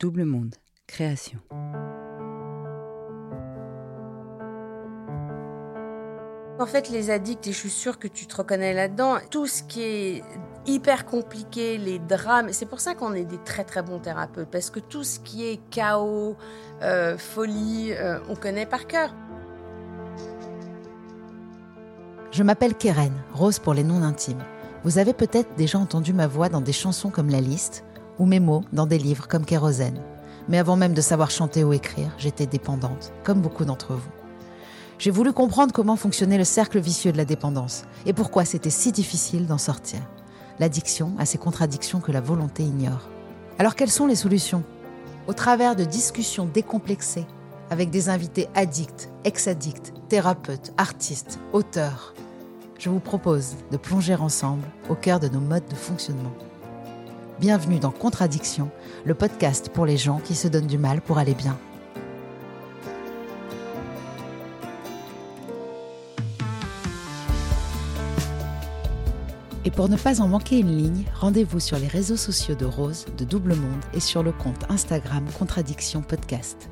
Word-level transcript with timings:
Double 0.00 0.24
Monde, 0.24 0.54
création. 0.86 1.40
En 6.58 6.64
fait, 6.64 6.88
les 6.88 7.10
addicts, 7.10 7.46
et 7.46 7.52
je 7.52 7.58
suis 7.58 7.68
sûre 7.68 7.98
que 7.98 8.08
tu 8.08 8.24
te 8.24 8.34
reconnais 8.34 8.72
là-dedans, 8.72 9.18
tout 9.30 9.46
ce 9.46 9.62
qui 9.62 9.82
est 9.82 10.22
hyper 10.64 11.04
compliqué, 11.04 11.76
les 11.76 11.98
drames, 11.98 12.48
c'est 12.52 12.64
pour 12.64 12.80
ça 12.80 12.94
qu'on 12.94 13.12
est 13.12 13.26
des 13.26 13.36
très 13.44 13.64
très 13.64 13.82
bons 13.82 13.98
thérapeutes, 13.98 14.48
parce 14.50 14.70
que 14.70 14.80
tout 14.80 15.04
ce 15.04 15.20
qui 15.20 15.44
est 15.46 15.60
chaos, 15.68 16.34
euh, 16.80 17.18
folie, 17.18 17.92
euh, 17.92 18.20
on 18.30 18.36
connaît 18.36 18.64
par 18.64 18.86
cœur. 18.86 19.14
Je 22.30 22.42
m'appelle 22.42 22.74
Keren, 22.74 23.12
Rose 23.34 23.58
pour 23.58 23.74
les 23.74 23.84
noms 23.84 24.02
intimes. 24.02 24.42
Vous 24.82 24.96
avez 24.96 25.12
peut-être 25.12 25.56
déjà 25.56 25.78
entendu 25.78 26.14
ma 26.14 26.26
voix 26.26 26.48
dans 26.48 26.62
des 26.62 26.72
chansons 26.72 27.10
comme 27.10 27.28
La 27.28 27.42
Liste, 27.42 27.84
ou 28.20 28.26
mes 28.26 28.38
mots 28.38 28.62
dans 28.72 28.86
des 28.86 28.98
livres 28.98 29.26
comme 29.26 29.44
Kérosène. 29.44 30.00
Mais 30.48 30.58
avant 30.58 30.76
même 30.76 30.92
de 30.92 31.00
savoir 31.00 31.30
chanter 31.30 31.64
ou 31.64 31.72
écrire, 31.72 32.12
j'étais 32.18 32.46
dépendante, 32.46 33.12
comme 33.24 33.40
beaucoup 33.40 33.64
d'entre 33.64 33.94
vous. 33.94 34.10
J'ai 34.98 35.10
voulu 35.10 35.32
comprendre 35.32 35.72
comment 35.72 35.96
fonctionnait 35.96 36.38
le 36.38 36.44
cercle 36.44 36.78
vicieux 36.78 37.12
de 37.12 37.16
la 37.16 37.24
dépendance 37.24 37.84
et 38.04 38.12
pourquoi 38.12 38.44
c'était 38.44 38.68
si 38.68 38.92
difficile 38.92 39.46
d'en 39.46 39.58
sortir. 39.58 40.00
L'addiction 40.58 41.12
a 41.18 41.24
ces 41.24 41.38
contradictions 41.38 42.00
que 42.00 42.12
la 42.12 42.20
volonté 42.20 42.62
ignore. 42.62 43.08
Alors 43.58 43.74
quelles 43.74 43.90
sont 43.90 44.06
les 44.06 44.14
solutions? 44.14 44.62
Au 45.26 45.32
travers 45.32 45.74
de 45.74 45.84
discussions 45.84 46.44
décomplexées 46.44 47.26
avec 47.70 47.88
des 47.88 48.10
invités 48.10 48.48
addicts, 48.54 49.08
ex-addicts, 49.24 49.94
thérapeutes, 50.10 50.74
artistes, 50.76 51.38
auteurs, 51.54 52.14
je 52.78 52.90
vous 52.90 53.00
propose 53.00 53.56
de 53.70 53.78
plonger 53.78 54.14
ensemble 54.14 54.66
au 54.90 54.94
cœur 54.94 55.20
de 55.20 55.28
nos 55.28 55.40
modes 55.40 55.68
de 55.70 55.74
fonctionnement. 55.74 56.32
Bienvenue 57.40 57.78
dans 57.78 57.90
Contradiction, 57.90 58.70
le 59.06 59.14
podcast 59.14 59.70
pour 59.70 59.86
les 59.86 59.96
gens 59.96 60.18
qui 60.18 60.34
se 60.34 60.46
donnent 60.46 60.66
du 60.66 60.76
mal 60.76 61.00
pour 61.00 61.16
aller 61.16 61.32
bien. 61.32 61.58
Et 69.64 69.70
pour 69.70 69.88
ne 69.88 69.96
pas 69.96 70.20
en 70.20 70.28
manquer 70.28 70.58
une 70.58 70.76
ligne, 70.76 71.06
rendez-vous 71.18 71.60
sur 71.60 71.78
les 71.78 71.88
réseaux 71.88 72.18
sociaux 72.18 72.54
de 72.54 72.66
Rose, 72.66 73.06
de 73.16 73.24
Double 73.24 73.54
Monde 73.54 73.84
et 73.94 74.00
sur 74.00 74.22
le 74.22 74.32
compte 74.32 74.70
Instagram 74.70 75.24
Contradiction 75.38 76.02
Podcast. 76.02 76.68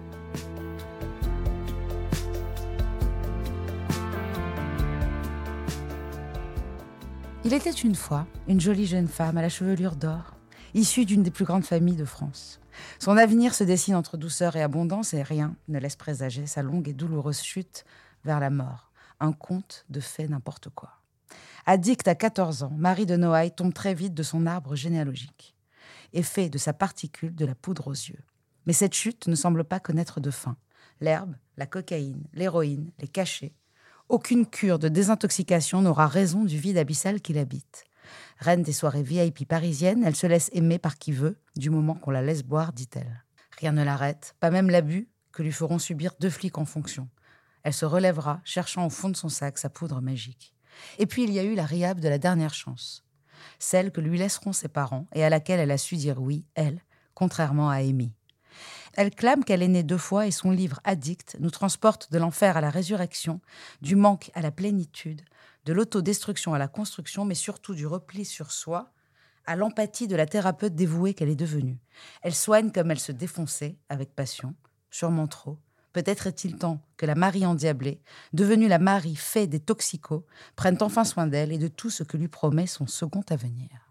Il 7.46 7.54
était 7.54 7.70
une 7.70 7.94
fois 7.94 8.26
une 8.48 8.60
jolie 8.60 8.84
jeune 8.84 9.08
femme 9.08 9.38
à 9.38 9.40
la 9.40 9.48
chevelure 9.48 9.96
d'or 9.96 10.37
issue 10.74 11.04
d'une 11.04 11.22
des 11.22 11.30
plus 11.30 11.44
grandes 11.44 11.64
familles 11.64 11.96
de 11.96 12.04
France. 12.04 12.60
Son 12.98 13.16
avenir 13.16 13.54
se 13.54 13.64
dessine 13.64 13.94
entre 13.94 14.16
douceur 14.16 14.56
et 14.56 14.62
abondance 14.62 15.14
et 15.14 15.22
rien 15.22 15.56
ne 15.68 15.78
laisse 15.78 15.96
présager 15.96 16.46
sa 16.46 16.62
longue 16.62 16.88
et 16.88 16.92
douloureuse 16.92 17.42
chute 17.42 17.84
vers 18.24 18.40
la 18.40 18.50
mort. 18.50 18.90
Un 19.20 19.32
conte 19.32 19.84
de 19.88 20.00
fait 20.00 20.28
n'importe 20.28 20.68
quoi. 20.70 20.90
Addict 21.66 22.06
à 22.08 22.14
14 22.14 22.62
ans, 22.62 22.72
Marie 22.76 23.06
de 23.06 23.16
Noailles 23.16 23.54
tombe 23.54 23.74
très 23.74 23.94
vite 23.94 24.14
de 24.14 24.22
son 24.22 24.46
arbre 24.46 24.74
généalogique 24.74 25.54
et 26.12 26.22
fait 26.22 26.48
de 26.48 26.58
sa 26.58 26.72
particule 26.72 27.34
de 27.34 27.44
la 27.44 27.54
poudre 27.54 27.88
aux 27.88 27.92
yeux. 27.92 28.22
Mais 28.66 28.72
cette 28.72 28.94
chute 28.94 29.26
ne 29.28 29.34
semble 29.34 29.64
pas 29.64 29.80
connaître 29.80 30.20
de 30.20 30.30
fin. 30.30 30.56
L'herbe, 31.00 31.34
la 31.56 31.66
cocaïne, 31.66 32.24
l'héroïne, 32.32 32.90
les 32.98 33.08
cachets. 33.08 33.54
Aucune 34.08 34.46
cure 34.46 34.78
de 34.78 34.88
désintoxication 34.88 35.82
n'aura 35.82 36.06
raison 36.06 36.44
du 36.44 36.58
vide 36.58 36.78
abyssal 36.78 37.20
qui 37.20 37.34
l'habite. 37.34 37.84
Reine 38.38 38.62
des 38.62 38.72
soirées 38.72 39.02
VIP 39.02 39.46
parisiennes, 39.46 40.04
elle 40.04 40.16
se 40.16 40.26
laisse 40.26 40.50
aimer 40.52 40.78
par 40.78 40.98
qui 40.98 41.12
veut, 41.12 41.38
du 41.56 41.70
moment 41.70 41.94
qu'on 41.94 42.10
la 42.10 42.22
laisse 42.22 42.42
boire, 42.42 42.72
dit-elle. 42.72 43.24
Rien 43.58 43.72
ne 43.72 43.84
l'arrête, 43.84 44.34
pas 44.40 44.50
même 44.50 44.70
l'abus 44.70 45.08
que 45.32 45.42
lui 45.42 45.52
feront 45.52 45.78
subir 45.78 46.12
deux 46.20 46.30
flics 46.30 46.58
en 46.58 46.64
fonction. 46.64 47.08
Elle 47.62 47.74
se 47.74 47.84
relèvera, 47.84 48.40
cherchant 48.44 48.86
au 48.86 48.90
fond 48.90 49.08
de 49.08 49.16
son 49.16 49.28
sac 49.28 49.58
sa 49.58 49.68
poudre 49.68 50.00
magique. 50.00 50.54
Et 50.98 51.06
puis 51.06 51.24
il 51.24 51.32
y 51.32 51.38
a 51.38 51.44
eu 51.44 51.54
la 51.54 51.66
riable 51.66 52.00
de 52.00 52.08
la 52.08 52.18
dernière 52.18 52.54
chance, 52.54 53.04
celle 53.58 53.90
que 53.90 54.00
lui 54.00 54.18
laisseront 54.18 54.52
ses 54.52 54.68
parents 54.68 55.06
et 55.12 55.24
à 55.24 55.30
laquelle 55.30 55.60
elle 55.60 55.70
a 55.70 55.78
su 55.78 55.96
dire 55.96 56.20
oui, 56.20 56.44
elle, 56.54 56.80
contrairement 57.14 57.68
à 57.68 57.76
Amy. 57.76 58.14
Elle 58.98 59.14
clame 59.14 59.44
qu'elle 59.44 59.62
est 59.62 59.68
née 59.68 59.84
deux 59.84 59.96
fois 59.96 60.26
et 60.26 60.32
son 60.32 60.50
livre 60.50 60.80
Addict 60.82 61.36
nous 61.38 61.52
transporte 61.52 62.10
de 62.10 62.18
l'enfer 62.18 62.56
à 62.56 62.60
la 62.60 62.68
résurrection, 62.68 63.40
du 63.80 63.94
manque 63.94 64.32
à 64.34 64.42
la 64.42 64.50
plénitude, 64.50 65.22
de 65.66 65.72
l'autodestruction 65.72 66.52
à 66.52 66.58
la 66.58 66.66
construction, 66.66 67.24
mais 67.24 67.36
surtout 67.36 67.76
du 67.76 67.86
repli 67.86 68.24
sur 68.24 68.50
soi, 68.50 68.90
à 69.46 69.54
l'empathie 69.54 70.08
de 70.08 70.16
la 70.16 70.26
thérapeute 70.26 70.74
dévouée 70.74 71.14
qu'elle 71.14 71.28
est 71.28 71.36
devenue. 71.36 71.78
Elle 72.22 72.34
soigne 72.34 72.72
comme 72.72 72.90
elle 72.90 72.98
se 72.98 73.12
défonçait, 73.12 73.78
avec 73.88 74.16
passion, 74.16 74.56
sûrement 74.90 75.28
trop. 75.28 75.60
Peut-être 75.92 76.26
est-il 76.26 76.58
temps 76.58 76.82
que 76.96 77.06
la 77.06 77.14
Marie 77.14 77.46
endiablée, 77.46 78.02
devenue 78.32 78.66
la 78.66 78.80
Marie 78.80 79.14
fait 79.14 79.46
des 79.46 79.60
toxicos, 79.60 80.24
prenne 80.56 80.76
enfin 80.80 81.04
soin 81.04 81.28
d'elle 81.28 81.52
et 81.52 81.58
de 81.58 81.68
tout 81.68 81.90
ce 81.90 82.02
que 82.02 82.16
lui 82.16 82.26
promet 82.26 82.66
son 82.66 82.88
second 82.88 83.22
avenir. 83.30 83.87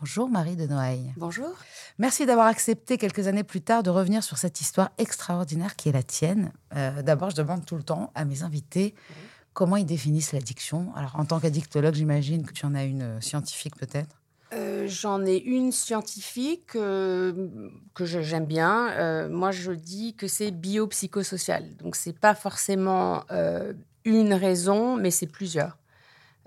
Bonjour 0.00 0.28
Marie 0.28 0.56
de 0.56 0.66
Noailles. 0.66 1.12
Bonjour. 1.16 1.50
Merci 1.98 2.24
d'avoir 2.24 2.46
accepté 2.46 2.98
quelques 2.98 3.26
années 3.26 3.42
plus 3.42 3.60
tard 3.60 3.82
de 3.82 3.90
revenir 3.90 4.22
sur 4.22 4.38
cette 4.38 4.60
histoire 4.60 4.90
extraordinaire 4.98 5.74
qui 5.76 5.88
est 5.88 5.92
la 5.92 6.02
tienne. 6.04 6.52
Euh, 6.76 7.02
d'abord, 7.02 7.30
je 7.30 7.36
demande 7.36 7.64
tout 7.64 7.76
le 7.76 7.82
temps 7.82 8.12
à 8.14 8.24
mes 8.24 8.42
invités 8.42 8.94
Comment 9.58 9.74
ils 9.74 9.84
définissent 9.84 10.32
l'addiction 10.32 10.92
Alors, 10.94 11.16
en 11.16 11.24
tant 11.24 11.40
qu'addictologue, 11.40 11.94
j'imagine 11.94 12.46
que 12.46 12.52
tu 12.52 12.64
en 12.64 12.76
as 12.76 12.84
une 12.84 13.02
euh, 13.02 13.20
scientifique 13.20 13.74
peut-être? 13.74 14.14
Euh, 14.52 14.86
J'en 14.86 15.26
ai 15.26 15.36
une 15.36 15.72
scientifique 15.72 16.76
euh, 16.76 17.48
que 17.92 18.04
j'aime 18.04 18.46
bien. 18.46 19.26
moi, 19.28 19.50
je 19.50 19.72
dis 19.72 20.14
que 20.14 20.28
c'est 20.28 20.52
biopsychosocial. 20.52 21.74
Donc, 21.78 21.96
c'est 21.96 22.16
pas 22.16 22.36
forcément 22.36 23.24
une 24.04 24.32
raison, 24.32 24.96
mais 24.96 25.10
c'est 25.10 25.26
plusieurs. 25.26 25.76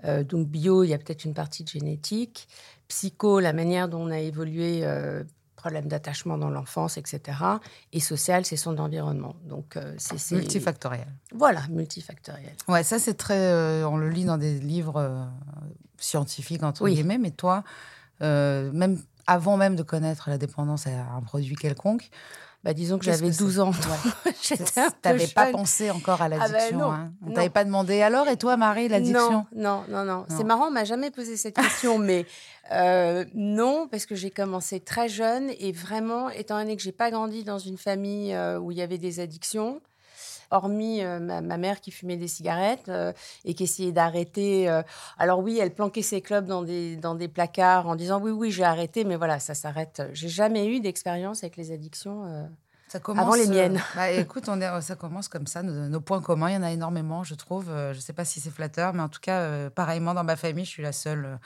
Euh, 0.04 0.24
donc 0.24 0.48
bio, 0.48 0.84
il 0.84 0.88
y 0.88 0.94
a 0.94 0.98
peut-être 0.98 1.24
une 1.24 1.34
partie 1.34 1.64
de 1.64 1.68
génétique. 1.68 2.48
Psycho, 2.88 3.40
la 3.40 3.52
manière 3.52 3.88
dont 3.88 4.02
on 4.02 4.10
a 4.10 4.18
évolué, 4.18 4.80
euh, 4.82 5.22
problème 5.56 5.86
d'attachement 5.86 6.36
dans 6.38 6.50
l'enfance, 6.50 6.96
etc. 6.98 7.38
Et 7.92 8.00
social, 8.00 8.44
c'est 8.44 8.56
son 8.56 8.78
environnement. 8.78 9.36
Donc 9.44 9.76
euh, 9.76 9.94
c'est 9.98 10.34
Multifactoriel. 10.34 11.06
Voilà, 11.32 11.62
multifactoriel. 11.70 12.52
Ouais, 12.68 12.82
ça 12.82 12.98
c'est 12.98 13.14
très. 13.14 13.38
euh, 13.38 13.88
on 13.88 13.96
le 13.96 14.08
lit 14.10 14.24
dans 14.24 14.38
des 14.38 14.58
livres 14.58 15.28
scientifiques 15.98 16.62
entre 16.64 16.82
Oui. 16.82 16.94
guillemets, 16.94 17.18
mais 17.18 17.30
toi, 17.30 17.62
même 18.20 18.98
avant 19.26 19.56
même 19.56 19.76
de 19.76 19.82
connaître 19.84 20.28
la 20.30 20.38
dépendance 20.38 20.86
à 20.86 20.90
un 21.14 21.20
produit 21.22 21.54
quelconque, 21.54 22.10
Bah, 22.64 22.74
disons 22.74 22.96
que 22.98 23.04
j'avais 23.04 23.26
que 23.26 23.32
c'est 23.32 23.42
12 23.42 23.58
ans. 23.60 23.70
Ouais. 23.72 24.32
Peu 24.56 24.64
t'avais 25.02 25.26
pas 25.26 25.46
pensé 25.50 25.90
encore 25.90 26.22
à 26.22 26.26
Ah 26.26 26.28
l'addiction. 26.28 26.78
non, 26.78 26.92
hein. 26.92 27.12
On 27.26 27.32
t'avait 27.32 27.50
pas 27.50 27.64
demandé. 27.64 28.02
Alors 28.02 28.28
et 28.28 28.36
toi, 28.36 28.56
Marie, 28.56 28.88
l'addiction 28.88 29.46
Non, 29.54 29.82
non, 29.88 30.04
non, 30.04 30.04
non. 30.04 30.24
C'est 30.28 30.38
Non. 30.40 30.44
marrant, 30.46 30.66
on 30.68 30.70
m'a 30.70 30.84
jamais 30.84 31.10
posé 31.10 31.36
cette 31.36 31.56
question, 31.56 31.98
mais 31.98 32.24
euh, 32.70 33.24
non, 33.34 33.88
parce 33.90 34.06
que 34.06 34.14
j'ai 34.14 34.30
commencé 34.30 34.78
très 34.78 35.08
jeune 35.08 35.50
et 35.58 35.72
vraiment, 35.72 36.30
étant 36.30 36.58
donné 36.58 36.76
que 36.76 36.82
j'ai 36.82 36.92
pas 36.92 37.10
grandi 37.10 37.42
dans 37.42 37.58
une 37.58 37.78
famille 37.78 38.32
euh, 38.32 38.58
où 38.60 38.70
il 38.70 38.78
y 38.78 38.82
avait 38.82 38.98
des 38.98 39.18
addictions, 39.18 39.80
hormis 40.52 41.02
euh, 41.02 41.18
ma, 41.18 41.40
ma 41.40 41.56
mère 41.56 41.80
qui 41.80 41.90
fumait 41.90 42.16
des 42.16 42.28
cigarettes 42.28 42.88
euh, 42.88 43.12
et 43.44 43.54
qui 43.54 43.64
essayait 43.64 43.90
d'arrêter. 43.92 44.68
euh, 44.68 44.82
alors 45.18 45.40
oui, 45.40 45.58
elle 45.58 45.74
planquait 45.74 46.02
ses 46.02 46.20
clubs 46.20 46.46
dans 46.46 46.62
des, 46.62 46.96
dans 46.96 47.14
des 47.14 47.28
placards 47.28 47.88
en 47.88 47.96
disant 47.96 48.20
oui, 48.20 48.30
oui, 48.30 48.50
j'ai 48.50 48.64
arrêté, 48.64 49.04
mais 49.04 49.16
voilà, 49.16 49.40
ça 49.40 49.54
s'arrête. 49.54 50.02
J'ai 50.12 50.28
jamais 50.28 50.66
eu 50.66 50.80
d'expérience 50.80 51.42
avec 51.42 51.56
les 51.56 51.72
addictions. 51.72 52.48
Ça 52.88 53.00
commence, 53.00 53.24
Avant 53.24 53.34
les 53.34 53.46
miennes. 53.48 53.80
bah, 53.96 54.10
écoute, 54.10 54.44
on 54.48 54.60
est, 54.60 54.80
ça 54.82 54.94
commence 54.96 55.28
comme 55.28 55.46
ça. 55.46 55.62
Nos, 55.62 55.88
nos 55.88 56.00
points 56.00 56.20
communs, 56.20 56.50
il 56.50 56.54
y 56.54 56.56
en 56.58 56.62
a 56.62 56.70
énormément, 56.70 57.24
je 57.24 57.34
trouve. 57.34 57.66
Je 57.92 57.98
sais 57.98 58.12
pas 58.12 58.24
si 58.26 58.38
c'est 58.38 58.50
flatteur, 58.50 58.92
mais 58.92 59.02
en 59.02 59.08
tout 59.08 59.20
cas, 59.20 59.70
pareillement 59.70 60.12
dans 60.14 60.24
ma 60.24 60.36
famille, 60.36 60.66
je 60.66 60.70
suis 60.70 60.82
la 60.82 60.92
seule 60.92 61.38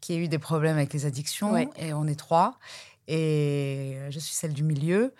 qui 0.00 0.14
a 0.14 0.16
eu 0.16 0.26
des 0.26 0.40
problèmes 0.40 0.76
avec 0.76 0.92
les 0.92 1.06
addictions. 1.06 1.52
Ouais. 1.52 1.68
Et 1.78 1.94
on 1.94 2.06
est 2.08 2.18
trois. 2.18 2.58
Et 3.08 3.98
je 4.10 4.18
suis 4.18 4.34
celle 4.34 4.52
du 4.52 4.64
milieu. 4.64 5.14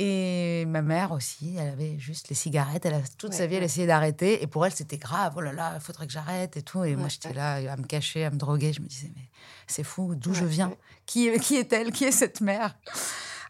Et 0.00 0.64
ma 0.66 0.80
mère 0.80 1.10
aussi, 1.10 1.56
elle 1.58 1.68
avait 1.70 1.98
juste 1.98 2.28
les 2.28 2.36
cigarettes. 2.36 2.86
Elle 2.86 2.94
a 2.94 3.00
toute 3.18 3.34
sa 3.34 3.46
vie, 3.46 3.56
elle 3.56 3.64
essayait 3.64 3.86
d'arrêter. 3.88 4.42
Et 4.42 4.46
pour 4.46 4.64
elle, 4.64 4.72
c'était 4.72 4.96
grave. 4.98 5.34
Oh 5.36 5.40
là 5.40 5.52
là, 5.52 5.72
il 5.74 5.80
faudrait 5.80 6.06
que 6.06 6.12
j'arrête 6.12 6.56
et 6.56 6.62
tout. 6.62 6.84
Et 6.84 6.94
moi, 6.94 7.08
j'étais 7.08 7.32
là 7.32 7.54
à 7.72 7.76
me 7.76 7.82
cacher, 7.84 8.24
à 8.24 8.30
me 8.30 8.36
droguer. 8.36 8.72
Je 8.72 8.80
me 8.80 8.86
disais, 8.86 9.10
mais 9.16 9.22
c'est 9.66 9.82
fou, 9.82 10.14
d'où 10.14 10.34
je 10.34 10.44
viens? 10.44 10.68
ouais. 10.68 10.78
qui, 11.04 11.26
est- 11.26 11.40
qui 11.40 11.56
est-elle? 11.56 11.90
Qui 11.90 12.04
est 12.04 12.12
cette 12.12 12.40
mère? 12.40 12.76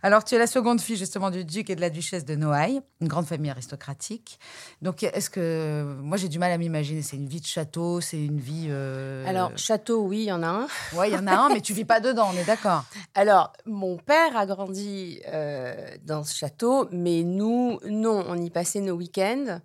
Alors, 0.02 0.24
tu 0.24 0.34
es 0.34 0.38
la 0.38 0.46
seconde 0.46 0.80
fille 0.80 0.96
justement 0.96 1.30
du 1.30 1.44
duc 1.44 1.70
et 1.70 1.76
de 1.76 1.80
la 1.80 1.90
duchesse 1.90 2.24
de 2.24 2.34
Noailles, 2.36 2.80
une 3.00 3.08
grande 3.08 3.26
famille 3.26 3.50
aristocratique. 3.50 4.38
Donc, 4.82 5.02
est-ce 5.02 5.30
que 5.30 5.96
moi 6.02 6.16
j'ai 6.16 6.28
du 6.28 6.38
mal 6.38 6.52
à 6.52 6.58
m'imaginer 6.58 7.02
C'est 7.02 7.16
une 7.16 7.28
vie 7.28 7.40
de 7.40 7.46
château, 7.46 8.00
c'est 8.00 8.22
une 8.22 8.38
vie. 8.40 8.66
euh, 8.70 9.24
Alors 9.26 9.50
château, 9.56 10.02
oui, 10.02 10.18
il 10.20 10.24
y 10.26 10.32
en 10.32 10.42
a 10.42 10.48
un. 10.48 10.66
ouais, 10.96 11.10
il 11.10 11.14
y 11.14 11.18
en 11.18 11.26
a 11.26 11.34
un, 11.34 11.48
mais 11.48 11.60
tu 11.60 11.72
vis 11.72 11.84
pas 11.84 12.00
dedans, 12.00 12.28
on 12.32 12.36
est 12.36 12.44
d'accord. 12.44 12.84
Alors, 13.14 13.52
mon 13.66 13.96
père 13.96 14.36
a 14.36 14.46
grandi 14.46 15.20
euh, 15.28 15.74
dans 16.04 16.24
ce 16.24 16.34
château, 16.36 16.88
mais 16.92 17.22
nous, 17.22 17.78
non, 17.86 18.24
on 18.28 18.36
y 18.40 18.50
passait 18.50 18.80
nos 18.80 18.94
week-ends. 18.94 19.60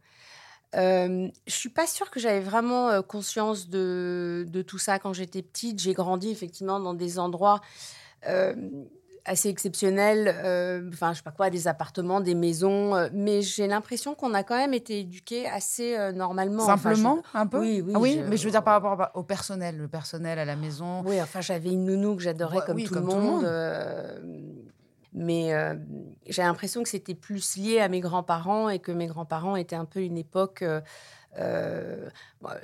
Euh, 0.75 1.27
je 1.45 1.53
suis 1.53 1.69
pas 1.69 1.85
sûre 1.85 2.09
que 2.09 2.19
j'avais 2.19 2.39
vraiment 2.39 2.89
euh, 2.89 3.01
conscience 3.03 3.69
de, 3.69 4.43
de 4.47 4.61
tout 4.63 4.79
ça 4.79 4.97
quand 4.97 5.13
j'étais 5.13 5.43
petite. 5.43 5.79
J'ai 5.79 5.93
grandi 5.93 6.31
effectivement 6.31 6.79
dans 6.79 6.95
des 6.95 7.19
endroits 7.19 7.61
euh, 8.27 8.55
assez 9.25 9.47
exceptionnels, 9.49 10.33
euh, 10.43 10.89
enfin, 10.91 11.13
je 11.13 11.17
sais 11.17 11.23
pas 11.23 11.31
quoi, 11.31 11.49
des 11.49 11.67
appartements, 11.67 12.19
des 12.19 12.35
maisons, 12.35 12.93
euh, 12.95 13.07
mais 13.13 13.41
j'ai 13.41 13.67
l'impression 13.67 14.15
qu'on 14.15 14.33
a 14.33 14.43
quand 14.43 14.57
même 14.57 14.73
été 14.73 14.99
éduqués 14.99 15.47
assez 15.47 15.95
euh, 15.97 16.11
normalement. 16.11 16.63
Enfin, 16.63 16.75
je- 16.93 17.01
Simplement, 17.01 17.23
un 17.33 17.47
peu. 17.47 17.59
Oui, 17.59 17.81
oui, 17.85 17.93
Ah 17.95 17.99
oui, 17.99 18.19
je- 18.23 18.29
mais 18.29 18.37
je 18.37 18.43
veux 18.45 18.51
dire 18.51 18.63
par 18.63 18.81
rapport 18.81 19.11
au 19.15 19.23
personnel, 19.23 19.77
le 19.77 19.87
personnel 19.87 20.39
à 20.39 20.45
la 20.45 20.55
maison. 20.55 21.03
Oui, 21.05 21.21
enfin, 21.21 21.39
j'avais 21.41 21.69
une 21.71 21.85
nounou 21.85 22.15
que 22.17 22.21
j'adorais 22.21 22.57
Ouais, 22.59 22.63
comme, 22.65 22.75
oui, 22.75 22.83
tout, 22.83 22.93
comme 22.93 23.05
le 23.05 23.09
tout 23.11 23.17
le 23.17 23.23
monde. 23.23 24.63
mais 25.13 25.53
j'ai 26.27 26.41
l'impression 26.41 26.83
que 26.83 26.89
c'était 26.89 27.15
plus 27.15 27.55
lié 27.57 27.79
à 27.79 27.87
mes 27.87 27.99
grands-parents 27.99 28.69
et 28.69 28.79
que 28.79 28.91
mes 28.91 29.07
grands-parents 29.07 29.55
étaient 29.55 29.75
un 29.75 29.85
peu 29.85 30.01
une 30.01 30.17
époque. 30.17 30.63
euh, 31.39 32.09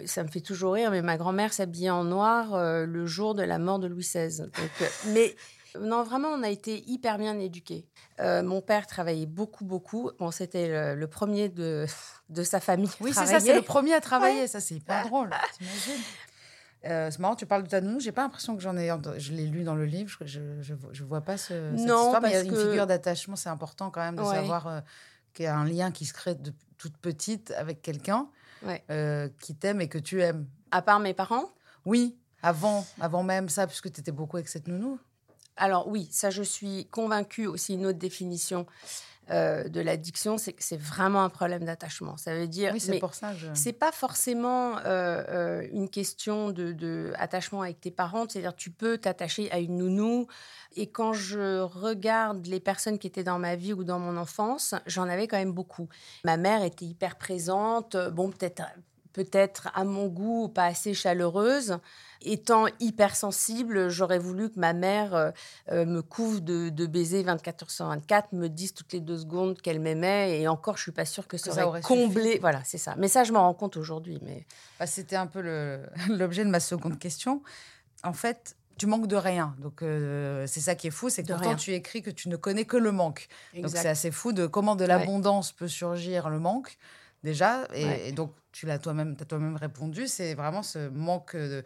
ça 0.06 0.24
me 0.24 0.28
fait 0.28 0.42
toujours 0.42 0.74
rire, 0.74 0.92
mais 0.92 1.02
ma 1.02 1.18
grand-mère 1.18 1.54
s'habillait 1.54 1.90
en 1.90 2.04
noir 2.04 2.54
euh, 2.54 2.86
le 2.86 3.06
jour 3.08 3.34
de 3.34 3.42
la 3.44 3.58
mort 3.60 3.80
de 3.80 3.88
Louis 3.88 4.04
XVI. 4.04 4.42
Donc, 4.42 4.52
euh, 4.82 4.86
mais 5.08 5.36
non, 5.82 6.04
vraiment, 6.04 6.30
on 6.30 6.44
a 6.44 6.50
été 6.50 6.84
hyper 6.90 7.18
bien 7.18 7.38
éduqués. 7.40 7.88
Euh, 8.20 8.44
mon 8.44 8.62
père 8.62 8.88
travaillait 8.88 9.26
beaucoup, 9.26 9.66
beaucoup. 9.66 10.12
Bon, 10.20 10.32
c'était 10.32 10.68
le, 10.68 10.96
le 11.00 11.08
premier 11.08 11.50
de, 11.50 11.86
de 12.30 12.44
sa 12.44 12.60
famille. 12.60 12.90
Oui, 13.02 13.12
c'est 13.14 13.26
ça, 13.26 13.40
c'est 13.40 13.56
le 13.56 13.62
premier 13.62 13.94
à 13.94 14.02
travailler. 14.02 14.48
Ça, 14.48 14.60
c'est 14.60 14.76
hyper 14.76 15.06
drôle. 15.08 15.30
T'imagines 15.58 16.04
Euh, 16.86 17.10
c'est 17.12 17.20
marrant, 17.20 17.36
tu 17.36 17.46
parles 17.46 17.64
de 17.64 17.68
ta 17.70 17.82
nounou. 17.82 18.00
J'ai 18.00 18.14
pas 18.14 18.22
l'impression 18.22 18.56
que 18.56 18.62
j'en 18.62 18.78
ai. 18.78 18.90
Je 19.18 19.34
l'ai 19.34 19.46
lu 19.48 19.64
dans 19.64 19.76
le 19.76 19.84
livre. 19.86 20.10
Je, 20.22 20.26
je, 20.26 20.62
je, 20.62 20.74
vois- 20.74 20.92
je 20.94 21.04
vois 21.04 21.20
pas 21.22 21.36
ce, 21.38 21.48
cette 21.76 21.86
Non, 21.86 22.06
histoire, 22.06 22.22
mais 22.22 22.30
il 22.30 22.32
y 22.32 22.36
a 22.36 22.40
parce 22.40 22.48
une 22.50 22.54
que- 22.56 22.70
figure 22.70 22.88
d'attachement. 22.88 23.36
C'est 23.36 23.50
important 23.50 23.90
quand 23.92 24.00
même 24.00 24.16
de 24.16 24.22
Ouais. 24.22 24.36
savoir 24.36 24.68
euh, 24.68 24.80
qu'il 25.34 25.44
y 25.44 25.48
a 25.50 25.58
un 25.58 25.66
lien 25.66 25.92
qui 25.92 26.06
se 26.06 26.14
crée 26.14 26.36
de 26.36 26.54
toute 26.78 26.96
petite 26.98 27.52
avec 27.52 27.82
quelqu'un 27.82 28.30
Ouais. 28.64 28.82
euh, 28.92 29.28
qui 29.42 29.56
t'aime 29.56 29.82
et 29.82 29.90
que 29.90 29.98
tu 29.98 30.22
aimes. 30.22 30.48
À 30.72 30.82
part 30.82 31.00
mes 31.02 31.14
parents, 31.14 31.52
Oui, 31.86 32.18
avant, 32.42 32.86
avant 33.02 33.24
même 33.24 33.50
ça, 33.50 33.68
puisque 33.68 33.92
tu 33.92 34.00
étais 34.00 34.12
beaucoup 34.14 34.38
avec 34.38 34.48
cette 34.48 34.68
nounou. 34.70 35.00
Alors 35.60 35.88
oui, 35.88 36.08
ça 36.12 36.30
je 36.30 36.42
suis 36.44 36.88
convaincue 36.88 37.46
aussi 37.46 37.76
une 37.76 37.86
autre 37.86 38.00
définition 38.00 38.66
euh, 39.32 39.70
de 39.70 39.80
l'addiction, 39.80 40.40
c'est 40.40 40.54
que 40.54 40.64
c'est 40.64 40.80
vraiment 40.80 41.24
un 41.24 41.30
problème 41.30 41.64
d'attachement. 41.64 42.18
Ça 42.18 42.34
veut 42.34 42.48
dire, 42.48 42.72
Oui, 42.74 42.80
c'est 42.80 42.98
pour 42.98 43.14
ça 43.14 43.36
je. 43.36 43.48
c'est 43.54 43.74
pas 43.74 43.92
forcément 43.92 44.78
euh, 44.80 44.82
euh, 45.30 45.68
une 45.72 45.88
question 45.88 46.50
de, 46.50 46.72
de 46.72 47.14
attachement 47.16 47.62
avec 47.62 47.80
tes 47.80 47.92
parents. 47.92 48.26
C'est-à-dire, 48.28 48.56
tu 48.56 48.72
peux 48.72 48.98
t'attacher 48.98 49.52
à 49.52 49.60
une 49.60 49.78
nounou. 49.78 50.28
Et 50.76 50.88
quand 50.88 51.14
je 51.14 51.60
regarde 51.62 52.48
les 52.48 52.60
personnes 52.60 52.98
qui 52.98 53.06
étaient 53.06 53.24
dans 53.24 53.40
ma 53.40 53.56
vie 53.56 53.74
ou 53.74 53.84
dans 53.84 54.00
mon 54.00 54.18
enfance, 54.18 54.74
j'en 54.88 55.08
avais 55.08 55.28
quand 55.28 55.38
même 55.38 55.54
beaucoup. 55.54 55.90
Ma 56.24 56.38
mère 56.38 56.64
était 56.64 56.86
hyper 56.86 57.16
présente. 57.16 57.98
Bon, 58.12 58.32
peut-être. 58.32 58.64
Peut-être 59.20 59.68
à 59.74 59.84
mon 59.84 60.08
goût 60.08 60.48
pas 60.48 60.64
assez 60.64 60.94
chaleureuse. 60.94 61.78
Étant 62.22 62.68
hypersensible, 62.80 63.90
j'aurais 63.90 64.18
voulu 64.18 64.50
que 64.50 64.58
ma 64.58 64.72
mère 64.72 65.14
euh, 65.14 65.32
euh, 65.74 65.86
me 65.86 66.02
couvre 66.02 66.40
de, 66.40 66.70
de 66.70 66.86
baisers 66.86 67.24
24 67.24 67.64
heures 67.64 67.72
sur 67.72 67.86
24, 67.88 68.32
me 68.32 68.48
dise 68.48 68.74
toutes 68.74 68.94
les 68.94 69.02
deux 69.02 69.18
secondes 69.18 69.60
qu'elle 69.62 69.82
m'aimait. 69.82 70.40
Et 70.40 70.48
encore, 70.48 70.78
je 70.78 70.84
suis 70.84 70.94
pas 70.94 71.04
sûre 71.04 71.28
que 71.28 71.36
ça, 71.38 71.50
Que 71.50 71.56
ça 71.58 71.68
aurait 71.68 71.80
aurait 71.80 71.82
comblé. 71.82 72.38
Voilà, 72.40 72.62
c'est 72.64 72.78
ça. 72.78 72.96
Mais 72.98 73.10
ça, 73.10 73.26
je 73.26 73.34
m'en 73.34 73.42
rends 73.42 73.54
compte 73.54 73.76
aujourd'hui. 73.76 74.20
Mais 74.22 74.46
Bah, 74.80 74.88
C'était 74.88 75.18
un 75.18 75.28
peu 75.28 75.42
l'objet 76.08 76.46
de 76.46 76.50
ma 76.50 76.62
seconde 76.62 76.98
question. 76.98 77.42
En 78.04 78.14
fait, 78.14 78.56
tu 78.78 78.86
manques 78.86 79.08
de 79.08 79.18
rien. 79.18 79.54
Donc, 79.60 79.82
euh, 79.82 80.46
c'est 80.48 80.62
ça 80.62 80.76
qui 80.76 80.88
est 80.88 80.92
fou, 80.92 81.10
c'est 81.10 81.24
que 81.24 81.28
De 81.28 81.34
pourtant 81.34 81.50
rien. 81.50 81.58
tu 81.58 81.74
écris 81.74 82.02
que 82.02 82.10
tu 82.10 82.30
ne 82.30 82.38
connais 82.38 82.64
que 82.64 82.78
le 82.78 82.94
manque. 82.94 83.28
Donc, 83.54 83.70
c'est 83.70 83.90
assez 83.90 84.12
fou 84.12 84.32
de 84.32 84.48
comment 84.48 84.78
de 84.78 84.86
l'abondance 84.86 85.52
peut 85.52 85.68
surgir 85.68 86.30
le 86.30 86.40
manque, 86.40 86.78
déjà. 87.24 87.66
Et, 87.74 87.86
Ouais. 87.86 88.10
et 88.10 88.12
donc, 88.12 88.34
tu 88.52 88.66
l'as 88.66 88.80
toi-même 88.80 89.16
as 89.20 89.26
toi-même 89.26 89.56
répondu. 89.56 90.08
C'est 90.08 90.34
vraiment 90.34 90.64
ce 90.64 90.90
manque 90.90 91.36
de- 91.36 91.64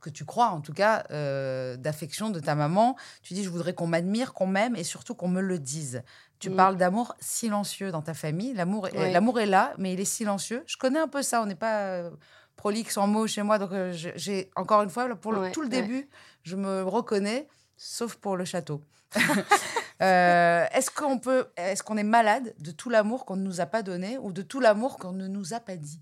que 0.00 0.10
tu 0.10 0.24
crois, 0.24 0.48
en 0.48 0.60
tout 0.60 0.72
cas, 0.72 1.04
euh, 1.10 1.76
d'affection 1.76 2.30
de 2.30 2.38
ta 2.38 2.54
maman. 2.54 2.96
Tu 3.22 3.34
dis, 3.34 3.42
je 3.42 3.48
voudrais 3.50 3.74
qu'on 3.74 3.86
m'admire, 3.88 4.34
qu'on 4.34 4.46
m'aime 4.46 4.76
et 4.76 4.84
surtout 4.84 5.14
qu'on 5.16 5.28
me 5.28 5.40
le 5.40 5.58
dise. 5.58 6.02
Tu 6.38 6.50
Mm. 6.50 6.56
parles 6.56 6.76
d'amour 6.76 7.16
silencieux 7.18 7.90
dans 7.90 8.02
ta 8.02 8.14
famille. 8.14 8.52
L'amour 8.54 8.84
Ouais. 8.92 9.10
l'amour 9.10 9.40
est 9.40 9.46
là, 9.46 9.74
mais 9.78 9.94
il 9.94 10.00
est 10.00 10.04
silencieux. 10.04 10.62
Je 10.66 10.76
connais 10.76 11.00
un 11.00 11.08
peu 11.08 11.22
ça. 11.22 11.42
On 11.42 11.46
n'est 11.46 11.54
pas 11.56 11.80
euh, 11.80 12.10
prolixe 12.56 12.96
en 12.98 13.06
mots 13.08 13.26
chez 13.26 13.42
moi. 13.42 13.58
Donc, 13.58 13.72
euh, 13.72 13.90
j'ai 13.92 14.50
encore 14.54 14.82
une 14.82 14.90
fois, 14.90 15.12
pour 15.16 15.32
le- 15.32 15.40
Ouais, 15.40 15.52
tout 15.52 15.62
le 15.62 15.68
début, 15.68 16.08
je 16.44 16.54
me 16.56 16.82
reconnais, 16.82 17.48
sauf 17.76 18.14
pour 18.16 18.36
le 18.36 18.44
château. 18.44 18.82
Euh, 20.02 20.66
est-ce 20.72 20.90
qu'on 20.90 21.18
peut, 21.18 21.46
est-ce 21.56 21.82
qu'on 21.82 21.96
est 21.96 22.02
malade 22.04 22.54
de 22.58 22.70
tout 22.70 22.90
l'amour 22.90 23.24
qu'on 23.24 23.36
ne 23.36 23.42
nous 23.42 23.60
a 23.60 23.66
pas 23.66 23.82
donné 23.82 24.18
ou 24.18 24.32
de 24.32 24.42
tout 24.42 24.60
l'amour 24.60 24.98
qu'on 24.98 25.12
ne 25.12 25.26
nous 25.26 25.54
a 25.54 25.60
pas 25.60 25.76
dit? 25.76 26.00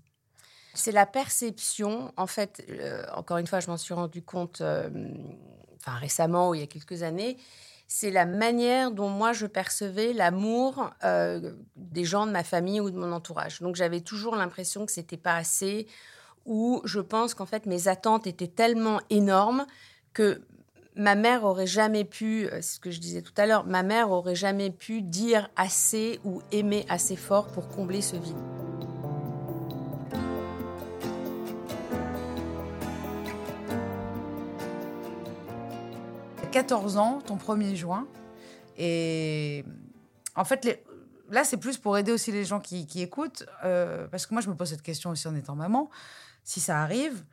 C'est 0.73 0.91
la 0.91 1.05
perception. 1.05 2.11
En 2.17 2.27
fait, 2.27 2.65
euh, 2.69 3.05
encore 3.13 3.37
une 3.37 3.47
fois, 3.47 3.61
je 3.61 3.67
m'en 3.67 3.77
suis 3.77 3.93
rendu 3.93 4.21
compte 4.21 4.59
euh, 4.59 4.89
enfin, 5.77 5.95
récemment 5.97 6.49
ou 6.49 6.55
il 6.55 6.59
y 6.59 6.63
a 6.63 6.67
quelques 6.67 7.03
années. 7.03 7.37
C'est 7.87 8.11
la 8.11 8.25
manière 8.25 8.91
dont 8.91 9.09
moi 9.09 9.31
je 9.31 9.45
percevais 9.45 10.11
l'amour 10.11 10.89
des 11.75 12.03
gens 12.03 12.25
de 12.25 12.31
ma 12.31 12.43
famille 12.43 12.81
ou 12.81 12.89
de 12.89 12.97
mon 12.97 13.11
entourage. 13.11 13.61
Donc 13.61 13.75
j'avais 13.75 14.01
toujours 14.01 14.35
l'impression 14.35 14.87
que 14.87 14.91
c'était 14.91 15.17
pas 15.17 15.35
assez, 15.35 15.85
ou 16.45 16.81
je 16.85 16.99
pense 16.99 17.35
qu'en 17.35 17.45
fait 17.45 17.67
mes 17.67 17.87
attentes 17.87 18.25
étaient 18.25 18.47
tellement 18.47 19.01
énormes 19.11 19.67
que 20.13 20.41
ma 20.95 21.15
mère 21.15 21.43
aurait 21.43 21.67
jamais 21.67 22.05
pu, 22.05 22.45
euh, 22.45 22.61
c'est 22.61 22.75
ce 22.75 22.79
que 22.79 22.91
je 22.91 22.99
disais 22.99 23.21
tout 23.21 23.33
à 23.37 23.45
l'heure, 23.45 23.65
ma 23.65 23.83
mère 23.83 24.11
aurait 24.11 24.35
jamais 24.35 24.69
pu 24.69 25.01
dire 25.01 25.49
assez 25.55 26.19
ou 26.23 26.41
aimer 26.51 26.85
assez 26.89 27.15
fort 27.15 27.47
pour 27.47 27.67
combler 27.67 28.01
ce 28.01 28.15
vide. 28.15 28.35
T'as 36.37 36.47
14 36.47 36.97
ans, 36.97 37.21
ton 37.25 37.35
1er 37.35 37.75
juin. 37.75 38.07
Et 38.77 39.65
en 40.35 40.45
fait, 40.45 40.81
là, 41.29 41.43
c'est 41.43 41.57
plus 41.57 41.77
pour 41.77 41.97
aider 41.97 42.11
aussi 42.11 42.31
les 42.31 42.45
gens 42.45 42.59
qui, 42.59 42.87
qui 42.87 43.01
écoutent. 43.01 43.45
euh, 43.63 44.07
parce 44.07 44.25
que 44.25 44.33
moi, 44.33 44.41
je 44.41 44.49
me 44.49 44.55
pose 44.55 44.69
cette 44.69 44.81
question 44.81 45.09
aussi 45.09 45.27
en 45.27 45.35
étant 45.35 45.55
maman. 45.55 45.89
Si 46.43 46.59
ça 46.59 46.81
arrive, 46.81 47.23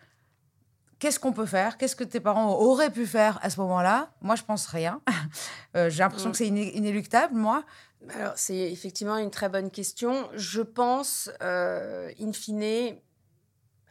qu'est-ce 1.03 1.19
qu'on 1.19 1.33
peut 1.33 1.47
faire? 1.47 1.79
Qu'est-ce 1.79 1.97
que 1.97 2.05
tes 2.05 2.21
parents 2.21 2.55
auraient 2.55 2.91
pu 2.91 3.07
faire 3.07 3.41
à 3.43 3.51
ce 3.51 3.59
moment-là? 3.61 4.13
Moi, 4.21 4.37
je 4.37 4.45
pense 4.45 4.67
rien. 4.67 5.01
Euh, 5.75 5.89
J'ai 5.91 6.01
l'impression 6.01 6.29
Mm. 6.29 6.33
que 6.33 6.39
c'est 6.39 6.47
iné- 6.47 6.77
inéluctable, 6.77 7.35
moi. 7.35 7.65
Alors, 8.11 8.35
c'est 8.37 8.71
effectivement 8.71 9.17
une 9.17 9.31
très 9.31 9.49
bonne 9.49 9.71
question. 9.71 10.29
Je 10.35 10.61
pense, 10.61 11.31
euh, 11.43 12.11
in 12.21 12.33
fine, 12.33 12.97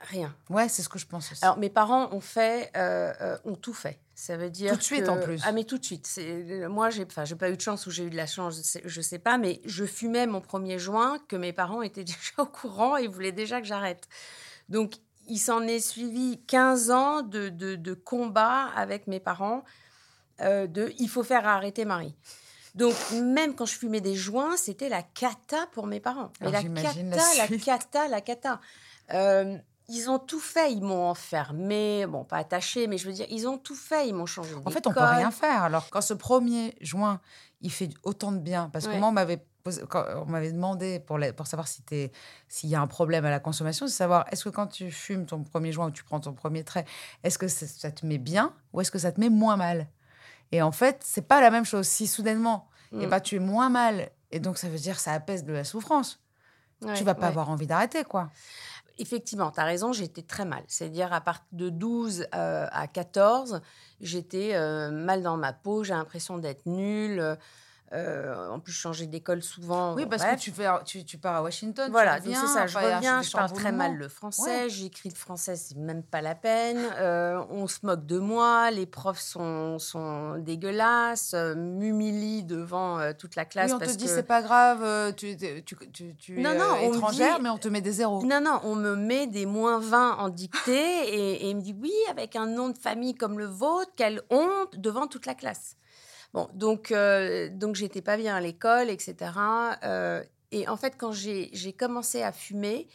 rien. 0.01 0.35
Ouais, 0.49 0.69
c'est 0.69 0.83
ce 0.83 0.89
que 0.89 0.99
je 0.99 1.07
pense 1.07 1.31
aussi. 1.31 1.43
Alors, 1.43 1.57
mes 1.57 1.69
parents 1.71 2.13
ont 2.13 2.19
fait, 2.21 2.69
euh, 2.77 3.11
euh, 3.19 3.37
ont 3.45 3.55
tout 3.55 3.73
fait. 3.73 3.99
Ça 4.13 4.37
veut 4.37 4.51
dire 4.51 4.71
Tout 4.73 4.77
de 4.77 4.83
suite, 4.83 5.05
que- 5.05 5.09
en 5.09 5.19
plus. 5.19 5.41
Ah, 5.43 5.51
mais 5.51 5.63
tout 5.63 5.79
de 5.79 5.83
suite. 5.83 6.07
Moi, 6.69 6.91
j'ai, 6.91 7.03
enfin, 7.05 7.25
j'ai 7.25 7.35
pas 7.35 7.49
eu 7.49 7.57
de 7.57 7.61
chance 7.61 7.87
ou 7.87 7.91
j'ai 7.91 8.03
eu 8.05 8.09
de 8.11 8.15
la 8.17 8.27
chance, 8.27 8.57
je 8.57 8.61
sais, 8.61 8.81
je 8.85 9.01
sais 9.01 9.17
pas, 9.19 9.37
mais 9.39 9.59
je 9.65 9.83
fumais 9.85 10.27
mon 10.27 10.39
premier 10.41 10.77
joint 10.77 11.17
que 11.27 11.35
mes 11.35 11.51
parents 11.53 11.81
étaient 11.81 12.03
déjà 12.13 12.31
au 12.37 12.45
courant 12.45 12.95
et 12.97 13.07
voulaient 13.07 13.31
déjà 13.31 13.59
que 13.59 13.65
j'arrête. 13.67 14.07
Donc, 14.69 14.93
il 15.27 15.37
s'en 15.37 15.61
est 15.61 15.79
suivi 15.79 16.39
15 16.47 16.91
ans 16.91 17.21
de, 17.21 17.49
de, 17.49 17.75
de 17.75 17.93
combat 17.93 18.67
avec 18.75 19.07
mes 19.07 19.19
parents 19.19 19.63
euh, 20.41 20.67
de 20.67 20.93
il 20.99 21.09
faut 21.09 21.23
faire 21.23 21.47
arrêter 21.47 21.85
Marie. 21.85 22.15
Donc, 22.73 22.95
même 23.11 23.53
quand 23.53 23.65
je 23.65 23.77
fumais 23.77 24.01
des 24.01 24.15
joints, 24.15 24.55
c'était 24.55 24.89
la 24.89 25.03
cata 25.03 25.67
pour 25.73 25.87
mes 25.87 25.99
parents. 25.99 26.31
Mais 26.39 26.51
la 26.51 26.61
la 26.61 26.81
cata, 26.81 26.93
la, 27.37 27.45
suite. 27.45 27.63
cata, 27.65 28.07
la 28.07 28.21
cata. 28.21 28.61
Euh, 29.13 29.57
ils 29.89 30.09
ont 30.09 30.19
tout 30.19 30.39
fait. 30.39 30.71
Ils 30.71 30.81
m'ont 30.81 31.09
enfermé, 31.09 32.05
bon, 32.07 32.23
pas 32.23 32.37
attaché, 32.37 32.87
mais 32.87 32.97
je 32.97 33.07
veux 33.07 33.13
dire, 33.13 33.25
ils 33.29 33.47
ont 33.47 33.57
tout 33.57 33.75
fait. 33.75 34.07
Ils 34.07 34.13
m'ont 34.13 34.25
changé 34.25 34.55
En 34.65 34.71
fait, 34.71 34.87
on 34.87 34.93
peut 34.93 35.01
rien 35.01 35.31
faire. 35.31 35.63
Alors, 35.63 35.89
quand 35.89 36.01
ce 36.01 36.13
premier 36.13 36.75
juin, 36.79 37.19
il 37.59 37.71
fait 37.71 37.89
autant 38.03 38.31
de 38.31 38.39
bien, 38.39 38.69
parce 38.71 38.87
que 38.87 38.95
moi, 38.95 39.09
on 39.09 39.13
m'avait 39.13 39.45
quand 39.89 40.05
on 40.15 40.25
m'avait 40.25 40.51
demandé 40.51 40.99
pour, 40.99 41.17
la- 41.17 41.33
pour 41.33 41.47
savoir 41.47 41.67
si 41.67 41.83
s'il 42.47 42.69
y 42.69 42.75
a 42.75 42.81
un 42.81 42.87
problème 42.87 43.25
à 43.25 43.29
la 43.29 43.39
consommation, 43.39 43.87
c'est 43.87 43.93
savoir 43.93 44.25
est-ce 44.31 44.45
que 44.45 44.49
quand 44.49 44.67
tu 44.67 44.91
fumes 44.91 45.25
ton 45.25 45.43
premier 45.43 45.71
joint 45.71 45.87
ou 45.87 45.91
tu 45.91 46.03
prends 46.03 46.19
ton 46.19 46.33
premier 46.33 46.63
trait, 46.63 46.85
est-ce 47.23 47.37
que 47.37 47.47
ça, 47.47 47.67
ça 47.67 47.91
te 47.91 48.05
met 48.05 48.17
bien 48.17 48.53
ou 48.73 48.81
est-ce 48.81 48.91
que 48.91 48.99
ça 48.99 49.11
te 49.11 49.19
met 49.19 49.29
moins 49.29 49.57
mal? 49.57 49.87
Et 50.51 50.61
en 50.61 50.71
fait, 50.71 51.01
c'est 51.03 51.27
pas 51.27 51.39
la 51.41 51.49
même 51.51 51.65
chose. 51.65 51.87
Si 51.87 52.07
soudainement, 52.07 52.67
eh 52.99 53.05
Mm. 53.05 53.09
ben, 53.09 53.19
tu 53.21 53.35
es 53.37 53.39
moins 53.39 53.69
mal, 53.69 54.09
et 54.31 54.39
donc 54.39 54.57
ça 54.57 54.67
veut 54.67 54.77
dire 54.77 54.95
que 54.97 55.01
ça 55.01 55.13
apaise 55.13 55.43
de 55.45 55.53
la 55.53 55.63
souffrance, 55.63 56.19
Ouais, 56.81 56.93
tu 56.95 57.03
vas 57.03 57.13
pas 57.13 57.21
ouais. 57.21 57.27
avoir 57.27 57.49
envie 57.49 57.67
d'arrêter, 57.67 58.03
quoi. 58.03 58.29
Effectivement, 58.97 59.49
tu 59.51 59.59
as 59.59 59.63
raison, 59.63 59.93
j'étais 59.93 60.21
très 60.21 60.45
mal. 60.45 60.63
C'est-à-dire, 60.67 61.11
à 61.13 61.21
partir 61.21 61.45
de 61.53 61.69
12 61.69 62.27
euh, 62.35 62.67
à 62.71 62.87
14, 62.87 63.61
j'étais 64.01 64.55
euh, 64.55 64.91
mal 64.91 65.23
dans 65.23 65.37
ma 65.37 65.53
peau, 65.53 65.83
j'ai 65.83 65.93
l'impression 65.93 66.37
d'être 66.37 66.65
nulle. 66.65 67.37
Euh, 67.93 68.47
en 68.49 68.59
plus, 68.59 68.71
je 68.71 68.79
changeais 68.79 69.05
d'école 69.05 69.41
souvent. 69.43 69.95
Oui, 69.95 70.05
parce 70.05 70.21
bref. 70.21 70.35
que 70.37 70.41
tu, 70.41 70.51
fais, 70.51 70.67
tu, 70.85 71.03
tu 71.03 71.17
pars 71.17 71.35
à 71.35 71.43
Washington, 71.43 71.91
Voilà, 71.91 72.21
c'est 72.21 72.33
ça, 72.33 72.65
je 72.65 72.77
reviens, 72.77 73.21
je 73.21 73.31
parle 73.31 73.51
très 73.51 73.71
mal 73.73 73.95
le 73.95 74.07
français, 74.07 74.69
j'écris 74.69 75.09
le 75.09 75.15
français, 75.15 75.55
c'est 75.57 75.75
même 75.77 76.01
pas 76.03 76.21
la 76.21 76.33
peine. 76.33 76.79
Euh, 76.99 77.43
on 77.49 77.67
se 77.67 77.79
moque 77.85 78.05
de 78.05 78.17
moi, 78.17 78.71
les 78.71 78.85
profs 78.85 79.19
sont, 79.19 79.77
sont 79.77 80.37
dégueulasses, 80.37 81.33
euh, 81.33 81.53
m'humilient 81.55 82.43
devant 82.43 82.97
euh, 82.99 83.11
toute 83.17 83.35
la 83.35 83.43
classe. 83.45 83.71
Oui, 83.71 83.77
on 83.81 83.85
te 83.85 83.91
dit 83.91 84.05
que... 84.05 84.09
c'est 84.09 84.23
pas 84.23 84.41
grave, 84.41 85.13
tu, 85.15 85.35
tu, 85.35 85.63
tu, 85.65 85.75
tu- 85.91 86.15
tu 86.15 86.39
Non, 86.39 86.51
es 86.51 86.57
non, 86.57 86.93
étrangère, 86.93 87.37
dit- 87.37 87.43
mais 87.43 87.49
on 87.49 87.57
te 87.57 87.67
met 87.67 87.81
des 87.81 87.91
zéros. 87.91 88.23
Non, 88.23 88.39
non, 88.41 88.59
on 88.63 88.75
me 88.75 88.95
met 88.95 89.27
des 89.27 89.45
moins 89.45 89.79
20 89.79 90.15
en 90.17 90.29
dictée 90.29 90.71
et, 91.13 91.45
et 91.45 91.49
il 91.49 91.57
me 91.57 91.61
dit 91.61 91.75
oui, 91.81 91.91
avec 92.09 92.35
un 92.37 92.45
nom 92.45 92.69
de 92.69 92.77
famille 92.77 93.15
comme 93.15 93.37
le 93.37 93.45
vôtre, 93.47 93.91
quelle 93.97 94.21
honte 94.29 94.77
devant 94.77 95.07
toute 95.07 95.25
la 95.25 95.35
classe. 95.35 95.75
Bon, 96.33 96.49
donc, 96.53 96.91
euh, 96.91 97.49
donc 97.51 97.75
j'étais 97.75 98.01
pas 98.01 98.17
bien 98.17 98.35
à 98.35 98.41
l'école, 98.41 98.89
etc. 98.89 99.15
Euh, 99.83 100.23
et 100.51 100.67
en 100.67 100.77
fait, 100.77 100.95
quand 100.97 101.11
j'ai 101.11 101.73
commencé 101.77 102.23
à 102.23 102.31
fumer, 102.31 102.87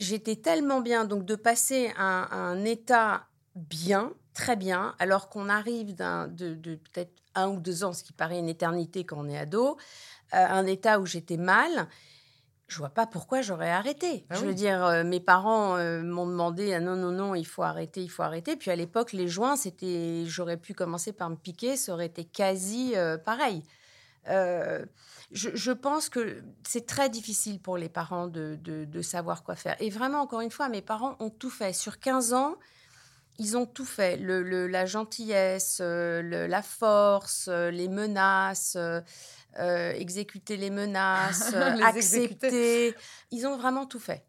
j'étais 0.00 0.36
tellement 0.36 0.80
bien. 0.80 1.04
Donc, 1.04 1.24
de 1.24 1.36
passer 1.36 1.92
à 1.96 2.34
un, 2.36 2.64
état 2.64 3.26
bien, 3.54 4.12
très 4.34 4.56
bien, 4.56 4.94
alors 4.98 5.28
qu'on 5.28 5.48
arrive 5.48 5.94
de, 5.94 6.54
de 6.54 6.74
peut-être 6.76 7.12
un 7.34 7.48
ou 7.48 7.60
deux 7.60 7.84
ans, 7.84 7.92
ce 7.92 8.02
qui 8.02 8.12
paraît 8.12 8.38
une 8.38 8.48
éternité 8.48 9.04
quand 9.04 9.18
on 9.18 9.28
est 9.28 9.38
ado, 9.38 9.76
à 10.32 10.56
un 10.56 10.66
état 10.66 11.00
où 11.00 11.06
j'étais 11.06 11.36
mal, 11.36 11.88
je 12.68 12.78
vois 12.78 12.90
pas 12.90 13.06
pourquoi 13.06 13.40
j'aurais 13.42 13.70
arrêté. 13.70 14.24
Ah 14.30 14.34
je 14.36 14.40
oui. 14.42 14.46
veux 14.48 14.54
dire, 14.54 14.84
euh, 14.84 15.02
mes 15.02 15.20
parents 15.20 15.76
euh, 15.76 16.02
m'ont 16.02 16.26
demandé 16.26 16.74
ah 16.74 16.80
non 16.80 16.96
non 16.96 17.10
non, 17.12 17.34
il 17.34 17.46
faut 17.46 17.62
arrêter, 17.62 18.02
il 18.02 18.08
faut 18.08 18.22
arrêter. 18.22 18.56
Puis 18.56 18.70
à 18.70 18.76
l'époque, 18.76 19.12
les 19.12 19.26
joints, 19.26 19.56
c'était, 19.56 20.24
j'aurais 20.26 20.58
pu 20.58 20.74
commencer 20.74 21.12
par 21.12 21.30
me 21.30 21.36
piquer, 21.36 21.76
ça 21.76 21.92
aurait 21.94 22.06
été 22.06 22.24
quasi 22.24 22.94
euh, 22.94 23.16
pareil. 23.18 23.62
Je, 25.30 25.50
je 25.54 25.72
pense 25.72 26.08
que 26.08 26.42
c'est 26.66 26.86
très 26.86 27.10
difficile 27.10 27.60
pour 27.60 27.76
les 27.76 27.88
parents 27.88 28.28
de, 28.28 28.58
de, 28.62 28.84
de 28.84 29.02
savoir 29.02 29.42
quoi 29.44 29.56
faire. 29.56 29.76
Et 29.80 29.90
vraiment, 29.90 30.20
encore 30.20 30.40
une 30.40 30.50
fois, 30.50 30.68
mes 30.68 30.82
parents 30.82 31.16
ont 31.20 31.30
tout 31.30 31.50
fait. 31.50 31.72
Sur 31.72 31.98
15 31.98 32.32
ans, 32.32 32.56
ils 33.38 33.56
ont 33.56 33.66
tout 33.66 33.84
fait. 33.84 34.16
Le, 34.16 34.42
le- 34.42 34.66
la 34.66 34.86
gentillesse, 34.86 35.80
le- 35.80 36.46
la 36.46 36.62
force, 36.62 37.48
les 37.48 37.88
menaces, 37.88 38.76
euh, 39.58 39.92
exécuter 39.92 40.56
les 40.56 40.70
menaces, 40.70 41.50
euh, 41.54 41.70
Les 41.70 41.82
accepter. 41.82 42.94
Ils 43.30 43.46
ont 43.46 43.56
vraiment 43.56 43.86
tout 43.86 43.98
fait. 44.00 44.24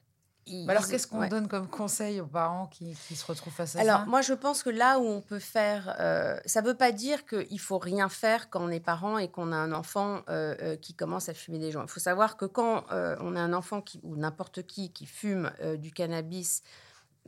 Ils- 0.46 0.68
alors, 0.70 0.88
qu'est-ce 0.88 1.06
qu'on 1.06 1.20
ouais. 1.20 1.30
donne 1.30 1.48
comme 1.48 1.68
conseil 1.68 2.22
aux 2.22 2.26
parents 2.26 2.66
qui, 2.68 2.98
qui 3.08 3.16
se 3.16 3.24
retrouvent 3.26 3.54
face 3.54 3.76
à 3.76 3.82
Alors, 3.82 4.00
ça 4.00 4.06
moi, 4.06 4.22
je 4.22 4.34
pense 4.34 4.64
que 4.64 4.72
là 4.72 4.98
où 4.98 5.04
on 5.06 5.22
peut 5.22 5.38
faire, 5.40 5.96
euh, 6.00 6.40
ça 6.46 6.62
ne 6.64 6.68
veut 6.68 6.74
pas 6.74 6.92
dire 6.92 7.26
qu'il 7.28 7.60
faut 7.60 7.78
rien 7.78 8.10
faire 8.10 8.50
quand 8.50 8.64
on 8.64 8.70
est 8.70 8.80
parent 8.80 9.20
et 9.20 9.30
qu'on 9.30 9.52
a 9.52 9.56
un 9.58 9.74
enfant 9.74 10.22
euh, 10.30 10.76
qui 10.78 10.96
commence 10.96 11.30
à 11.30 11.36
fumer 11.36 11.60
des 11.60 11.72
joints. 11.72 11.84
Il 11.84 11.92
faut 11.92 12.00
savoir 12.00 12.36
que 12.36 12.46
quand 12.46 12.86
euh, 12.92 13.16
on 13.20 13.36
a 13.36 13.40
un 13.40 13.54
enfant 13.54 13.82
qui, 13.82 14.00
ou 14.04 14.16
n'importe 14.16 14.66
qui 14.66 14.92
qui 14.92 15.06
fume 15.06 15.52
du 15.78 15.92
cannabis 15.92 16.64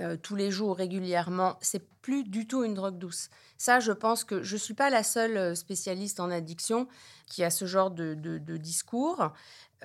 euh, 0.02 0.18
tous 0.18 0.36
les 0.36 0.52
jours 0.52 0.76
régulièrement, 0.78 1.58
c'est 1.62 1.86
plus 2.02 2.24
du 2.24 2.48
tout 2.48 2.64
une 2.64 2.74
drogue 2.74 2.98
douce. 2.98 3.30
Ça, 3.58 3.80
je 3.80 3.92
pense 3.92 4.24
que 4.24 4.42
je 4.44 4.58
suis 4.58 4.74
pas 4.74 4.90
la 4.90 5.04
seule 5.04 5.38
euh, 5.38 5.56
spécialiste 5.56 6.20
en 6.20 6.32
addiction 6.32 6.88
qui 7.28 7.44
a 7.44 7.50
ce 7.50 7.66
genre 7.66 7.92
de, 7.92 8.14
de- 8.16 8.38
de 8.40 8.58
discours. 8.58 9.32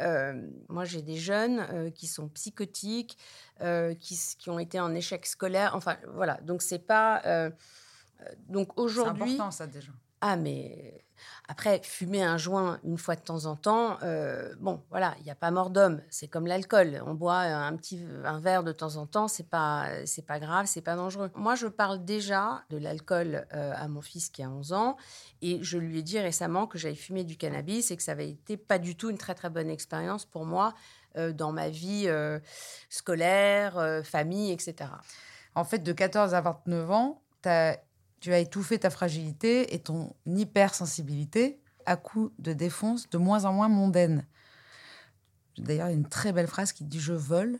Euh, 0.01 0.35
moi, 0.69 0.85
j'ai 0.85 1.03
des 1.03 1.17
jeunes 1.17 1.61
euh, 1.73 1.91
qui 1.91 2.07
sont 2.07 2.29
psychotiques, 2.29 3.17
qui, 4.01 4.19
qui 4.39 4.51
ont 4.51 4.59
été 4.59 4.81
en 4.81 4.95
échec 4.95 5.25
scolaire. 5.27 5.75
Enfin, 5.75 5.97
voilà. 6.15 6.35
Donc, 6.43 6.61
c'est 6.63 6.79
pas. 6.79 7.23
donc, 8.49 8.69
C'est 8.75 8.81
aujourd'hui. 8.83 9.23
important, 9.35 9.51
ça, 9.51 9.67
déjà. 9.67 9.93
Ah, 10.21 10.37
mais 10.37 11.06
après, 11.49 11.81
fumer 11.83 12.23
un 12.23 12.37
joint 12.39 12.79
une 12.85 12.99
fois 12.99 13.15
de 13.17 13.21
temps 13.21 13.47
en 13.47 13.57
temps, 13.57 13.99
euh, 14.03 14.55
bon, 14.61 14.83
voilà, 14.91 15.15
il 15.21 15.25
n'y 15.25 15.31
a 15.31 15.35
pas 15.35 15.51
mort 15.51 15.71
d'homme. 15.71 16.01
C'est 16.11 16.29
comme 16.29 16.47
l'alcool. 16.47 17.03
On 17.07 17.15
boit 17.15 17.39
un 17.39 17.77
petit 17.77 18.05
un 18.25 18.41
verre 18.41 18.65
de 18.65 18.73
temps 18.73 18.97
en 18.97 19.07
temps, 19.07 19.29
c'est 19.29 19.49
pas, 19.49 19.87
c'est 20.07 20.27
pas 20.27 20.39
grave, 20.41 20.67
c'est 20.67 20.81
pas 20.83 20.97
dangereux. 20.97 21.31
Moi, 21.35 21.55
je 21.55 21.67
parle 21.67 22.05
déjà 22.05 22.63
de 22.71 22.79
l'alcool 22.79 23.47
euh, 23.55 23.73
à 23.77 23.89
mon 23.89 24.01
fils 24.01 24.29
qui 24.29 24.43
a 24.43 24.51
11 24.51 24.73
ans 24.73 24.97
et 25.43 25.63
je 25.63 25.79
lui 25.79 25.99
ai 25.99 26.03
dit 26.03 26.19
récemment 26.19 26.67
que 26.67 26.79
j'avais 26.79 26.95
fumé 26.95 27.25
du 27.25 27.37
cannabis 27.37 27.91
et 27.91 27.97
que 27.97 28.03
ça 28.03 28.13
avait 28.13 28.31
été 28.31 28.57
pas 28.57 28.79
du 28.79 28.97
tout 28.97 29.11
une 29.11 29.19
très 29.19 29.35
très 29.35 29.51
bonne 29.51 29.71
expérience 29.71 30.25
pour 30.25 30.45
moi 30.45 30.75
euh, 31.17 31.33
dans 31.33 31.53
ma 31.53 31.69
vie 31.69 32.09
scolaire, 32.91 34.03
famille, 34.05 34.53
etc. 34.53 34.91
En 35.55 35.65
fait, 35.65 35.79
de 35.79 35.93
14 35.93 36.35
à 36.35 36.41
29 36.41 36.91
ans, 36.91 37.23
t'as- 37.43 37.77
tu 38.21 38.33
as 38.33 38.39
étouffé 38.39 38.79
ta 38.79 38.91
fragilité 38.91 39.75
et 39.75 39.79
ton 39.79 40.15
hypersensibilité 40.27 41.61
à 41.85 41.97
coup 41.97 42.33
de 42.39 42.53
défonce 42.53 43.09
de 43.11 43.19
moins 43.19 43.45
en 43.45 43.53
moins 43.53 43.69
mondaine. 43.69 44.27
D'ailleurs, 45.59 45.89
une 45.89 46.09
très 46.09 46.33
belle 46.33 46.47
phrase 46.49 46.73
qui 46.73 46.85
dit 46.85 47.01
Je 47.01 47.13
vole 47.13 47.59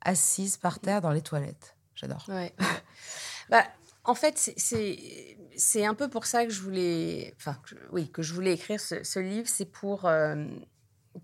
assise 0.00 0.56
par 0.56 0.80
terre 0.80 1.00
dans 1.00 1.10
les 1.10 1.22
toilettes. 1.22 1.76
J'adore. 1.94 2.26
Bah, 3.50 3.64
en 4.04 4.14
fait, 4.14 4.36
c'est- 4.36 5.84
un 5.86 5.94
peu 5.94 6.08
pour 6.10 6.26
ça 6.26 6.44
que 6.44 6.52
je 6.52 6.60
voulais, 6.60 7.32
enfin, 7.38 7.56
oui, 7.92 8.10
que 8.10 8.20
je 8.20 8.34
voulais 8.34 8.52
écrire 8.52 8.78
ce, 8.78 9.02
ce 9.02 9.18
livre. 9.18 9.48
C'est 9.48 9.64
pour 9.64 10.04
euh, 10.04 10.46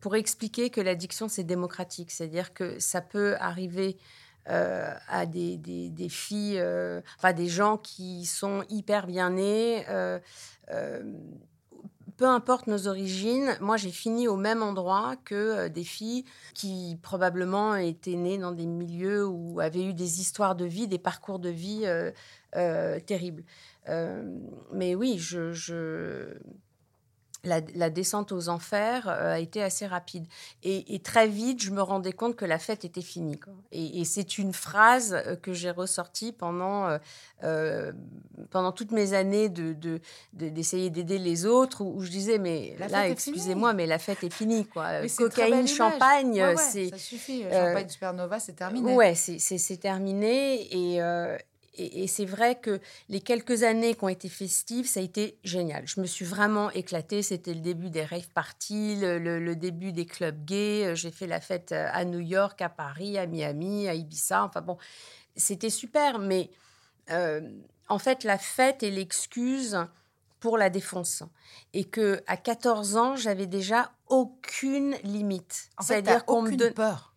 pour 0.01 0.17
expliquer 0.17 0.71
que 0.71 0.81
l'addiction 0.81 1.29
c'est 1.29 1.45
démocratique, 1.45 2.11
c'est-à-dire 2.11 2.55
que 2.55 2.79
ça 2.81 3.03
peut 3.03 3.37
arriver 3.39 3.99
euh, 4.49 4.93
à 5.09 5.27
des, 5.27 5.59
filles, 6.11 6.59
euh, 6.59 7.01
enfin 7.19 7.33
des 7.33 7.49
gens 7.49 7.79
qui 7.79 8.27
sont 8.27 8.63
hyper 8.69 9.07
bien 9.07 9.31
nés. 9.31 9.85
euh, 9.89 10.19
peu 12.17 12.27
importe 12.27 12.69
nos 12.69 12.87
origines, 12.87 13.57
moi 13.61 13.77
j'ai 13.77 13.91
fini 13.91 14.29
au 14.29 14.37
même 14.37 14.63
endroit 14.63 15.17
que 15.25 15.67
des 15.67 15.83
filles 15.83 16.25
qui 16.55 16.97
probablement 17.03 17.75
étaient 17.75 18.15
nées 18.15 18.39
dans 18.39 18.53
des 18.53 18.67
milieux 18.67 19.27
où 19.27 19.59
avaient 19.59 19.85
eu 19.85 19.95
des 19.95 20.21
histoires 20.21 20.55
de 20.55 20.65
vie, 20.65 20.87
des 20.87 20.99
parcours 20.99 21.41
de 21.41 21.49
vie 21.49 21.85
terribles. 23.07 23.43
Mais 24.73 24.95
oui, 24.95 25.17
je- 25.19 26.39
la, 27.45 27.61
la 27.75 27.91
descente 27.91 28.33
aux 28.33 28.49
enfers 28.49 29.09
euh, 29.09 29.35
a 29.35 29.39
été 29.39 29.63
assez 29.63 29.87
rapide. 29.87 30.27
Et, 30.63 30.95
et 30.95 30.99
très 30.99 31.29
vite, 31.29 31.63
je 31.63 31.71
me 31.71 31.83
rendais 31.83 32.13
compte 32.13 32.37
que 32.37 32.45
la 32.45 32.59
fête 32.59 32.85
était 32.85 33.01
finie. 33.03 33.39
quoi. 33.39 33.53
Et, 33.73 34.01
et 34.01 34.05
c'est 34.05 34.39
une 34.39 34.53
phrase 34.53 35.15
euh, 35.15 35.37
que 35.37 35.53
j'ai 35.53 35.71
ressortie 35.71 36.33
pendant, 36.33 36.89
euh, 36.89 36.99
euh, 37.45 37.93
pendant 38.51 38.73
toutes 38.73 38.91
mes 38.93 39.13
années 39.13 39.49
de, 39.49 39.73
de- 39.75 40.01
de- 40.33 40.49
d'essayer 40.49 40.91
d'aider 40.91 41.19
les 41.19 41.47
autres, 41.47 41.83
où, 41.83 41.97
où 41.97 42.01
je 42.03 42.11
disais, 42.11 42.39
mais 42.39 42.75
La 42.79 42.89
là, 42.89 43.09
excusez-moi, 43.09 43.73
mais 43.73 43.87
la 43.87 43.99
fête 43.99 44.25
est 44.25 44.33
finie. 44.33 44.67
Quoi. 44.67 45.07
Cocaïne, 45.17 45.67
champagne, 45.69 46.33
Ouais, 46.35 46.49
ouais, 46.49 46.57
c'est... 46.57 46.89
ça 46.91 46.99
suffit. 46.99 47.45
euh, 47.45 47.69
Champagne 47.69 47.89
supernova, 47.89 48.41
c'est 48.41 48.55
terminé. 48.55 48.95
Ouais, 48.95 49.15
c'est 49.15 49.77
terminé. 49.77 50.95
Et, 50.95 51.01
euh, 51.79 51.89
et, 51.93 52.07
c'est 52.07 52.25
vrai 52.25 52.57
que 52.57 52.81
les 53.09 53.21
quelques 53.21 53.63
années 53.63 53.95
qui 53.95 54.05
ont 54.05 54.09
été 54.09 54.29
festives, 54.29 54.87
ça 54.87 55.01
a 55.01 55.03
été 55.03 55.39
génial. 55.45 55.87
Je 55.87 56.01
me 56.01 56.07
suis 56.07 56.25
vraiment 56.25 56.71
éclatée. 56.71 57.23
C'était 57.23 57.55
le 57.55 57.61
début 57.61 57.91
des 57.91 58.05
rave 58.05 58.29
parties, 58.35 58.97
le, 59.01 59.55
début 59.55 59.93
des 59.93 60.07
clubs 60.07 60.45
gays. 60.45 60.95
J'ai 60.97 61.11
fait 61.11 61.27
la 61.27 61.41
fête 61.41 61.73
à 61.73 62.05
New 62.05 62.21
York, 62.21 62.61
à 62.63 62.69
Paris, 62.69 63.19
à 63.19 63.27
Miami, 63.27 63.89
à 63.89 63.95
Ibiza. 63.95 64.45
Enfin 64.45 64.61
bon, 64.61 64.79
c'était 65.37 65.71
super. 65.71 66.19
Mais 66.19 66.51
euh, 67.11 67.41
en 67.89 67.99
fait, 67.99 68.25
la 68.25 68.39
fête 68.39 68.83
est 68.83 68.91
l'excuse 68.91 69.79
pour 70.41 70.59
la 70.59 70.71
défonce. 70.71 71.23
Et 71.73 71.85
que 71.85 72.23
à 72.27 72.37
14 72.37 72.97
ans, 72.97 73.17
j'avais 73.17 73.47
déjà 73.47 73.93
aucune 74.09 74.95
limite. 75.03 75.71
C'est-à-dire 75.81 76.25
qu'on 76.25 76.43
me 76.43 76.57
donne 76.57 76.75
peur. 76.75 77.14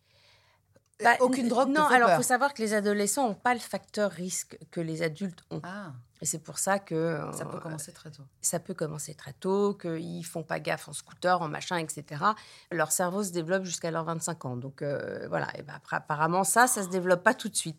Bah, 1.02 1.16
aucune 1.20 1.48
drogue 1.48 1.68
Non, 1.68 1.84
alors 1.84 2.10
il 2.10 2.16
faut 2.16 2.22
savoir 2.22 2.54
que 2.54 2.62
les 2.62 2.74
adolescents 2.74 3.28
n'ont 3.28 3.34
pas 3.34 3.54
le 3.54 3.60
facteur 3.60 4.10
risque 4.10 4.58
que 4.70 4.80
les 4.80 5.02
adultes 5.02 5.44
ont. 5.50 5.60
Ah. 5.62 5.92
Et 6.20 6.26
c'est 6.26 6.40
pour 6.40 6.58
ça 6.58 6.80
que... 6.80 7.20
Ça 7.32 7.44
peut 7.44 7.60
commencer 7.60 7.92
très 7.92 8.10
tôt. 8.10 8.24
Ça 8.40 8.58
peut 8.58 8.74
commencer 8.74 9.14
très 9.14 9.32
tôt, 9.32 9.74
qu'ils 9.74 10.26
font 10.26 10.42
pas 10.42 10.58
gaffe 10.58 10.88
en 10.88 10.92
scooter, 10.92 11.40
en 11.40 11.48
machin, 11.48 11.76
etc. 11.76 12.24
Leur 12.72 12.90
cerveau 12.90 13.22
se 13.22 13.30
développe 13.30 13.64
jusqu'à 13.64 13.92
leurs 13.92 14.04
25 14.04 14.44
ans. 14.44 14.56
Donc 14.56 14.82
euh, 14.82 15.26
voilà, 15.28 15.46
et 15.56 15.62
ben 15.62 15.74
après, 15.76 15.96
apparemment 15.96 16.42
ça, 16.42 16.66
ça 16.66 16.82
se 16.82 16.88
développe 16.88 17.22
pas 17.22 17.34
tout 17.34 17.48
de 17.48 17.56
suite. 17.56 17.78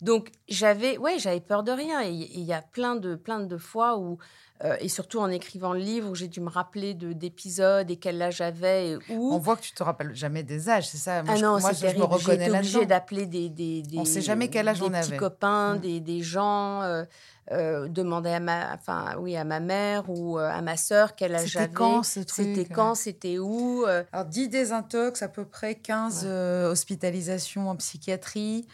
Donc 0.00 0.32
j'avais 0.48 0.98
ouais, 0.98 1.18
j'avais 1.18 1.40
peur 1.40 1.62
de 1.62 1.70
rien. 1.70 2.02
Et 2.02 2.10
il 2.10 2.42
y 2.42 2.52
a 2.52 2.62
plein 2.62 2.96
de, 2.96 3.14
plein 3.14 3.38
de 3.38 3.56
fois 3.56 3.98
où 3.98 4.18
euh, 4.64 4.76
et 4.80 4.88
surtout 4.88 5.18
en 5.18 5.28
écrivant 5.28 5.74
le 5.74 5.80
livre, 5.80 6.08
où 6.08 6.14
j'ai 6.14 6.28
dû 6.28 6.40
me 6.40 6.48
rappeler 6.48 6.94
d'épisodes 6.94 7.90
et 7.90 7.96
quel 7.96 8.20
âge 8.22 8.36
j'avais. 8.36 8.96
Où... 9.10 9.34
On 9.34 9.38
voit 9.38 9.56
que 9.56 9.60
tu 9.60 9.72
te 9.72 9.82
rappelles 9.82 10.14
jamais 10.14 10.42
des 10.42 10.70
âges, 10.70 10.88
c'est 10.88 10.96
ça 10.96 11.22
moi, 11.22 11.34
Ah 11.36 11.40
non, 11.40 11.58
c'est 11.60 11.92
je, 11.92 11.98
me 11.98 12.04
reconnais 12.04 12.48
là 12.48 12.58
obligée 12.58 12.86
d'appeler 12.86 13.26
des, 13.26 13.50
des, 13.50 13.82
des, 13.82 13.98
On 13.98 14.06
sait 14.06 14.22
jamais 14.22 14.48
quel 14.48 14.68
âge 14.68 14.80
on 14.80 14.92
avait. 14.94 15.10
Des 15.10 15.16
copains, 15.18 15.74
mm. 15.74 15.80
des, 15.80 16.00
des 16.00 16.22
gens. 16.22 16.82
Euh, 16.82 17.04
euh, 17.52 17.86
demander 17.86 18.30
à 18.30 18.40
ma, 18.40 18.74
enfin 18.74 19.14
oui, 19.20 19.36
à 19.36 19.44
ma 19.44 19.60
mère 19.60 20.10
ou 20.10 20.36
à 20.36 20.60
ma 20.62 20.76
sœur 20.76 21.14
quel 21.14 21.32
âge 21.32 21.46
j'avais. 21.46 21.66
C'était 21.66 21.74
quand 21.76 22.02
ce 22.02 22.18
truc 22.18 22.46
C'était 22.46 22.64
quand 22.64 22.94
C'était 22.96 23.38
où 23.38 23.84
Alors 24.12 24.26
10 24.26 24.48
désintox, 24.48 25.22
à 25.22 25.28
peu 25.28 25.44
près 25.44 25.76
15 25.76 26.26
hospitalisations 26.26 27.68
en 27.68 27.76
psychiatrie. 27.76 28.66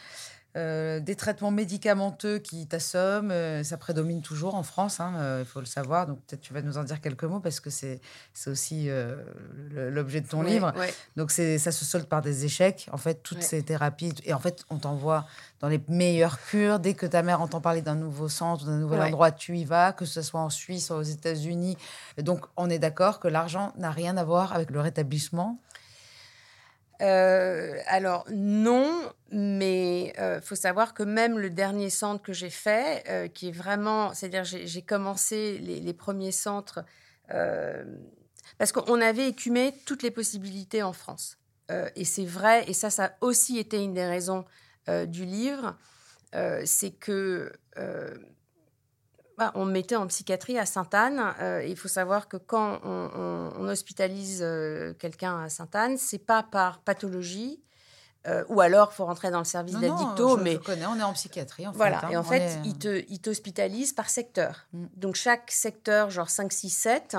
Euh, 0.54 1.00
des 1.00 1.16
traitements 1.16 1.50
médicamenteux 1.50 2.38
qui 2.38 2.66
t'assomment, 2.66 3.30
euh, 3.30 3.64
ça 3.64 3.78
prédomine 3.78 4.20
toujours 4.20 4.54
en 4.54 4.62
France, 4.62 5.00
hein, 5.00 5.14
euh, 5.16 5.38
il 5.40 5.46
faut 5.46 5.60
le 5.60 5.66
savoir. 5.66 6.06
Donc 6.06 6.18
peut-être 6.26 6.42
tu 6.42 6.52
vas 6.52 6.60
nous 6.60 6.76
en 6.76 6.84
dire 6.84 7.00
quelques 7.00 7.24
mots 7.24 7.40
parce 7.40 7.58
que 7.58 7.70
c'est 7.70 8.00
aussi 8.46 8.90
l'objet 9.70 10.20
de 10.20 10.28
ton 10.28 10.42
livre. 10.42 10.74
Donc 11.16 11.30
ça 11.30 11.72
se 11.72 11.84
solde 11.86 12.04
par 12.04 12.20
des 12.20 12.44
échecs, 12.44 12.88
en 12.92 12.98
fait, 12.98 13.22
toutes 13.22 13.42
ces 13.42 13.62
thérapies. 13.62 14.12
Et 14.24 14.34
en 14.34 14.38
fait, 14.38 14.64
on 14.68 14.76
t'envoie 14.76 15.26
dans 15.60 15.68
les 15.68 15.80
meilleures 15.88 16.38
cures. 16.42 16.80
Dès 16.80 16.92
que 16.92 17.06
ta 17.06 17.22
mère 17.22 17.40
entend 17.40 17.62
parler 17.62 17.80
d'un 17.80 17.94
nouveau 17.94 18.28
centre, 18.28 18.66
d'un 18.66 18.78
nouvel 18.78 19.00
endroit, 19.00 19.30
tu 19.30 19.56
y 19.56 19.64
vas, 19.64 19.92
que 19.92 20.04
ce 20.04 20.20
soit 20.20 20.40
en 20.40 20.50
Suisse, 20.50 20.90
ou 20.90 20.94
aux 20.94 21.02
États-Unis. 21.02 21.78
Donc 22.18 22.44
on 22.58 22.68
est 22.68 22.78
d'accord 22.78 23.20
que 23.20 23.28
l'argent 23.28 23.72
n'a 23.78 23.90
rien 23.90 24.18
à 24.18 24.24
voir 24.24 24.52
avec 24.52 24.70
le 24.70 24.80
rétablissement 24.80 25.58
euh, 27.02 27.78
alors 27.86 28.24
non, 28.30 29.12
mais 29.32 30.12
euh, 30.18 30.40
faut 30.40 30.54
savoir 30.54 30.94
que 30.94 31.02
même 31.02 31.38
le 31.38 31.50
dernier 31.50 31.90
centre 31.90 32.22
que 32.22 32.32
j'ai 32.32 32.50
fait, 32.50 33.02
euh, 33.08 33.28
qui 33.28 33.48
est 33.48 33.52
vraiment, 33.52 34.14
c'est-à-dire 34.14 34.44
j'ai 34.44 34.82
commencé 34.82 35.58
les, 35.58 35.92
premiers 35.92 36.32
centres 36.32 36.84
parce 38.58 38.72
qu'on 38.72 39.00
avait 39.00 39.28
écumé 39.28 39.74
toutes 39.86 40.02
les 40.02 40.10
possibilités 40.10 40.82
en 40.82 40.92
France. 40.92 41.38
et 41.96 42.04
c'est 42.04 42.26
vrai, 42.26 42.68
et 42.68 42.74
ça, 42.74 42.90
ça 42.90 43.04
a 43.06 43.12
aussi 43.22 43.58
été 43.58 43.82
une 43.82 43.94
des 43.94 44.04
raisons 44.04 44.44
du 45.06 45.24
livre, 45.24 45.78
c'est 46.64 46.90
que 46.90 47.50
bah, 49.38 49.52
on 49.54 49.64
me 49.64 49.72
mettait 49.72 49.96
en 49.96 50.06
psychiatrie 50.06 50.58
à 50.58 50.66
Sainte-Anne. 50.66 51.34
Euh, 51.40 51.64
il 51.64 51.76
faut 51.76 51.88
savoir 51.88 52.28
que 52.28 52.36
quand 52.36 52.80
on, 52.84 53.68
hospitalise 53.68 54.40
euh, 54.42 54.92
quelqu'un 54.94 55.44
à 55.44 55.48
Sainte-Anne, 55.48 55.96
c'est 55.96 56.18
pas 56.18 56.42
par 56.42 56.80
pathologie. 56.80 57.62
Euh, 58.28 58.44
ou 58.48 58.60
alors, 58.60 58.90
il 58.92 58.96
faut 58.96 59.04
rentrer 59.04 59.30
dans 59.30 59.38
le 59.38 59.44
service 59.44 59.74
d'addicto. 59.74 60.36
mais 60.36 60.52
je 60.52 60.58
connais, 60.58 60.86
on 60.86 60.96
est 60.96 61.02
en 61.02 61.12
psychiatrie. 61.12 61.66
En 61.66 61.72
voilà, 61.72 62.00
fait, 62.00 62.06
hein. 62.06 62.10
et 62.10 62.16
en 62.16 62.22
fait, 62.22 62.58
il 62.64 62.78
te, 62.78 63.16
t'hospitalise 63.16 63.92
par 63.92 64.08
secteur. 64.10 64.66
Mm. 64.72 64.86
Donc, 64.96 65.16
chaque 65.16 65.50
secteur, 65.50 66.10
genre 66.10 66.30
5, 66.30 66.52
6, 66.52 66.70
7, 66.70 67.16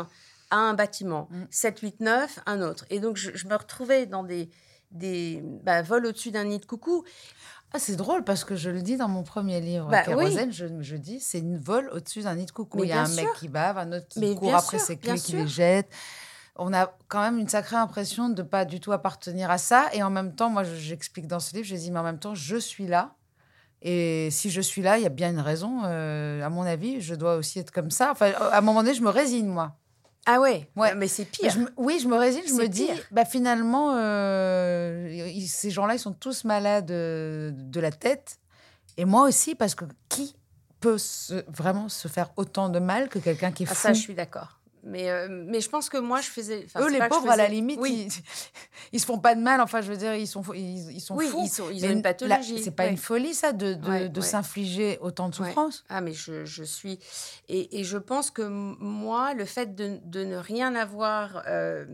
a 0.49 0.56
un 0.56 0.73
bâtiment. 0.76 1.28
7, 1.49 1.80
8, 1.80 1.99
9, 1.99 2.39
un 2.45 2.62
autre. 2.62 2.86
Et 2.89 2.99
donc, 2.99 3.17
je, 3.17 3.47
me 3.47 3.56
retrouvais 3.56 4.06
dans 4.06 4.23
des, 4.23 4.49
des 4.91 5.41
bah, 5.43 5.82
vols 5.82 6.06
au-dessus 6.06 6.32
d'un 6.32 6.45
nid 6.45 6.60
de 6.60 6.65
coucou. 6.65 7.04
Ah, 7.75 7.79
c'est 7.79 7.95
drôle 7.95 8.23
parce 8.23 8.43
que 8.43 8.55
je 8.55 8.69
le 8.69 8.83
dis 8.83 8.97
dans 8.97 9.07
mon 9.07 9.23
premier 9.23 9.59
livre, 9.59 9.89
bah, 9.89 10.03
je, 10.05 10.95
dis 10.95 11.19
c'est 11.19 11.39
une 11.39 11.57
vol 11.57 11.89
au-dessus 11.91 12.21
d'un 12.21 12.36
nid 12.36 12.45
de 12.45 12.51
coucou. 12.51 12.83
Il 12.83 12.89
y 12.89 12.91
a 12.91 13.01
un 13.01 13.07
mec 13.07 13.27
qui 13.36 13.47
bave, 13.47 13.79
un 13.79 13.91
autre 13.93 14.07
qui 14.09 14.36
court 14.36 14.55
après 14.55 14.77
ses 14.77 14.97
clés, 14.97 15.15
qui 15.15 15.33
les 15.33 15.47
jette. 15.47 15.89
On 16.55 16.71
a 16.71 16.95
quand 17.07 17.21
même 17.21 17.39
une 17.39 17.49
sacrée 17.49 17.77
impression 17.77 18.29
de 18.29 18.43
pas 18.43 18.63
du 18.63 18.79
tout 18.79 18.91
appartenir 18.91 19.49
à 19.49 19.57
ça. 19.57 19.88
Et 19.93 20.03
en 20.03 20.12
même 20.12 20.36
temps, 20.36 20.51
moi, 20.51 20.63
j'explique 20.63 21.25
dans 21.25 21.39
ce 21.39 21.55
livre, 21.55 21.65
je 21.65 21.75
dis, 21.75 21.89
mais 21.89 21.97
en 21.97 22.03
même 22.03 22.19
temps, 22.19 22.36
je 22.36 22.57
suis 22.57 22.86
là. 22.86 23.15
Et 23.81 24.29
si 24.29 24.51
je 24.51 24.62
suis 24.62 24.83
là, 24.83 24.99
il 24.99 25.03
y 25.03 25.07
a 25.07 25.09
bien 25.09 25.31
une 25.31 25.39
raison. 25.39 25.81
Euh, 25.86 26.43
à 26.43 26.49
mon 26.49 26.62
avis, 26.62 27.01
je 27.01 27.15
dois 27.15 27.38
aussi 27.38 27.57
être 27.57 27.71
comme 27.71 27.89
ça. 27.89 28.12
Enfin, 28.12 28.31
à 28.39 28.59
un 28.59 28.62
moment 28.62 28.83
donné, 28.83 28.93
je 28.93 29.01
me 29.01 29.09
résigne, 29.09 29.47
moi. 29.47 29.75
Ah 30.25 30.39
ouais, 30.39 30.69
ouais. 30.77 30.95
mais 30.95 31.07
c'est 31.07 31.25
pire. 31.25 31.53
oui, 31.75 31.99
je 32.01 32.07
me 32.07 32.15
résigne, 32.15 32.43
je 32.47 32.53
me 32.53 32.67
dis, 32.67 32.88
bah 33.12 33.25
finalement, 33.25 33.93
euh, 33.95 35.29
ces 35.45 35.69
gens-là, 35.69 35.95
ils 35.95 35.99
sont 35.99 36.13
tous 36.13 36.45
malades 36.45 36.86
de, 36.86 37.79
la 37.79 37.91
tête. 37.91 38.39
Et 38.97 39.05
moi 39.05 39.23
aussi, 39.23 39.55
parce 39.55 39.75
que 39.75 39.86
qui 40.07 40.36
peut 40.79 40.97
vraiment 41.47 41.89
se 41.89 42.07
faire 42.07 42.31
autant 42.38 42.69
de 42.69 42.79
mal 42.79 43.09
que 43.09 43.19
quelqu'un 43.19 43.51
qui 43.51 43.63
est 43.63 43.65
fou 43.65 43.73
ah, 43.75 43.81
Ça, 43.81 43.93
je 43.93 43.99
suis 43.99 44.15
d'accord. 44.15 44.59
Mais, 44.86 45.10
euh, 45.10 45.28
mais 45.30 45.62
je 45.62 45.69
pense 45.69 45.89
que 45.89 45.98
moi, 45.98 46.19
je 46.19 46.30
faisais. 46.30 46.67
Eux, 46.78 46.89
les 46.89 47.08
pauvres, 47.08 47.30
à 47.30 47.36
la 47.36 47.48
limite, 47.48 47.80
oui. 47.80 48.10
ils, 48.91 49.00
se 49.00 49.06
font 49.06 49.17
pas 49.17 49.34
de 49.34 49.41
mal. 49.41 49.62
Enfin, 49.62 49.82
je 49.82 49.89
veux 49.89 49.98
dire, 49.98 50.13
ils 50.15 50.28
sont, 50.28 50.43
ils, 50.54 51.00
sont 51.00 51.15
oui, 51.15 51.28
fous. 51.28 51.41
Ils, 51.43 51.50
sont, 51.50 51.69
ils 51.72 51.86
ont 51.86 51.89
une 51.89 52.02
pathologie. 52.02 52.62
C'est 52.62 52.76
pas 52.76 52.88
une 52.88 52.98
folie, 52.98 53.34
ça, 53.34 53.54
de, 53.54 53.74
de, 53.74 54.08
de 54.08 54.22
s'infliger 54.22 54.98
autant 55.02 55.30
de 55.30 55.36
souffrance. 55.36 55.86
Ah, 55.89 56.02
mais 56.02 56.13
je, 56.13 56.43
je 56.46 56.63
suis. 56.63 57.00
Et, 57.48 57.80
et, 57.80 57.84
je 57.84 57.98
pense 57.98 58.30
que 58.30 58.41
moi, 58.41 59.34
le 59.34 59.46
fait 59.46 59.74
de, 59.76 60.00
de 60.04 60.26
ne 60.26 60.36
rien 60.36 60.76
avoir. 60.76 61.43
Euh, 61.48 61.86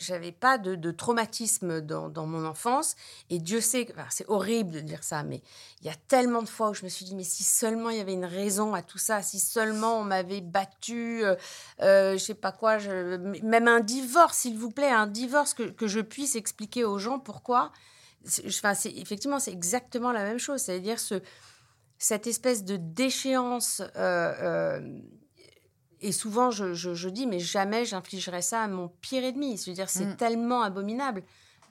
j'avais 0.00 0.32
pas 0.32 0.58
de, 0.58 0.90
traumatisme 0.90 1.80
dans, 1.80 2.26
mon 2.26 2.44
enfance. 2.44 2.96
Et 3.28 3.38
Dieu 3.38 3.60
sait, 3.60 3.86
c'est 4.08 4.28
horrible 4.28 4.72
de 4.72 4.80
dire 4.80 5.04
ça, 5.04 5.22
mais 5.22 5.42
il 5.80 5.86
y 5.86 5.90
a 5.90 5.94
tellement 6.08 6.42
de 6.42 6.48
fois 6.48 6.70
où 6.70 6.74
je 6.74 6.84
me 6.84 6.88
suis 6.88 7.04
dit, 7.04 7.14
mais 7.14 7.24
si 7.24 7.44
seulement 7.44 7.90
il 7.90 7.98
y 7.98 8.00
avait 8.00 8.14
une 8.14 8.24
raison 8.24 8.74
à 8.74 8.82
tout 8.82 8.98
ça, 8.98 9.22
si 9.22 9.38
seulement 9.38 10.00
on 10.00 10.04
m'avait 10.04 10.40
battu, 10.40 11.22
euh, 11.22 11.36
euh, 11.82 12.14
je 12.14 12.18
sais 12.18 12.34
pas 12.34 12.52
quoi, 12.52 12.78
même 12.78 13.68
un 13.68 13.80
divorce, 13.80 14.38
s'il 14.38 14.56
vous 14.56 14.70
plaît, 14.70 14.90
un 14.90 15.06
divorce 15.06 15.54
que, 15.54 15.64
que, 15.64 15.86
je 15.86 16.00
puisse 16.00 16.34
expliquer 16.34 16.84
aux 16.84 16.98
gens 16.98 17.18
pourquoi. 17.18 17.72
Enfin, 18.46 18.72
effectivement, 18.84 19.38
c'est 19.38 19.52
exactement 19.52 20.12
la 20.12 20.24
même 20.24 20.38
chose, 20.38 20.60
c'est-à-dire 20.60 20.98
ce, 20.98 21.22
cette 21.98 22.26
espèce 22.26 22.64
de 22.64 22.76
déchéance. 22.76 23.82
Euh, 23.96 24.34
euh 24.42 25.00
et 26.00 26.12
souvent, 26.12 26.50
je, 26.50 26.72
je, 26.74 27.08
dis, 27.08 27.26
mais 27.26 27.38
jamais 27.38 27.84
j'infligerai 27.84 28.42
ça 28.42 28.62
à 28.62 28.68
mon 28.68 28.88
pire 29.00 29.24
ennemi. 29.24 29.58
C'est-à-dire, 29.58 29.90
c'est 29.90 30.06
mm. 30.06 30.16
tellement 30.16 30.62
abominable. 30.62 31.22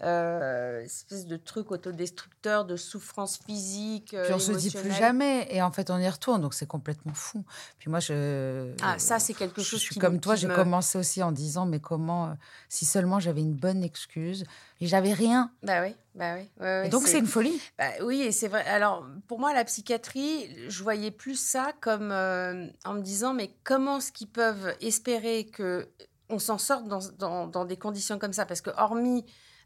Euh, 0.01 0.81
espèce 0.83 1.25
de 1.25 1.35
truc 1.35 1.71
autodestructeur, 1.71 2.63
de 2.63 2.77
souffrance 2.77 3.37
physique. 3.45 4.15
Puis 4.23 4.33
on 4.33 4.39
se 4.39 4.53
dit 4.53 4.71
plus 4.71 4.93
jamais, 4.93 5.45
et 5.51 5.61
en 5.61 5.71
fait 5.73 5.89
on 5.89 5.97
y 5.97 6.07
retourne, 6.07 6.41
donc 6.41 6.53
c'est 6.53 6.67
complètement 6.67 7.13
fou. 7.13 7.43
Puis 7.79 7.89
moi, 7.89 7.99
je. 7.99 8.73
Ah, 8.81 8.97
ça, 8.97 9.19
c'est 9.19 9.33
quelque 9.33 9.61
chose 9.61 9.81
je 9.81 9.85
suis 9.85 9.99
Comme 9.99 10.21
toi, 10.21 10.35
j'ai 10.35 10.47
commencé 10.47 10.97
aussi 10.97 11.21
en 11.21 11.33
disant, 11.33 11.65
mais 11.65 11.81
comment, 11.81 12.27
euh, 12.27 12.33
si 12.69 12.85
seulement 12.85 13.19
j'avais 13.19 13.41
une 13.41 13.55
bonne 13.55 13.83
excuse, 13.83 14.45
et 14.79 14.87
j'avais 14.87 15.11
rien. 15.11 15.51
Bah 15.63 15.81
oui, 15.81 15.93
bah 16.15 16.35
oui. 16.35 16.89
donc 16.89 17.05
c'est 17.05 17.19
une 17.19 17.27
folie. 17.27 17.59
Bah, 17.77 17.89
oui, 18.01 18.21
et 18.21 18.31
c'est 18.31 18.47
vrai. 18.47 18.65
Alors, 18.67 19.05
pour 19.27 19.39
moi, 19.39 19.53
la 19.53 19.65
psychiatrie, 19.65 20.69
je 20.69 20.81
voyais 20.81 21.11
plus 21.11 21.35
ça 21.35 21.73
comme 21.81 22.13
euh, 22.13 22.67
en 22.85 22.93
me 22.93 23.01
disant, 23.01 23.33
mais 23.33 23.51
comment 23.65 23.97
est-ce 23.97 24.13
qu'ils 24.13 24.29
peuvent 24.29 24.73
espérer 24.79 25.47
que 25.47 25.89
on 26.29 26.39
s'en 26.39 26.57
sorte 26.57 26.87
dans, 26.87 26.99
dans, 27.17 27.47
dans, 27.47 27.65
des 27.65 27.75
conditions 27.75 28.17
comme 28.17 28.33
ça? 28.33 28.45
Parce 28.45 28.61
que, 28.61 28.69
hormis 28.77 29.25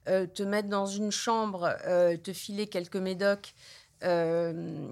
euh, 0.09 0.27
te 0.27 0.43
mettre 0.43 0.67
dans 0.67 0.85
une 0.85 1.11
chambre, 1.11 1.77
euh, 1.87 2.17
te 2.17 2.33
filer 2.33 2.67
quelques 2.67 2.97
médocs. 2.97 3.53
il 4.01 4.07
euh, 4.09 4.91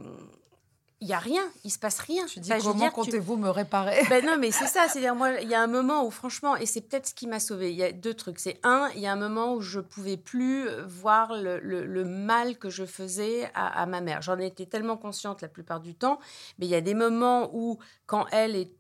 y 1.02 1.12
a 1.12 1.19
rien, 1.19 1.43
il 1.65 1.69
se 1.69 1.80
passe 1.80 2.00
rien. 2.00 2.26
Je 2.28 2.39
dis 2.39 2.50
comment 2.63 2.89
comptez-vous 2.89 3.36
me 3.36 3.50
réparer? 3.50 4.04
Ben 4.10 4.26
non, 4.26 4.38
mais 4.39 4.52
c'est 4.52 4.67
ça. 4.67 4.88
C'est-à-dire 4.88 5.13
moi, 5.13 5.41
il 5.41 5.50
y 5.50 5.54
a 5.54 5.62
un 5.62 5.67
moment 5.67 6.06
où 6.06 6.12
franchement, 6.12 6.56
et 6.56 6.65
c'est 6.65 6.80
peut-être 6.80 7.08
ce 7.08 7.13
qui 7.13 7.28
m'a 7.28 7.41
sauvée. 7.41 7.71
Il 7.71 7.78
y 7.78 7.84
a 7.84 7.91
deux 7.91 8.13
trucs. 8.13 8.39
C'est 8.39 8.58
un, 8.63 8.89
il 8.95 9.02
y 9.02 9.08
a 9.08 9.12
un 9.12 9.17
moment 9.17 9.54
où 9.54 9.60
je 9.60 9.82
pouvais 9.82 10.15
plus 10.15 10.69
voir 10.88 11.36
le, 11.36 11.60
le, 11.60 12.06
mal 12.06 12.58
que 12.58 12.69
je 12.69 12.86
faisais 12.86 13.52
à, 13.54 13.82
à 13.82 13.86
ma 13.88 14.00
mère. 14.00 14.21
J'en 14.21 14.38
étais 14.39 14.65
tellement 14.65 14.95
consciente 14.95 15.41
la 15.41 15.50
plupart 15.50 15.82
du 15.82 15.93
temps, 15.93 16.19
mais 16.58 16.67
il 16.67 16.69
y 16.69 16.76
a 16.76 16.82
des 16.82 16.93
moments 16.93 17.50
où, 17.54 17.80
quand 18.06 18.28
elle 18.32 18.56
est 18.56 18.71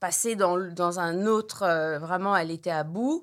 passée 0.00 0.34
dans, 0.34 0.58
dans 0.58 0.98
un 0.98 1.26
autre, 1.26 1.60
vraiment, 1.98 2.36
elle 2.36 2.50
était 2.50 2.70
à 2.70 2.82
bout. 2.82 3.22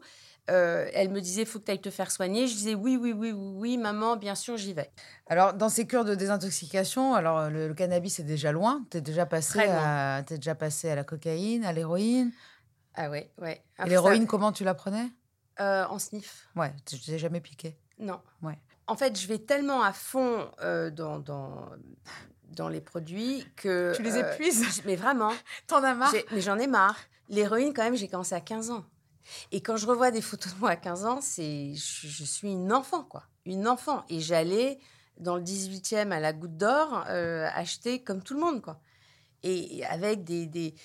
Euh, 0.51 0.87
elle 0.93 1.09
me 1.09 1.21
disait, 1.21 1.43
faut 1.43 1.59
que 1.59 1.65
tu 1.65 1.71
ailles 1.71 1.81
te 1.81 1.89
faire 1.89 2.11
soigner. 2.11 2.47
Je 2.47 2.53
disais, 2.53 2.75
oui, 2.75 2.97
oui, 3.01 3.13
oui, 3.13 3.31
oui, 3.31 3.51
oui, 3.55 3.77
maman, 3.77 4.15
bien 4.15 4.35
sûr, 4.35 4.57
j'y 4.57 4.73
vais. 4.73 4.91
Alors, 5.27 5.53
dans 5.53 5.69
ces 5.69 5.87
cures 5.87 6.05
de 6.05 6.13
désintoxication, 6.13 7.15
alors 7.15 7.49
le, 7.49 7.67
le 7.67 7.73
cannabis 7.73 8.19
est 8.19 8.23
déjà 8.23 8.51
loin. 8.51 8.85
Tu 8.91 8.97
es 8.97 9.01
déjà 9.01 9.25
passé 9.25 9.59
à, 9.61 10.23
t'es 10.25 10.35
déjà 10.35 10.53
passé 10.53 10.89
à 10.89 10.95
la 10.95 11.03
cocaïne, 11.03 11.65
à 11.65 11.73
l'héroïne. 11.73 12.31
Ah 12.93 13.09
ouais, 13.09 13.31
ouais. 13.41 13.53
Et 13.55 13.61
Après 13.77 13.89
l'héroïne, 13.89 14.21
ça, 14.23 14.27
comment 14.27 14.51
tu 14.51 14.63
la 14.63 14.75
prenais 14.75 15.07
euh, 15.59 15.85
En 15.87 15.97
sniff. 15.99 16.47
Ouais, 16.55 16.73
tu 16.85 16.99
t'es 16.99 17.17
jamais 17.17 17.41
piqué? 17.41 17.75
Non. 17.97 18.21
Ouais. 18.43 18.59
En 18.87 18.95
fait, 18.95 19.19
je 19.19 19.27
vais 19.27 19.39
tellement 19.39 19.81
à 19.81 19.93
fond 19.93 20.47
euh, 20.61 20.91
dans, 20.91 21.17
dans, 21.19 21.69
dans 22.51 22.69
les 22.69 22.81
produits 22.81 23.45
que. 23.55 23.93
Tu 23.95 24.03
les 24.03 24.17
épuises? 24.17 24.83
Mais 24.85 24.95
vraiment. 24.95 25.31
T'en 25.67 25.83
as 25.83 25.95
marre? 25.95 26.13
Mais 26.31 26.41
j'en 26.41 26.59
ai 26.59 26.67
marre. 26.67 26.97
L'héroïne, 27.29 27.73
quand 27.73 27.83
même, 27.83 27.95
j'ai 27.95 28.07
commencé 28.07 28.35
à 28.35 28.41
15 28.41 28.69
ans. 28.69 28.85
Et 29.51 29.61
quand 29.61 29.77
je 29.77 29.87
revois 29.87 30.11
des 30.11 30.21
photos 30.21 30.53
de 30.53 30.59
moi 30.59 30.71
à 30.71 30.75
15 30.75 31.05
ans, 31.05 31.19
c'est 31.21 31.73
je, 31.75 32.23
suis 32.23 32.51
une 32.51 32.73
enfant, 32.73 33.03
quoi. 33.03 33.23
Une 33.45 33.67
enfant. 33.67 34.03
Et 34.09 34.19
j'allais 34.19 34.79
dans 35.17 35.35
le 35.35 35.43
18e 35.43 36.11
à 36.11 36.19
la 36.19 36.33
Goutte 36.33 36.57
d'Or 36.57 37.05
euh, 37.09 37.47
acheter 37.53 38.03
comme 38.03 38.21
tout 38.21 38.33
le 38.33 38.39
monde, 38.39 38.61
quoi. 38.61 38.79
Et 39.43 39.85
avec 39.85 40.23
des. 40.23 40.45
des 40.45 40.75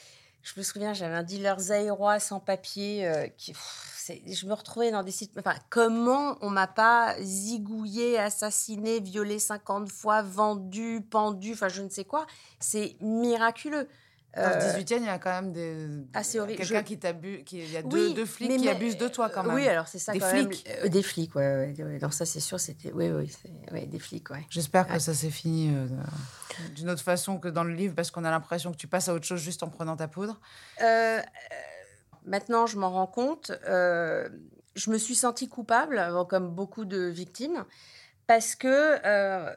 je 0.43 0.55
me 0.57 0.63
souviens, 0.63 0.95
j'avais 0.95 1.15
un 1.15 1.23
dealer 1.23 1.61
zaïrois 1.61 2.19
sans 2.19 2.41
papier 2.41 3.07
euh, 3.07 3.27
je 4.27 4.47
me 4.47 4.55
retrouvais 4.55 4.91
dans 4.91 5.03
des 5.03 5.11
sites. 5.11 5.33
Enfin, 5.39 5.55
comment 5.69 6.37
on 6.41 6.51
m'a 6.51 6.67
pas 6.67 7.17
zigouillé, 7.21 8.19
assassiné, 8.19 9.01
violé 9.01 9.39
50 9.39 9.91
fois, 9.91 10.23
vendu, 10.23 11.01
pendu, 11.09 11.53
enfin, 11.53 11.69
je 11.69 11.83
ne 11.83 11.89
sais 11.89 12.05
quoi. 12.05 12.27
C'est 12.59 12.97
miraculeux. 13.01 13.89
Dans 14.37 14.43
le 14.49 14.55
Euh, 14.57 14.73
18e, 14.79 14.99
il 15.01 15.07
y 15.07 15.09
a 15.09 15.19
quand 15.19 15.31
même 15.43 15.53
des... 15.53 15.89
Ah, 16.15 16.23
c'est 16.23 16.39
horrible. 16.39 16.59
quelqu'un 16.59 16.79
Je- 16.81 16.85
qui 16.85 16.99
t'abuse. 17.01 17.43
qui- 17.45 17.59
Il 17.59 17.71
y 17.73 17.77
a 17.77 17.81
oui, 17.85 18.15
deux, 18.15 18.25
flics 18.25 18.49
mais- 18.49 18.57
qui 18.59 18.65
mais- 18.67 18.71
abusent 18.71 18.97
de 18.97 19.09
toi 19.09 19.29
quand 19.29 19.43
même. 19.43 19.55
Oui, 19.57 19.67
alors 19.67 19.89
c'est 19.89 19.99
ça 19.99 20.13
Des 20.13 20.21
quand 20.21 20.29
flics. 20.29 20.65
même. 20.69 20.77
Euh, 20.85 20.89
des 20.89 21.03
flics, 21.03 21.35
ouais, 21.35 21.75
ouais, 21.77 21.85
ouais. 21.85 21.99
Non, 22.01 22.11
ça 22.13 22.25
c'est 22.25 22.39
sûr, 22.39 22.61
c'était. 22.61 22.93
Oui, 22.93 23.11
oui, 23.11 23.33
ouais, 23.73 23.87
des 23.87 23.99
flics, 23.99 24.31
ouais. 24.31 24.47
J'espère 24.49 24.87
que 24.87 24.99
ça 25.01 25.15
s'est 25.15 25.31
fini 25.31 25.75
euh, 25.75 25.87
d'une 26.77 26.91
autre 26.91 27.03
façon 27.03 27.39
que 27.39 27.49
dans 27.49 27.65
le 27.65 27.75
livre, 27.75 27.95
parce 27.97 28.13
qu'on 28.13 28.23
a 28.25 28.31
l'impression 28.31 28.71
que 28.71 28.77
tu 28.77 28.87
passes 28.87 29.09
à 29.09 29.15
autre 29.15 29.27
chose 29.27 29.41
juste 29.41 29.65
en 29.65 29.69
prenant 29.69 29.97
ta 29.97 30.07
poudre. 30.07 30.41
Euh, 30.81 30.85
euh, 31.19 31.23
maintenant, 32.25 32.67
je 32.67 32.79
m'en 32.79 32.91
rends 32.91 33.07
compte. 33.09 33.51
euh, 33.69 34.29
je 34.77 34.91
me 34.93 34.99
suis 34.99 35.17
sentie 35.17 35.49
coupable, 35.49 35.99
euh, 35.99 36.23
comme 36.25 36.51
beaucoup 36.55 36.85
de 36.85 37.07
victimes, 37.09 37.65
parce 38.29 38.55
que 38.55 38.69
euh, 39.05 39.53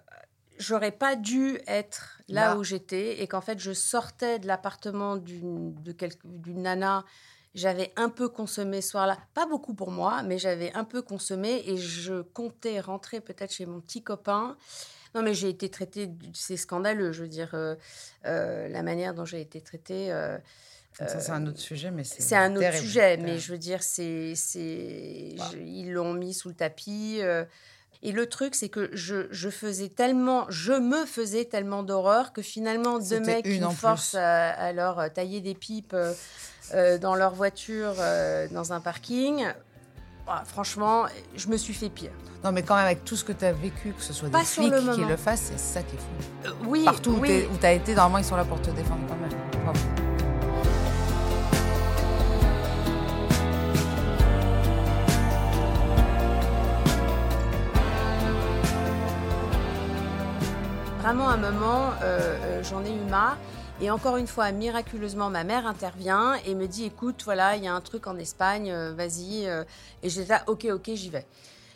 j'aurais 0.59 0.91
pas 0.91 1.15
dû 1.15 1.59
être 1.67 2.19
là, 2.27 2.49
Là. 2.49 2.57
où 2.57 2.63
j'étais 2.63 3.21
et 3.21 3.27
qu'en 3.27 3.41
fait, 3.41 3.59
je 3.59 3.71
sortais 3.73 4.39
de 4.39 4.47
l'appartement 4.47 5.17
d'une 5.17 5.73
nana. 6.61 7.05
J'avais 7.55 7.91
un 7.97 8.09
peu 8.09 8.29
consommé 8.29 8.81
ce 8.81 8.89
soir-là, 8.91 9.17
pas 9.35 9.45
beaucoup 9.45 9.75
pour 9.75 9.91
moi, 9.91 10.23
mais 10.23 10.39
j'avais 10.39 10.73
un 10.73 10.83
peu 10.83 11.03
consommé 11.03 11.63
et 11.67 11.77
je 11.77 12.21
comptais 12.21 12.79
rentrer 12.79 13.21
peut-être 13.21 13.53
chez 13.53 13.67
mon 13.67 13.79
petit 13.79 14.01
copain. 14.01 14.57
Non, 15.13 15.21
mais 15.21 15.35
j'ai 15.35 15.49
été 15.49 15.69
traitée, 15.69 16.09
c'est 16.33 16.57
scandaleux, 16.57 17.11
je 17.11 17.21
veux 17.21 17.27
dire, 17.27 17.51
euh, 17.53 17.75
euh, 18.25 18.67
la 18.69 18.81
manière 18.81 19.13
dont 19.13 19.25
j'ai 19.25 19.41
été 19.41 19.61
traitée. 19.61 20.11
euh, 20.11 20.39
ça, 20.93 21.07
c'est 21.19 21.31
un 21.31 21.45
autre 21.45 21.59
sujet, 21.59 21.91
mais 21.91 22.03
c'est. 22.03 22.21
c'est 22.23 22.35
un 22.35 22.51
autre 22.51 22.61
terrible, 22.61 22.83
sujet, 22.83 23.17
mais 23.17 23.37
je 23.37 23.51
veux 23.51 23.57
dire, 23.59 23.83
c'est, 23.83 24.33
c'est, 24.35 25.35
Wow. 25.37 25.45
ils 25.63 25.91
l'ont 25.91 26.13
mis 26.13 26.33
sous 26.33 26.49
le 26.49 26.55
tapis. 26.55 27.19
Et 28.03 28.11
le 28.11 28.27
truc, 28.27 28.53
c'est 28.53 28.69
que 28.69 28.89
je, 28.93 29.27
je 29.31 29.49
faisais 29.49 29.87
tellement, 29.89 30.45
je 30.49 30.73
me 30.73 31.05
faisais 31.05 31.45
tellement 31.45 31.81
d'horreur 31.83 32.33
que 32.33 32.41
finalement, 32.41 32.99
deux 32.99 33.19
mecs 33.21 33.45
qui 33.45 33.59
me 33.59 33.69
forcent 33.69 34.15
à, 34.15 34.49
à 34.51 34.71
leur 34.73 34.99
euh, 34.99 35.07
tailler 35.07 35.41
des 35.41 35.55
pipes 35.55 35.93
euh, 35.93 36.13
euh, 36.73 36.97
dans 36.97 37.15
leur 37.15 37.33
voiture 37.33 37.93
euh, 37.99 38.47
dans 38.51 38.73
un 38.73 38.79
parking. 38.81 39.45
ah, 40.27 40.43
franchement, 40.45 41.05
je 41.35 41.47
me 41.47 41.57
suis 41.57 41.73
fait 41.73 41.89
pire. 41.89 42.11
Non, 42.43 42.51
mais 42.51 42.61
quand 42.61 42.75
même, 42.75 42.85
avec 42.85 43.05
tout 43.05 43.15
ce 43.15 43.23
que 43.23 43.31
tu 43.31 43.45
as 43.45 43.53
vécu, 43.53 43.93
que 43.93 44.03
ce 44.03 44.11
soit 44.11 44.29
Pas 44.29 44.39
des 44.39 44.45
flics 44.45 44.69
le 44.71 44.95
qui 44.95 45.05
le 45.05 45.15
fassent, 45.15 45.51
c'est 45.51 45.59
ça 45.59 45.81
qui 45.81 45.95
est 45.95 45.99
fou. 45.99 46.47
Euh, 46.47 46.51
oui, 46.67 46.83
Partout 46.83 47.17
oui. 47.21 47.47
où 47.53 47.57
tu 47.57 47.65
as 47.65 47.71
été, 47.71 47.95
normalement, 47.95 48.17
ils 48.17 48.25
sont 48.25 48.35
là 48.35 48.43
pour 48.43 48.61
te 48.61 48.69
défendre 48.71 49.01
quand 49.07 49.15
même. 49.15 49.31
Bravo. 49.63 49.79
Vraiment, 61.03 61.27
un 61.29 61.37
moment, 61.37 61.91
euh, 62.01 62.37
euh, 62.43 62.63
j'en 62.63 62.83
ai 62.85 62.91
eu 62.93 62.99
marre. 63.09 63.37
Et 63.81 63.91
encore 63.91 64.15
une 64.17 64.27
fois, 64.27 64.51
miraculeusement, 64.51 65.29
ma 65.29 65.43
mère 65.43 65.67
intervient 65.67 66.35
et 66.45 66.55
me 66.55 66.65
dit 66.67 66.85
écoute, 66.85 67.23
voilà, 67.25 67.57
il 67.57 67.63
y 67.63 67.67
a 67.67 67.73
un 67.73 67.81
truc 67.81 68.07
en 68.07 68.17
Espagne, 68.17 68.71
euh, 68.71 68.93
vas-y. 68.93 69.43
Et 70.01 70.09
j'étais 70.09 70.29
là 70.29 70.43
ok, 70.47 70.65
ok, 70.71 70.91
j'y 70.93 71.09
vais. 71.09 71.25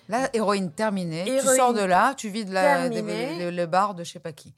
Là, 0.07 0.29
héroïne 0.33 0.71
terminée. 0.71 1.25
tu 1.25 1.31
Héroïne 1.31 1.57
sors 1.57 1.73
de 1.73 1.81
là, 1.81 2.13
tu 2.15 2.29
vides 2.29 2.49
la, 2.53 2.87
des- 2.87 2.95
terminée. 2.95 3.39
le, 3.39 3.51
le 3.51 3.65
bar 3.65 3.93
de 3.95 4.05
je 4.05 4.13
sais 4.13 4.19
pas 4.19 4.31
qui. 4.31 4.53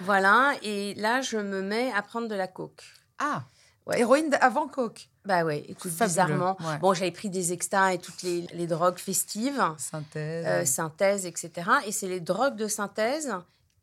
Voilà. 0.00 0.54
Et 0.62 0.94
là, 0.94 1.20
je 1.20 1.36
me 1.36 1.60
mets 1.60 1.92
à 1.92 2.00
prendre 2.00 2.26
de 2.28 2.34
la 2.34 2.46
coke. 2.46 2.82
Ah, 3.18 3.42
Ouais. 3.86 4.00
héroïne 4.00 4.34
avant 4.40 4.66
Coke. 4.66 5.10
Bah 5.26 5.44
ouais, 5.44 5.58
écoute, 5.68 5.90
Fabuleux, 5.90 6.08
bizarrement. 6.08 6.56
ouais. 6.60 6.78
Bon, 6.80 6.94
j'avais 6.94 7.10
pris 7.10 7.28
des 7.28 7.52
extas 7.52 7.92
et 7.92 7.98
toutes 7.98 8.22
les, 8.22 8.46
les 8.54 8.66
drogues 8.66 8.96
festives, 8.96 9.62
Synthèse. 9.76 10.46
euh, 10.48 10.64
synthèse, 10.64 11.26
etc. 11.26 11.50
Et 11.86 11.92
c'est 11.92 12.08
les 12.08 12.20
drogues 12.20 12.56
de 12.56 12.66
synthèse 12.66 13.34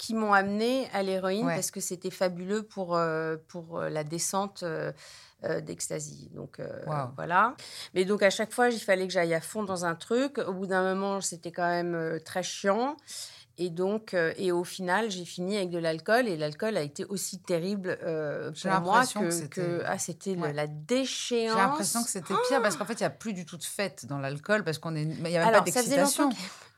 qui 0.02 0.16
m'ont 0.16 0.34
amené 0.34 0.90
à 0.94 1.04
l'héroïne 1.04 1.46
Ouais. 1.46 1.54
parce 1.54 1.70
que 1.70 1.80
c'était 1.80 2.10
fabuleux 2.10 2.64
pour, 2.64 2.96
euh, 2.98 3.38
pour 3.50 3.78
euh, 3.80 3.88
la 3.90 4.04
descente 4.04 4.64
euh, 4.64 4.92
euh, 5.44 5.62
d'ecstasy. 5.62 6.28
Donc 6.34 6.60
euh, 6.60 6.68
Wow. 6.88 7.10
voilà. 7.16 7.56
Mais 7.94 8.04
donc 8.04 8.24
à 8.24 8.32
chaque 8.32 8.52
fois, 8.52 8.70
il 8.70 8.80
fallait 8.80 9.06
que 9.06 9.14
j'aille 9.14 9.36
à 9.36 9.42
fond 9.42 9.62
dans 9.62 9.86
un 9.86 9.94
truc. 9.94 10.40
Au 10.40 10.54
bout 10.54 10.66
d'un 10.66 10.82
moment, 10.82 11.22
c'était 11.22 11.52
quand 11.52 11.68
même 11.70 12.20
très 12.26 12.42
chiant. 12.42 12.98
Et 13.60 13.70
donc, 13.70 14.16
et 14.38 14.52
au 14.52 14.64
final, 14.64 15.12
j'ai 15.12 15.26
fini 15.26 15.56
avec 15.58 15.70
de 15.70 15.78
l'alcool 15.78 16.28
et 16.28 16.36
l'alcool 16.36 16.78
a 16.78 16.82
été 16.82 17.06
aussi 17.06 17.38
terrible 17.40 17.96
pour 18.00 18.82
moi 18.82 19.04
que, 19.06 19.46
que 19.48 19.84
ah, 19.86 20.00
c'était 20.00 20.36
Ouais. 20.36 20.52
la 20.54 20.66
déchéance. 20.66 21.54
J'ai 21.56 21.62
l'impression 21.62 22.02
que 22.04 22.10
c'était 22.10 22.34
pire 22.50 22.62
parce 22.64 22.76
qu'en 22.76 22.86
fait, 22.86 22.94
il 22.94 23.04
n'y 23.04 23.08
a 23.08 23.12
plus 23.12 23.34
du 23.34 23.46
tout 23.46 23.58
de 23.58 23.64
fête 23.64 24.08
dans 24.08 24.18
l'alcool 24.18 24.64
parce 24.64 24.80
qu'on 24.80 24.96
est. 24.96 25.04
Il 25.04 25.22
n'y 25.22 25.38
a 25.38 25.42
même 25.42 25.48
Alors, 25.50 25.64
pas 25.64 25.66
d'excitation. 25.70 26.32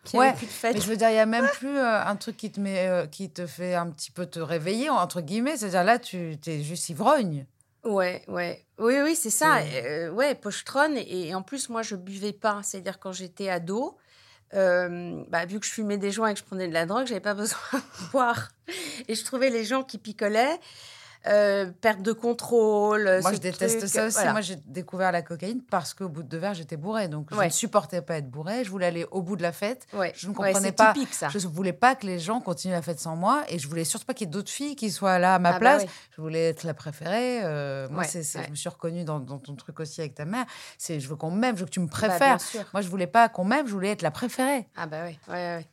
Qu'il 0.03 0.19
Ouais, 0.19 0.33
plus 0.33 0.45
de 0.45 0.51
fête. 0.51 0.75
Mais 0.75 0.81
je 0.81 0.87
veux 0.87 0.97
dire, 0.97 1.09
il 1.09 1.13
n'y 1.13 1.19
a 1.19 1.25
même 1.25 1.47
plus 1.53 1.77
euh, 1.77 2.05
un 2.05 2.15
truc 2.15 2.37
qui 2.37 2.51
te, 2.51 2.59
met, 2.59 2.87
euh, 2.87 3.05
qui 3.05 3.29
te 3.29 3.45
fait 3.45 3.75
un 3.75 3.89
petit 3.89 4.11
peu 4.11 4.25
te 4.25 4.39
réveiller, 4.39 4.89
entre 4.89 5.21
guillemets. 5.21 5.57
C'est-à-dire 5.57 5.83
là, 5.83 5.99
tu 5.99 6.37
es 6.45 6.61
juste 6.61 6.89
ivrogne. 6.89 7.45
Ouais, 7.83 8.23
ouais. 8.27 8.65
Oui, 8.79 8.95
oui, 9.03 9.15
c'est 9.15 9.29
ça. 9.29 9.57
Euh, 9.57 10.09
ouais, 10.11 10.35
pochetronne. 10.35 10.97
Et, 10.97 11.27
et 11.27 11.35
en 11.35 11.41
plus, 11.41 11.69
moi, 11.69 11.81
je 11.81 11.95
buvais 11.95 12.33
pas. 12.33 12.61
C'est-à-dire, 12.63 12.99
quand 12.99 13.11
j'étais 13.11 13.49
ado, 13.49 13.97
euh, 14.55 15.23
bah, 15.29 15.45
vu 15.45 15.59
que 15.59 15.65
je 15.65 15.71
fumais 15.71 15.97
des 15.97 16.11
joints 16.11 16.29
et 16.29 16.33
que 16.33 16.39
je 16.39 16.45
prenais 16.45 16.67
de 16.67 16.73
la 16.73 16.85
drogue, 16.85 17.07
j'avais 17.07 17.19
pas 17.19 17.33
besoin 17.33 17.57
de 17.73 18.11
boire. 18.11 18.49
Et 19.07 19.15
je 19.15 19.23
trouvais 19.25 19.49
les 19.49 19.63
gens 19.63 19.83
qui 19.83 19.97
picolaient, 19.97 20.59
euh, 21.27 21.71
perte 21.81 22.01
de 22.01 22.11
contrôle. 22.11 23.03
Moi, 23.21 23.31
ce 23.31 23.35
je 23.37 23.41
déteste 23.41 23.79
truc, 23.79 23.89
ça 23.89 24.05
aussi. 24.05 24.15
voilà. 24.15 24.31
Moi, 24.33 24.41
j'ai 24.41 24.55
découvert 24.65 25.11
la 25.11 25.21
cocaïne 25.21 25.61
parce 25.69 25.93
qu'au 25.93 26.09
bout 26.09 26.23
de 26.23 26.27
deux 26.27 26.37
verres, 26.37 26.53
j'étais 26.53 26.77
bourrée. 26.77 27.07
Donc, 27.07 27.27
je 27.31 27.37
Ouais. 27.37 27.45
ne 27.45 27.51
supportais 27.51 28.01
pas 28.01 28.17
être 28.17 28.29
bourrée. 28.29 28.63
Je 28.63 28.69
voulais 28.69 28.87
aller 28.87 29.05
au 29.11 29.21
bout 29.21 29.35
de 29.35 29.41
la 29.41 29.51
fête. 29.51 29.87
Ouais. 29.93 30.11
Je 30.15 30.27
ne 30.27 30.31
Ouais, 30.31 30.35
comprenais 30.51 30.67
c'est 30.67 30.71
pas. 30.73 30.93
typique, 30.93 31.13
ça. 31.13 31.29
Je 31.29 31.37
ne 31.37 31.43
voulais 31.53 31.73
pas 31.73 31.95
que 31.95 32.05
les 32.05 32.19
gens 32.19 32.41
continuent 32.41 32.73
la 32.73 32.81
fête 32.81 32.99
sans 32.99 33.15
moi. 33.15 33.43
Et 33.49 33.57
je 33.59 33.67
voulais 33.67 33.85
surtout 33.85 34.05
pas 34.05 34.13
qu'il 34.13 34.27
y 34.27 34.29
ait 34.29 34.31
d'autres 34.33 34.51
filles 34.51 34.75
qui 34.75 34.91
soient 34.91 35.19
là 35.19 35.35
à 35.35 35.39
ma 35.39 35.49
Ah 35.49 35.53
bah 35.53 35.59
place. 35.59 35.83
ouais. 35.83 35.89
Je 36.15 36.21
voulais 36.21 36.49
être 36.49 36.63
la 36.63 36.73
préférée. 36.73 37.39
euh, 37.43 37.87
moi, 37.89 38.03
Ouais, 38.03 38.09
ouais. 38.17 38.43
je 38.45 38.49
me 38.51 38.55
suis 38.55 38.69
reconnue 38.69 39.03
dans, 39.03 39.19
dans 39.19 39.39
ton 39.39 39.55
truc 39.55 39.79
aussi 39.79 40.01
avec 40.01 40.15
ta 40.15 40.25
mère. 40.25 40.45
C'est, 40.77 40.99
je 40.99 41.07
veux 41.07 41.15
qu'on 41.15 41.31
m'aime, 41.31 41.55
je 41.55 41.61
veux 41.61 41.65
que 41.67 41.71
tu 41.71 41.79
me 41.79 41.85
Bah, 41.87 41.91
préfères. 41.91 42.37
bien 42.37 42.39
sûr. 42.39 42.65
moi, 42.73 42.81
je 42.81 42.89
voulais 42.89 43.07
pas 43.07 43.29
qu'on 43.29 43.43
m'aime, 43.45 43.65
je 43.67 43.71
voulais 43.73 43.91
être 43.91 44.01
la 44.01 44.11
préférée. 44.11 44.67
Ah 44.75 44.87
bah 44.87 45.03
ouais, 45.03 45.17
ouais, 45.29 45.33
ouais. 45.57 45.67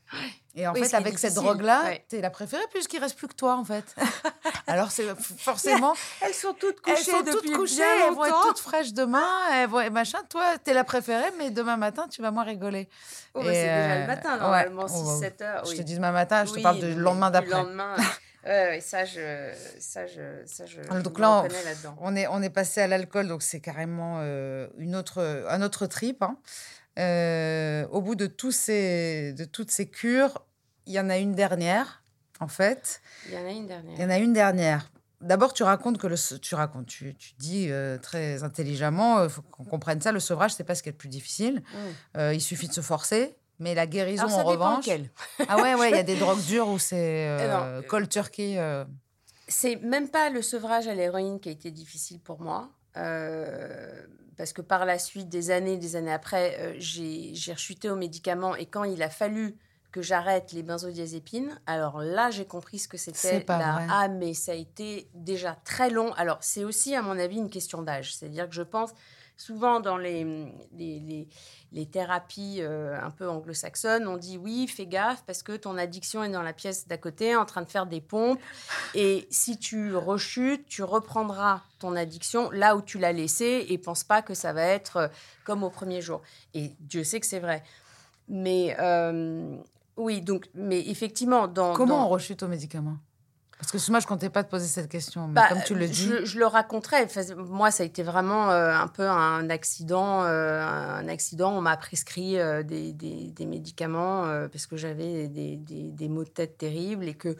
Et 0.56 0.66
en 0.66 0.72
Oui, 0.72 0.84
fait, 0.84 0.96
avec 0.96 1.16
cette 1.18 1.34
drogue-là, 1.34 1.84
ouais. 1.84 2.04
t'es 2.08 2.20
la 2.20 2.30
préférée 2.30 2.64
puisqu'il 2.72 2.98
reste 3.00 3.16
plus 3.16 3.28
que 3.28 3.34
toi, 3.34 3.56
en 3.56 3.64
fait. 3.64 3.84
Alors, 4.66 4.90
c'est 4.90 5.06
forcément. 5.38 5.94
Elles 6.20 6.34
sont 6.34 6.54
toutes 6.54 6.78
Elles 6.86 6.94
couchées 6.94 7.10
sont 7.10 7.20
depuis 7.22 7.50
toutes 7.50 7.56
couchées, 7.56 7.76
bien 7.76 8.08
elles 8.08 8.14
vont 8.14 8.24
être 8.24 8.48
toutes 8.48 8.58
fraîches 8.58 8.92
demain, 8.92 9.26
elles 9.52 9.68
vont, 9.68 9.80
et 9.80 9.90
machin. 9.90 10.18
Toi, 10.28 10.44
t'es 10.62 10.74
la 10.74 10.84
préférée, 10.84 11.30
mais 11.38 11.50
demain 11.50 11.76
matin, 11.76 12.06
tu 12.08 12.20
vas 12.20 12.30
moins 12.32 12.44
rigoler. 12.44 12.88
Oh, 13.34 13.42
bah, 13.42 13.50
Et, 13.52 13.54
c'est 13.54 13.62
déjà 13.62 13.90
euh, 13.92 14.00
le 14.00 14.06
matin, 14.08 14.32
ouais. 14.34 14.40
normalement, 14.40 14.82
bah, 14.86 15.28
6-7 15.28 15.42
heures. 15.44 15.64
Je 15.66 15.76
te 15.76 15.82
dis 15.82 15.94
demain 15.94 16.12
matin, 16.12 16.44
je 16.44 16.52
te 16.52 16.60
parle 16.60 16.80
du 16.80 16.94
lendemain 16.94 17.30
d'après. 17.30 17.50
lendemain. 17.50 17.94
ouais, 18.44 18.50
ouais, 18.70 18.80
ça, 18.80 19.04
je, 19.04 19.52
ça, 19.78 20.06
je, 20.08 20.20
ça, 20.46 20.66
je, 20.66 20.82
je 20.82 21.00
Donc 21.00 21.18
là. 21.20 21.44
On 22.00 22.16
est, 22.16 22.26
on 22.26 22.42
est 22.42 22.50
passé 22.50 22.80
à 22.80 22.86
l'alcool, 22.88 23.28
donc 23.28 23.42
c'est 23.42 23.60
carrément 23.60 24.16
euh, 24.20 24.66
une 24.78 24.96
autre, 24.96 25.44
un 25.48 25.62
autre 25.62 25.86
trip. 25.86 26.22
hein. 26.22 26.36
Euh, 26.98 27.86
au 27.88 28.00
bout 28.02 28.14
de, 28.14 28.26
tous 28.26 28.52
ces, 28.52 29.32
de 29.32 29.44
toutes 29.44 29.70
ces 29.70 29.88
cures, 29.88 30.42
il 30.86 30.92
y 30.92 31.00
en 31.00 31.08
a 31.08 31.18
une 31.18 31.34
dernière, 31.34 32.02
en 32.40 32.48
fait. 32.48 33.00
Il 33.28 33.34
y 33.34 33.38
en 33.38 33.46
a 33.46 33.50
une 33.50 33.66
dernière. 33.66 33.94
Il 33.96 34.02
y 34.02 34.04
en 34.04 34.10
a 34.10 34.18
une 34.18 34.32
dernière. 34.32 34.90
D'abord, 35.20 35.52
tu 35.52 35.62
racontes 35.62 35.98
que 35.98 36.06
le, 36.06 36.16
tu 36.40 36.54
racontes, 36.54 36.86
tu, 36.86 37.14
tu 37.14 37.32
dis 37.38 37.66
euh, 37.70 37.98
très 37.98 38.42
intelligemment, 38.42 39.22
il 39.24 39.28
faut 39.30 39.42
qu'on 39.42 39.64
comprenne 39.64 40.00
ça. 40.00 40.12
Le 40.12 40.20
sevrage, 40.20 40.52
c'est 40.54 40.64
pas 40.64 40.74
ce 40.74 40.82
qui 40.82 40.88
est 40.88 40.92
le 40.92 40.98
plus 40.98 41.08
difficile. 41.10 41.56
Mm. 41.60 42.18
Euh, 42.18 42.34
il 42.34 42.40
suffit 42.40 42.68
de 42.68 42.72
se 42.72 42.80
forcer, 42.80 43.36
mais 43.58 43.74
la 43.74 43.86
guérison, 43.86 44.24
Alors, 44.24 44.36
ça 44.36 44.42
en 44.42 44.44
revanche. 44.44 44.84
quelle. 44.86 45.10
Ah 45.48 45.58
ouais, 45.60 45.74
ouais, 45.74 45.90
il 45.90 45.96
y 45.96 46.00
a 46.00 46.02
des 46.02 46.16
drogues 46.18 46.42
dures 46.44 46.68
où 46.68 46.78
c'est 46.78 47.28
euh, 47.28 47.82
turkey. 48.08 48.54
euh, 48.58 48.84
C'est 49.46 49.76
même 49.76 50.08
pas 50.08 50.30
le 50.30 50.40
sevrage 50.42 50.88
à 50.88 50.94
l'héroïne 50.94 51.38
qui 51.38 51.50
a 51.50 51.52
été 51.52 51.70
difficile 51.70 52.18
pour 52.20 52.40
moi. 52.40 52.70
euh, 52.96 54.06
parce 54.40 54.54
que 54.54 54.62
par 54.62 54.86
la 54.86 54.98
suite, 54.98 55.28
des 55.28 55.50
années, 55.50 55.76
des 55.76 55.96
années 55.96 56.14
après, 56.14 56.56
euh, 56.60 56.74
j'ai 56.78 57.52
rechuté 57.52 57.90
aux 57.90 57.94
médicaments. 57.96 58.56
Et 58.56 58.64
quand 58.64 58.84
il 58.84 59.02
a 59.02 59.10
fallu 59.10 59.54
que 59.92 60.00
j'arrête 60.00 60.52
les 60.52 60.62
benzodiazépines, 60.62 61.60
alors 61.66 62.00
là, 62.00 62.30
j'ai 62.30 62.46
compris 62.46 62.78
ce 62.78 62.88
que 62.88 62.96
c'était. 62.96 63.18
C'est 63.18 63.40
pas 63.40 63.58
la-. 63.58 63.86
Ah, 63.90 64.08
mais 64.08 64.32
ça 64.32 64.52
a 64.52 64.54
été 64.54 65.10
déjà 65.12 65.58
très 65.66 65.90
long. 65.90 66.14
Alors, 66.14 66.38
c'est 66.40 66.64
aussi, 66.64 66.94
à 66.94 67.02
mon 67.02 67.18
avis, 67.18 67.36
une 67.36 67.50
question 67.50 67.82
d'âge. 67.82 68.14
C'est-à-dire 68.14 68.48
que 68.48 68.54
je 68.54 68.62
pense 68.62 68.92
souvent 69.40 69.80
dans 69.80 69.96
les, 69.96 70.24
les, 70.72 71.00
les- 71.00 71.28
les 71.72 71.86
thérapies 71.86 72.58
euh, 72.62 73.00
un 73.00 73.10
peu 73.10 73.28
anglo-saxonnes, 73.28 74.08
on 74.08 74.16
dit 74.16 74.36
oui, 74.36 74.66
fais 74.66 74.86
gaffe 74.86 75.22
parce 75.24 75.42
que 75.44 75.52
ton 75.56 75.78
addiction 75.78 76.24
est 76.24 76.28
dans 76.28 76.42
la 76.42 76.52
pièce 76.52 76.88
d'à 76.88 76.98
côté 76.98 77.36
en 77.36 77.44
train 77.44 77.62
de 77.62 77.68
faire 77.70 77.86
des 77.86 78.00
pompes. 78.00 78.40
Et 78.94 79.28
si 79.30 79.56
tu 79.56 79.94
rechutes, 79.94 80.66
tu 80.66 80.82
reprendras 80.82 81.62
ton 81.78 81.94
addiction 81.94 82.50
là 82.50 82.74
où 82.76 82.82
tu 82.82 82.98
l'as 82.98 83.12
laissée 83.12 83.66
et 83.68 83.78
pense 83.78 84.02
pas 84.02 84.20
que 84.20 84.34
ça 84.34 84.52
va 84.52 84.62
être 84.62 84.96
euh, 84.96 85.08
comme 85.44 85.62
au 85.62 85.70
premier 85.70 86.00
jour. 86.00 86.22
Et 86.54 86.72
Dieu 86.80 87.04
sait 87.04 87.20
que 87.20 87.26
c'est 87.26 87.38
vrai. 87.40 87.62
Mais 88.28 88.76
euh, 88.80 89.56
oui, 89.96 90.22
donc, 90.22 90.48
mais 90.54 90.80
effectivement, 90.88 91.46
dans. 91.48 91.72
Comment 91.74 91.98
dans- 92.00 92.06
on 92.06 92.08
rechute 92.08 92.42
aux 92.42 92.48
médicaments 92.48 92.96
Parce 93.60 93.72
que 93.72 93.90
moi, 93.90 94.00
je 94.00 94.06
comptais 94.06 94.30
pas 94.30 94.42
te 94.42 94.50
poser 94.50 94.66
cette 94.66 94.88
question, 94.88 95.28
mais 95.28 95.34
Bah, 95.34 95.46
comme 95.50 95.62
tu 95.62 95.74
le 95.74 95.86
dis. 95.86 95.94
Je, 95.94 96.24
je 96.24 96.38
le 96.38 96.46
raconterai. 96.46 97.04
Enfin, 97.04 97.20
moi, 97.36 97.70
ça 97.70 97.82
a 97.82 97.86
été 97.86 98.02
vraiment 98.02 98.50
euh, 98.50 98.72
un 98.74 98.88
peu 98.88 99.06
un 99.08 99.50
accident. 99.50 100.22
euh, 100.24 100.62
un 100.64 101.06
accident. 101.08 101.52
On 101.52 101.60
m'a 101.60 101.76
prescrit 101.76 102.38
euh, 102.38 102.62
des, 102.62 102.92
des- 102.92 103.30
des 103.30 103.46
médicaments 103.46 104.22
parce 104.50 104.66
que 104.66 104.76
j'avais 104.78 105.28
des, 105.28 105.56
des- 105.56 106.08
maux 106.08 106.24
de 106.24 106.30
tête 106.30 106.56
terribles 106.56 107.06
et 107.06 107.14
que 107.14 107.36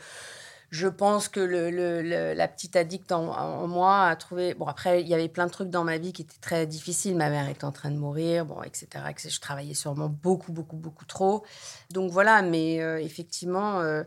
je 0.71 0.87
pense 0.89 1.29
que 1.29 1.41
le, 1.41 1.71
le- 1.71 2.03
le- 2.03 2.35
la 2.35 2.47
petite 2.49 2.77
addict 2.77 3.11
en, 3.13 3.29
en 3.31 3.67
moi 3.67 4.05
a 4.07 4.15
trouvé. 4.15 4.53
Bon, 4.55 4.67
après, 4.67 5.01
il 5.01 5.09
y 5.09 5.15
avait 5.15 5.29
plein 5.29 5.47
de 5.47 5.51
trucs 5.53 5.71
dans 5.71 5.85
ma 5.85 5.97
vie 5.99 6.13
qui 6.13 6.23
étaient 6.23 6.39
très 6.41 6.67
difficiles. 6.67 7.17
Ma 7.17 7.31
mère 7.31 7.49
était 7.49 7.65
en 7.65 7.73
train 7.73 7.91
de 7.91 7.97
mourir, 7.99 8.45
bon, 8.45 8.63
etc. 8.63 8.87
etc. 9.09 9.31
Je 9.31 9.41
travaillais 9.41 9.75
sûrement 9.75 10.09
beaucoup, 10.11 10.53
beaucoup, 10.53 10.77
beaucoup 10.77 11.07
trop. 11.07 11.45
Donc 11.91 12.11
voilà, 12.13 12.43
mais 12.43 12.83
euh, 12.83 13.01
effectivement. 13.01 13.81
euh, 13.81 14.03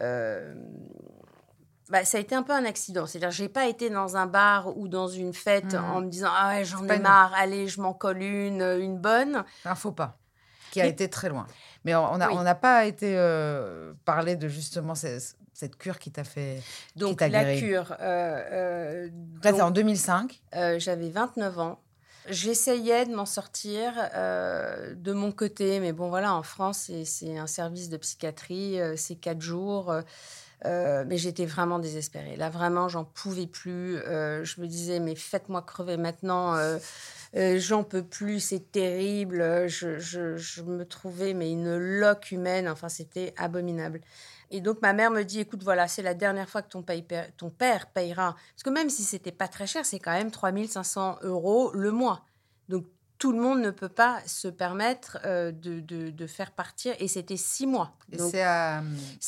euh, 0.00 0.54
bah, 1.90 2.04
ça 2.04 2.18
a 2.18 2.20
été 2.20 2.34
un 2.34 2.42
peu 2.42 2.52
un 2.52 2.64
accident. 2.64 3.06
C'est-à-dire, 3.06 3.30
j'ai 3.30 3.48
pas 3.48 3.66
été 3.66 3.90
dans 3.90 4.16
un 4.16 4.26
bar 4.26 4.76
ou 4.76 4.88
dans 4.88 5.08
une 5.08 5.32
fête 5.32 5.74
Mhm. 5.74 5.84
en 5.84 6.00
me 6.02 6.08
disant 6.08 6.28
ah 6.30 6.48
ouais 6.50 6.64
j'en 6.64 6.84
ai 6.88 6.98
marre, 6.98 7.32
allez 7.34 7.68
je 7.68 7.80
m'en 7.80 7.92
colle 7.94 8.22
une, 8.22 8.62
une 8.62 8.98
bonne. 8.98 9.44
Un 9.64 9.74
faux 9.74 9.92
pas 9.92 10.18
qui 10.70 10.80
a 10.80 10.86
été 10.86 11.08
très 11.08 11.28
loin. 11.30 11.46
Mais 11.84 11.94
on 11.94 12.18
n'a 12.18 12.28
Oui. 12.28 12.34
on 12.36 12.42
n'a 12.42 12.54
pas 12.54 12.84
été 12.84 13.14
euh, 13.16 13.94
parler 14.04 14.36
de 14.36 14.48
justement 14.48 14.94
ce- 14.94 15.18
cette 15.54 15.76
cure 15.78 15.98
qui 15.98 16.10
t'a 16.10 16.24
fait. 16.24 16.62
Donc 16.94 17.20
la 17.22 17.28
guéri. 17.30 17.58
cure. 17.60 17.96
euh, 18.00 18.42
euh, 18.52 19.08
Là, 19.42 19.52
donc, 19.52 19.60
en 19.62 19.70
2005. 19.70 20.40
euh, 20.56 20.78
j'avais 20.78 21.08
29 21.10 21.58
ans. 21.58 21.80
J'essayais 22.28 23.06
de 23.06 23.14
m'en 23.14 23.24
sortir 23.24 23.92
euh, 24.14 24.94
de 24.94 25.12
mon 25.14 25.32
côté, 25.32 25.80
mais 25.80 25.92
bon 25.92 26.10
voilà, 26.10 26.34
en 26.34 26.42
France, 26.42 26.84
c'est- 26.86 27.06
c'est 27.06 27.38
un 27.38 27.46
service 27.46 27.88
de 27.88 27.96
psychiatrie, 27.96 28.78
euh, 28.78 28.96
c'est 28.96 29.14
quatre 29.16 29.40
jours. 29.40 29.90
euh, 29.90 30.02
euh, 30.66 31.04
mais 31.06 31.18
j'étais 31.18 31.46
vraiment 31.46 31.78
désespérée. 31.78 32.36
Là, 32.36 32.50
vraiment, 32.50 32.88
j'en 32.88 33.04
pouvais 33.04 33.46
plus. 33.46 33.96
Euh, 33.98 34.44
je 34.44 34.60
me 34.60 34.66
disais, 34.66 35.00
mais 35.00 35.14
faites-moi 35.14 35.62
crever 35.62 35.96
maintenant. 35.96 36.54
euh, 36.56 36.78
j'en 37.58 37.84
peux 37.84 38.02
plus, 38.02 38.40
c'est 38.40 38.72
terrible. 38.72 39.68
Je, 39.68 39.98
je- 39.98 40.62
me 40.62 40.84
trouvais, 40.84 41.34
mais 41.34 41.50
une 41.52 41.76
loque 41.76 42.30
humaine. 42.32 42.68
Enfin, 42.68 42.88
c'était 42.88 43.34
abominable. 43.36 44.00
Et 44.50 44.60
donc, 44.60 44.80
ma 44.82 44.92
mère 44.92 45.10
me 45.10 45.22
dit, 45.24 45.40
écoute, 45.40 45.62
voilà, 45.62 45.88
c'est 45.88 46.02
la 46.02 46.14
dernière 46.14 46.48
fois 46.48 46.62
que 46.62 46.68
ton, 46.68 46.84
ton 47.36 47.50
père 47.50 47.86
payera. 47.90 48.34
Parce 48.54 48.62
que 48.64 48.70
même 48.70 48.90
si 48.90 49.04
c'était 49.04 49.32
pas 49.32 49.48
très 49.48 49.66
cher, 49.66 49.84
c'est 49.84 49.98
quand 49.98 50.12
même 50.12 50.30
3500 50.30 51.18
euros 51.22 51.70
le 51.74 51.90
mois. 51.92 52.24
Donc, 52.68 52.86
tout 53.18 53.32
le 53.32 53.40
monde 53.40 53.60
ne 53.60 53.70
peut 53.70 53.88
pas 53.88 54.20
se 54.26 54.46
permettre 54.48 55.18
euh, 55.24 55.50
de, 55.50 55.80
de- 55.80 56.10
de 56.10 56.26
faire 56.26 56.52
partir. 56.52 56.94
Et 57.00 57.08
c'était 57.08 57.36
six 57.36 57.66
mois. 57.66 57.92
Donc, 58.16 58.30
c'est 58.30 58.42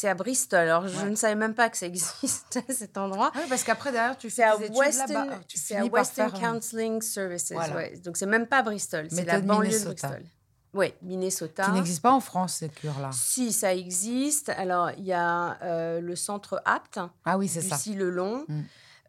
à. 0.09 0.15
Bristol. 0.15 0.61
Alors, 0.61 0.87
je 0.89 0.97
Ouais. 0.97 1.11
ne 1.11 1.17
savais 1.17 1.35
même 1.35 1.55
pas 1.55 1.69
que 1.71 1.77
ça 1.77 1.87
existait, 1.87 2.65
cet 2.69 2.97
endroit. 2.99 3.31
Ah 3.35 3.39
oui, 3.43 3.47
parce 3.49 3.65
qu'après, 3.65 3.91
derrière, 3.93 4.17
tu 4.17 4.31
fais 4.31 4.45
à 4.45 4.57
Western, 4.57 5.29
c'est 5.53 5.77
à 5.77 5.85
Western 5.85 6.31
faire, 6.31 6.39
euh, 6.39 6.53
Counseling 6.53 7.03
Services. 7.03 7.53
Voilà. 7.53 7.75
ouais. 7.75 7.97
Donc, 8.05 8.17
c'est 8.17 8.27
même 8.27 8.47
pas 8.47 8.63
Bristol, 8.63 9.09
c'est 9.11 9.25
la 9.25 9.41
banlieue 9.41 9.69
Minnesota. 9.69 10.09
de 10.09 10.13
Bristol. 10.15 10.31
Oui, 10.73 10.95
Minnesota. 11.03 11.65
Qui 11.65 11.73
n'existe 11.73 12.01
pas 12.01 12.13
en 12.13 12.21
France, 12.21 12.55
ces 12.61 12.69
cures-là. 12.69 13.11
Si, 13.13 13.53
ça 13.53 13.75
existe. 13.75 14.51
Alors, 14.51 14.93
il 14.99 15.05
y 15.05 15.13
a 15.13 15.59
euh, 15.65 16.01
le 16.01 16.15
centre 16.15 16.63
APT, 16.65 17.01
Ah 17.25 17.39
oui, 17.39 17.49
c'est 17.49 17.61
ça. 17.61 17.75
Lucie 17.75 17.95
Lelong, 17.97 18.45
Mm. 18.47 18.61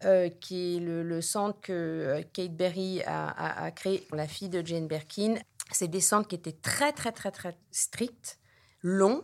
Euh, 0.06 0.30
qui 0.30 0.78
est 0.78 0.80
le, 0.80 1.22
centre 1.22 1.60
que 1.62 1.72
euh, 1.74 2.22
Kate 2.34 2.56
Berry 2.56 3.02
a, 3.06 3.72
créé, 3.72 4.06
la 4.14 4.28
fille 4.28 4.50
de 4.50 4.66
Jane 4.66 4.88
Birkin. 4.88 5.36
C'est 5.72 5.88
des 5.88 6.02
centres 6.02 6.28
qui 6.28 6.36
étaient 6.36 6.58
très, 6.62 6.92
très, 6.92 7.12
très, 7.12 7.32
très 7.32 7.58
stricts, 7.72 8.40
longs. 8.82 9.24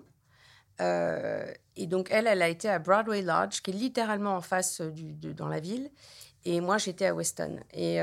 Euh, 0.79 1.51
et 1.75 1.87
donc, 1.87 2.09
elle, 2.11 2.27
elle 2.27 2.41
a 2.41 2.49
été 2.49 2.69
à 2.69 2.79
Broadway 2.79 3.21
Lodge, 3.21 3.61
qui 3.61 3.71
est 3.71 3.73
littéralement 3.73 4.35
en 4.35 4.41
face 4.41 4.81
dans 4.81 5.47
la 5.47 5.59
ville. 5.59 5.89
Et 6.45 6.61
moi, 6.61 6.77
j'étais 6.77 7.07
à 7.07 7.15
Weston. 7.15 7.59
Et, 7.73 7.97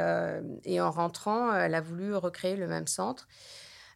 et 0.64 0.80
en 0.80 0.90
rentrant, 0.90 1.54
elle 1.54 1.74
a 1.74 1.80
voulu 1.80 2.14
recréer 2.14 2.56
le 2.56 2.66
même 2.66 2.86
centre. 2.86 3.26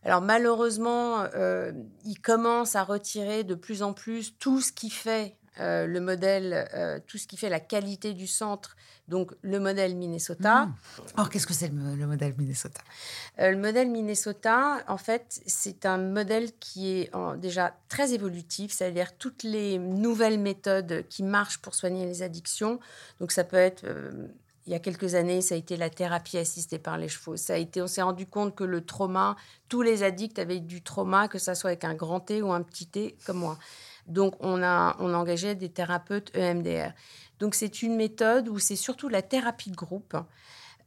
Alors 0.05 0.21
malheureusement, 0.21 1.25
euh, 1.35 1.73
il 2.05 2.21
commence 2.21 2.77
à 2.77 2.85
retirer 2.85 3.45
de 3.45 3.55
plus 3.55 3.83
en 3.83 3.93
plus 3.93 4.37
tout 4.39 4.61
ce 4.61 4.73
qui 4.73 4.91
fait 4.91 5.37
euh, 5.61 5.87
le 5.87 6.01
modèle, 6.01 6.69
euh, 6.75 6.99
tout 7.07 7.19
ce 7.19 7.27
qui 7.27 7.37
fait 7.37 7.49
la 7.49 7.61
qualité 7.61 8.15
du 8.15 8.27
centre, 8.27 8.77
donc 9.09 9.33
le 9.43 9.59
modèle 9.59 9.97
Minnesota. 9.97 10.67
Mm. 10.67 10.75
Alors, 11.17 11.31
qu'est-ce 11.31 11.47
que 11.47 11.55
c'est 11.55 11.69
le, 11.69 11.97
le 11.97 12.07
modèle 12.07 12.35
Minnesota? 12.37 12.81
Euh, 13.39 13.51
le 13.51 13.57
modèle 13.57 13.91
Minnesota, 13.91 14.79
en 14.87 14.99
fait, 14.99 15.41
c'est 15.47 15.87
un 15.87 15.99
modèle 15.99 16.53
qui 16.61 16.91
est 16.91 17.15
en- 17.15 17.37
déjà 17.37 17.75
très 17.89 18.13
évolutif, 18.13 18.73
c'est-à-dire 18.73 19.17
toutes 19.17 19.43
les 19.43 19.79
nouvelles 19.79 20.39
méthodes 20.39 21.07
qui 21.09 21.23
marchent 21.23 21.59
pour 21.59 21.75
soigner 21.75 22.05
les 22.07 22.23
addictions. 22.23 22.81
Donc 23.21 23.33
ça 23.33 23.45
peut 23.45 23.57
être, 23.57 23.85
il 24.67 24.73
y 24.73 24.75
a 24.75 24.79
quelques 24.81 25.15
années, 25.15 25.41
ça 25.41 25.55
a 25.55 25.59
été 25.59 25.79
la 25.79 25.89
thérapie 25.89 26.37
assistée 26.37 26.79
par 26.79 26.99
les 26.99 27.09
chevaux. 27.09 27.39
Ça 27.39 27.55
a 27.55 27.57
été, 27.57 27.81
on 27.81 27.87
s'est 27.87 28.03
rendu 28.03 28.27
compte 28.27 28.55
que 28.55 28.65
le 28.65 28.85
trauma, 28.85 29.35
tous 29.71 29.81
les 29.81 30.03
addicts 30.03 30.39
avaient 30.39 30.61
du 30.61 30.83
trauma, 30.83 31.27
que 31.29 31.39
ça 31.39 31.55
soit 31.55 31.71
avec 31.71 31.85
un 31.85 31.95
grand 31.95 32.21
T 32.21 32.43
ou 32.43 32.53
un 32.53 32.63
petit 32.63 32.87
T, 32.87 33.17
comme 33.25 33.39
moi. 33.39 33.59
Donc 34.09 34.35
on 34.41 34.63
a, 34.63 34.97
on 34.99 35.15
engageait 35.15 35.55
des 35.55 35.69
thérapeutes 35.69 36.35
EMDR. 36.35 36.93
Donc 37.39 37.55
c'est 37.55 37.83
une 37.83 37.95
méthode 37.95 38.49
où 38.49 38.59
c'est 38.59 38.77
surtout 38.77 39.09
la 39.09 39.23
thérapie 39.23 39.71
de 39.71 39.77
groupe. 39.77 40.17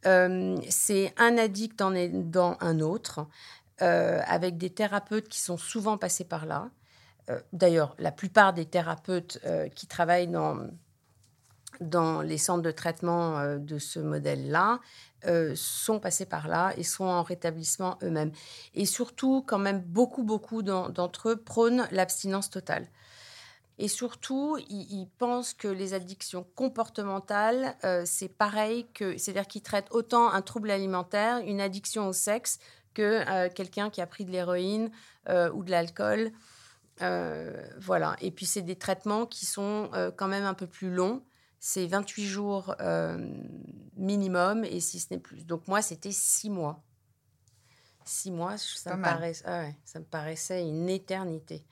Euh, 0.05 0.57
c'est 0.69 1.13
un 1.17 1.38
addict 1.38 1.81
en 1.81 1.93
aidant 1.93 2.57
un 2.60 2.79
autre, 2.79 3.27
euh, 3.81 4.19
avec 4.25 4.57
des 4.57 4.71
thérapeutes 4.71 5.27
qui 5.27 5.39
sont 5.39 5.57
souvent 5.57 5.97
passés 5.97 6.25
par 6.25 6.45
là. 6.45 6.69
Euh, 7.29 7.39
D'ailleurs, 7.53 7.95
la 7.99 8.12
plupart 8.12 8.53
des 8.53 8.65
thérapeutes 8.65 9.39
qui 9.75 9.86
travaillent 9.88 10.27
dans, 10.27 10.57
dans 11.79 12.21
les 12.21 12.39
centres 12.39 12.63
de 12.63 12.71
traitement 12.71 13.57
de 13.57 13.77
ce 13.77 13.99
modèle-là 13.99 14.79
sont 15.55 15.99
passés 15.99 16.25
par 16.25 16.47
là 16.47 16.73
et 16.77 16.84
sont 16.84 17.05
en 17.05 17.21
rétablissement 17.21 17.99
eux-mêmes. 18.01 18.31
Et 18.73 18.86
surtout, 18.88 19.43
quand 19.47 19.60
même, 19.60 19.81
beaucoup, 19.81 20.23
beaucoup 20.23 20.63
d'en- 20.63 20.89
d'entre 20.89 21.29
eux 21.29 21.36
prônent 21.36 21.88
l'abstinence 21.91 22.49
totale. 22.49 22.88
Et 23.81 23.87
surtout, 23.87 24.59
ils, 24.69 24.93
ils 24.93 25.07
pensent 25.17 25.55
que 25.55 25.67
les 25.67 25.95
addictions 25.95 26.45
comportementales, 26.53 27.75
euh, 27.83 28.03
c'est 28.05 28.29
pareil 28.29 28.85
que, 28.93 29.17
c'est-à-dire 29.17 29.47
qu'ils 29.47 29.63
traitent 29.63 29.87
autant 29.89 30.29
un 30.29 30.43
trouble 30.43 30.69
alimentaire, 30.69 31.39
une 31.39 31.59
addiction 31.59 32.07
au 32.07 32.13
sexe, 32.13 32.59
que 32.93 33.27
euh, 33.27 33.49
quelqu'un 33.49 33.89
qui 33.89 33.99
a 33.99 34.05
pris 34.05 34.23
de 34.23 34.29
l'héroïne 34.29 34.91
euh, 35.29 35.51
ou 35.53 35.63
de 35.63 35.71
l'alcool. 35.71 36.31
Voilà. 36.99 38.15
Et 38.21 38.29
puis, 38.29 38.45
c'est 38.45 38.61
des 38.61 38.75
traitements 38.75 39.25
qui 39.25 39.47
sont 39.47 39.89
quand 40.15 40.27
même 40.27 40.45
un 40.45 40.53
peu 40.53 40.67
plus 40.67 40.93
longs. 40.93 41.23
C'est 41.59 41.87
28 41.87 42.27
jours 42.27 42.75
minimum, 43.97 44.63
et 44.63 44.79
si 44.79 44.99
ce 44.99 45.07
n'est 45.09 45.19
plus. 45.19 45.43
Donc, 45.43 45.67
moi, 45.67 45.81
c'était 45.81 46.11
six 46.11 46.51
mois. 46.51 46.83
Six 48.05 48.29
mois, 48.29 48.57
ça 48.57 48.91
Pas 48.91 48.95
me, 48.97 49.01
mal. 49.01 49.13
paraissait, 49.13 49.43
ah 49.47 49.61
ouais, 49.61 49.75
ça 49.85 49.97
me 49.97 50.05
paraissait 50.05 50.61
une 50.61 50.87
éternité. 50.89 51.65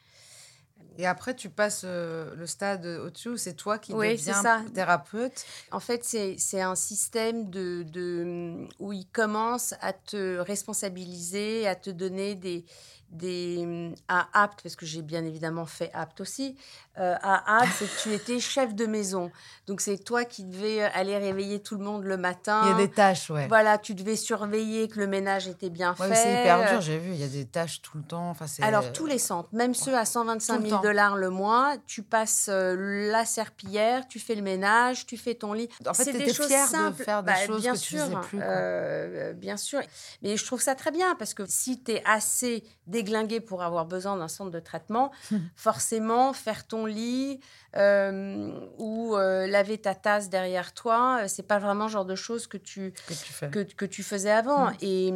Et 0.97 1.05
après, 1.07 1.33
tu 1.33 1.49
passes 1.49 1.83
euh, 1.85 2.35
le 2.35 2.45
stade 2.45 2.85
au-dessus, 2.85 3.37
c'est 3.37 3.53
toi 3.53 3.79
qui 3.79 3.93
Oui, 3.93 4.17
deviens 4.17 4.41
ça. 4.41 4.61
thérapeute. 4.73 5.45
En 5.71 5.79
fait, 5.79 6.03
c'est 6.03 6.61
un 6.61 6.75
système 6.75 7.49
de, 7.49 7.83
de, 7.83 8.67
où 8.79 8.91
il 8.91 9.07
commence 9.07 9.73
à 9.79 9.93
te 9.93 10.37
responsabiliser, 10.39 11.67
à 11.67 11.75
te 11.75 11.89
donner 11.89 12.35
des, 12.35 12.65
des, 13.11 13.93
à 14.07 14.27
Apt, 14.33 14.61
parce 14.63 14.75
que 14.75 14.85
j'ai 14.85 15.01
bien 15.01 15.23
évidemment 15.25 15.65
fait 15.65 15.91
Apt 15.93 16.21
aussi, 16.21 16.55
euh, 16.99 17.15
à 17.21 17.61
Apt, 17.61 17.71
c'est 17.77 17.85
que 17.85 18.01
tu 18.03 18.13
étais 18.13 18.39
chef 18.39 18.75
de 18.75 18.85
maison. 18.85 19.31
Donc 19.67 19.81
c'est 19.81 19.97
toi 19.97 20.25
qui 20.25 20.43
devais 20.43 20.81
aller 20.83 21.17
réveiller 21.17 21.61
tout 21.61 21.77
le 21.77 21.83
monde 21.83 22.03
le 22.03 22.17
matin. 22.17 22.61
Il 22.63 22.69
y 22.69 22.73
a 22.73 22.87
des 22.87 22.91
tâches, 22.93 23.29
ouais. 23.29 23.47
Voilà, 23.47 23.77
tu 23.77 23.93
devais 23.95 24.15
surveiller 24.15 24.87
que 24.87 24.99
le 24.99 25.07
ménage 25.07 25.47
était 25.47 25.69
bien 25.69 25.95
Ouais, 25.99 26.09
fait. 26.09 26.15
c'est 26.15 26.33
hyper 26.41 26.69
dur, 26.71 26.81
j'ai 26.81 26.97
vu. 26.97 27.11
Il 27.11 27.19
y 27.19 27.23
a 27.23 27.27
des 27.27 27.45
tâches 27.45 27.81
tout 27.81 27.97
le 27.97 28.03
temps. 28.03 28.29
Enfin, 28.29 28.47
c'est- 28.47 28.63
Alors, 28.63 28.91
tous 28.91 29.05
les 29.05 29.17
centres, 29.19 29.49
même 29.53 29.73
ceux 29.73 29.95
à 29.97 30.05
125 30.05 30.55
Tout 30.57 30.61
le 30.63 30.67
000 30.69 30.77
temps. 30.77 30.83
dollars 30.83 31.15
le 31.15 31.29
mois, 31.29 31.75
tu 31.87 32.03
passes 32.03 32.47
euh, 32.49 33.09
la 33.11 33.25
serpillière, 33.25 34.07
tu 34.07 34.19
fais 34.19 34.35
le 34.35 34.41
ménage, 34.41 35.05
tu 35.05 35.17
fais 35.17 35.35
ton 35.35 35.53
lit. 35.53 35.69
En 35.87 35.93
fait, 35.93 36.03
C'est 36.05 36.13
des 36.13 36.33
choses 36.33 36.47
fière 36.47 36.65
de 36.67 36.71
simples. 36.71 37.03
faire 37.03 37.23
des 37.23 37.31
Bah, 37.31 37.45
choses 37.45 37.61
bien 37.61 37.73
que 37.73 37.77
tu 37.79 37.85
sûr, 37.95 38.05
faisais 38.05 38.15
plus, 38.27 38.39
euh, 38.41 39.33
bien 39.33 39.57
sûr. 39.57 39.79
Mais 40.21 40.35
je 40.37 40.45
trouve 40.45 40.61
ça 40.61 40.75
très 40.75 40.91
bien 40.91 41.15
parce 41.15 41.33
que 41.33 41.43
si 41.47 41.81
tu 41.83 41.91
es 41.93 42.03
assez 42.05 42.63
déglingué 43.03 43.39
pour 43.39 43.63
avoir 43.63 43.85
besoin 43.85 44.17
d'un 44.17 44.27
centre 44.27 44.51
de 44.51 44.59
traitement, 44.59 45.12
forcément, 45.55 46.33
faire 46.33 46.67
ton 46.67 46.85
lit 46.85 47.39
euh, 47.75 48.51
ou 48.77 49.15
euh, 49.15 49.47
laver 49.47 49.77
ta 49.77 49.95
tasse 49.95 50.29
derrière 50.29 50.73
toi, 50.73 51.19
euh, 51.21 51.27
c'est 51.27 51.43
pas 51.47 51.59
vraiment 51.59 51.85
le 51.85 51.91
genre 51.91 52.05
de 52.05 52.15
choses 52.15 52.47
que 52.47 52.57
tu, 52.57 52.93
que 53.07 53.13
tu 53.13 53.31
fais. 53.33 53.49
que, 53.49 53.59
que 53.59 53.85
tu 53.85 54.03
faisais 54.03 54.31
avant. 54.31 54.71
Mm. 54.71 54.77
Et, 54.81 55.13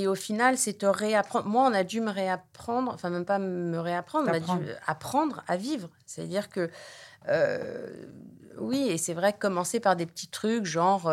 et 0.00 0.06
au 0.06 0.14
final, 0.14 0.56
c'est 0.58 0.74
te 0.74 0.86
réapprendre. 0.86 1.46
Moi, 1.46 1.62
on 1.68 1.74
a 1.74 1.82
dû 1.84 2.00
me 2.00 2.10
réapprendre, 2.10 2.92
enfin, 2.94 3.10
même 3.10 3.24
pas 3.24 3.38
me 3.38 3.78
réapprendre, 3.78 4.28
on 4.30 4.34
a 4.34 4.40
dû 4.40 4.70
apprendre 4.86 5.42
à 5.48 5.56
vivre. 5.56 5.88
C'est-à-dire 6.06 6.48
que, 6.50 6.70
euh, 7.28 7.90
oui, 8.58 8.88
et 8.88 8.98
c'est 8.98 9.14
vrai 9.14 9.32
que 9.32 9.38
commencer 9.38 9.80
par 9.80 9.96
des 9.96 10.06
petits 10.06 10.28
trucs, 10.28 10.64
genre 10.66 11.10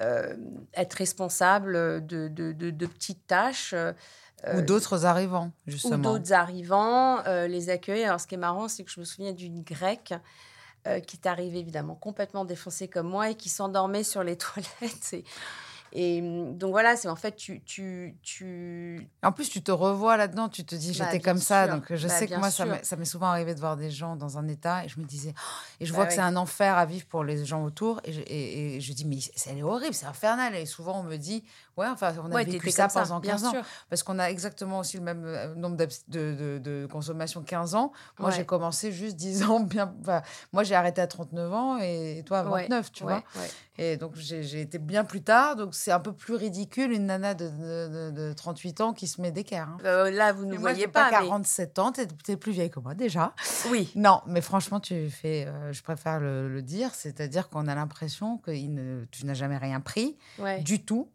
euh, 0.00 0.34
être 0.74 0.94
responsable 0.94 1.72
de, 2.06 2.28
de, 2.28 2.52
de- 2.52 2.70
de 2.70 2.86
petites 2.86 3.26
tâches. 3.26 3.74
Euh, 4.46 4.58
Ou 4.58 4.62
d'autres 4.62 5.04
arrivants, 5.04 5.52
ou 5.66 5.70
justement. 5.70 5.98
d'autres 5.98 6.32
arrivants, 6.32 7.24
euh, 7.26 7.46
les 7.46 7.68
accueillir. 7.70 8.08
Alors, 8.08 8.20
ce 8.20 8.26
qui 8.26 8.36
est 8.36 8.38
marrant, 8.38 8.68
c'est 8.68 8.84
que 8.84 8.90
je 8.90 9.00
me 9.00 9.04
souviens 9.04 9.32
d'une 9.32 9.62
grecque 9.62 10.14
euh, 10.86 11.00
qui 11.00 11.16
est 11.16 11.26
arrivée 11.26 11.58
évidemment 11.58 11.94
complètement 11.94 12.46
défoncée 12.46 12.88
comme 12.88 13.08
moi 13.08 13.30
et 13.30 13.34
qui 13.34 13.50
s'endormait 13.50 14.02
sur 14.04 14.22
les 14.22 14.36
toilettes. 14.38 15.12
Et, 15.12 15.24
et, 15.92 16.20
hum, 16.22 16.56
donc 16.56 16.70
voilà, 16.70 16.96
c'est 16.96 17.08
en 17.08 17.16
fait, 17.16 17.36
tu, 17.36 17.62
tu, 17.62 18.16
tu, 18.22 19.08
En 19.22 19.32
plus, 19.32 19.48
tu 19.48 19.62
te 19.62 19.70
revois 19.72 20.16
là-dedans, 20.16 20.48
tu 20.48 20.64
te 20.64 20.74
dis, 20.74 20.88
Bah, 20.88 20.92
j'étais 21.06 21.18
bien 21.18 21.32
comme 21.32 21.40
ça. 21.40 21.66
Donc, 21.68 21.94
je 21.94 22.06
Bah, 22.08 22.14
sais 22.14 22.26
que 22.26 22.34
moi, 22.34 22.50
ça 22.50 22.64
sûr. 22.64 22.72
m'est- 22.72 22.84
ça 22.84 22.96
m'est 22.96 23.04
souvent 23.04 23.26
arrivé 23.26 23.54
de 23.54 23.60
voir 23.60 23.76
des 23.76 23.90
gens 23.90 24.16
dans 24.16 24.38
un 24.38 24.46
état 24.48 24.84
et 24.84 24.88
je 24.88 24.98
me 25.00 25.04
disais, 25.04 25.34
Oh 25.36 25.40
et 25.80 25.86
je 25.86 25.92
Bah 25.92 25.96
vois 25.96 26.06
que 26.06 26.12
c'est 26.12 26.20
un 26.20 26.36
enfer 26.36 26.76
à 26.76 26.86
vivre 26.86 27.06
pour 27.06 27.24
les 27.24 27.44
gens 27.44 27.64
autour. 27.64 28.00
Et 28.04 28.12
je, 28.12 28.20
et, 28.20 28.76
et 28.76 28.80
je 28.80 28.92
dis, 28.92 29.04
mais 29.04 29.18
c'est 29.36 29.56
est 29.56 29.62
horrible, 29.62 29.94
c'est 29.94 30.06
infernal. 30.06 30.54
Et 30.54 30.66
souvent, 30.66 31.00
on 31.00 31.02
me 31.02 31.16
dit, 31.16 31.44
ouais, 31.76 31.86
enfin, 31.88 32.14
on 32.22 32.30
a 32.30 32.34
ouais, 32.36 32.44
vécu 32.44 32.70
ça 32.70 32.88
pendant 32.88 33.18
bien 33.20 33.32
15 33.32 33.44
ans. 33.46 33.50
sûr. 33.50 33.64
Parce 33.88 34.02
qu'on 34.02 34.18
a 34.18 34.30
exactement 34.30 34.78
aussi 34.78 34.96
le 34.96 35.02
même 35.02 35.24
euh, 35.24 35.54
nombre 35.54 35.76
de, 35.76 35.88
de, 36.08 36.58
de 36.62 36.86
consommation 36.90 37.42
15 37.42 37.74
ans. 37.74 37.92
Moi, 38.18 38.30
Ouais. 38.30 38.36
j'ai 38.36 38.44
commencé 38.46 38.92
juste 38.92 39.16
10 39.16 39.42
ans 39.44 39.60
bien. 39.60 39.92
moi, 40.52 40.62
j'ai 40.62 40.74
arrêté 40.74 41.00
à 41.00 41.06
39 41.06 41.52
ans 41.52 41.78
et 41.78 42.22
toi 42.26 42.38
à 42.40 42.44
Ouais, 42.44 42.62
29, 42.62 42.92
tu 42.92 43.02
vois. 43.02 43.22
Et 43.82 43.96
donc, 43.96 44.12
j'ai 44.14 44.60
été 44.60 44.78
bien 44.78 45.04
plus 45.04 45.22
tard. 45.22 45.56
Donc, 45.56 45.74
c'est 45.74 45.90
un 45.90 46.00
peu 46.00 46.12
plus 46.12 46.34
ridicule 46.34 46.92
une 46.92 47.06
nana 47.06 47.32
de, 47.32 47.48
de, 47.48 48.10
de- 48.10 48.28
de 48.28 48.32
38 48.34 48.80
ans 48.82 48.92
qui 48.92 49.06
se 49.06 49.20
met 49.22 49.30
d'équerre. 49.32 49.68
hein. 49.70 49.78
Euh, 49.86 50.10
là, 50.10 50.32
vous 50.34 50.44
ne 50.44 50.50
moi, 50.52 50.58
voyez 50.72 50.86
pas, 50.86 51.06
mais 51.06 51.16
47 51.16 51.78
ans, 51.78 51.90
t'es 51.90 52.06
es 52.28 52.36
plus 52.36 52.52
vieille 52.52 52.68
que 52.70 52.78
moi 52.78 52.94
déjà. 52.94 53.34
oui. 53.70 53.90
Non, 53.94 54.20
mais 54.26 54.42
franchement, 54.42 54.80
tu 54.80 55.08
fais, 55.08 55.46
euh, 55.46 55.72
je 55.72 55.82
préfère 55.82 56.20
le, 56.20 56.48
le 56.48 56.60
dire, 56.62 56.94
c'est-à-dire 56.94 57.48
qu'on 57.48 57.66
a 57.68 57.74
l'impression 57.74 58.36
que 58.36 58.50
il 58.50 58.74
ne- 58.74 59.04
tu 59.10 59.24
n'as 59.24 59.32
jamais 59.34 59.56
rien 59.56 59.80
pris 59.80 60.18
Ouais. 60.38 60.60
du 60.60 60.84
tout, 60.84 61.08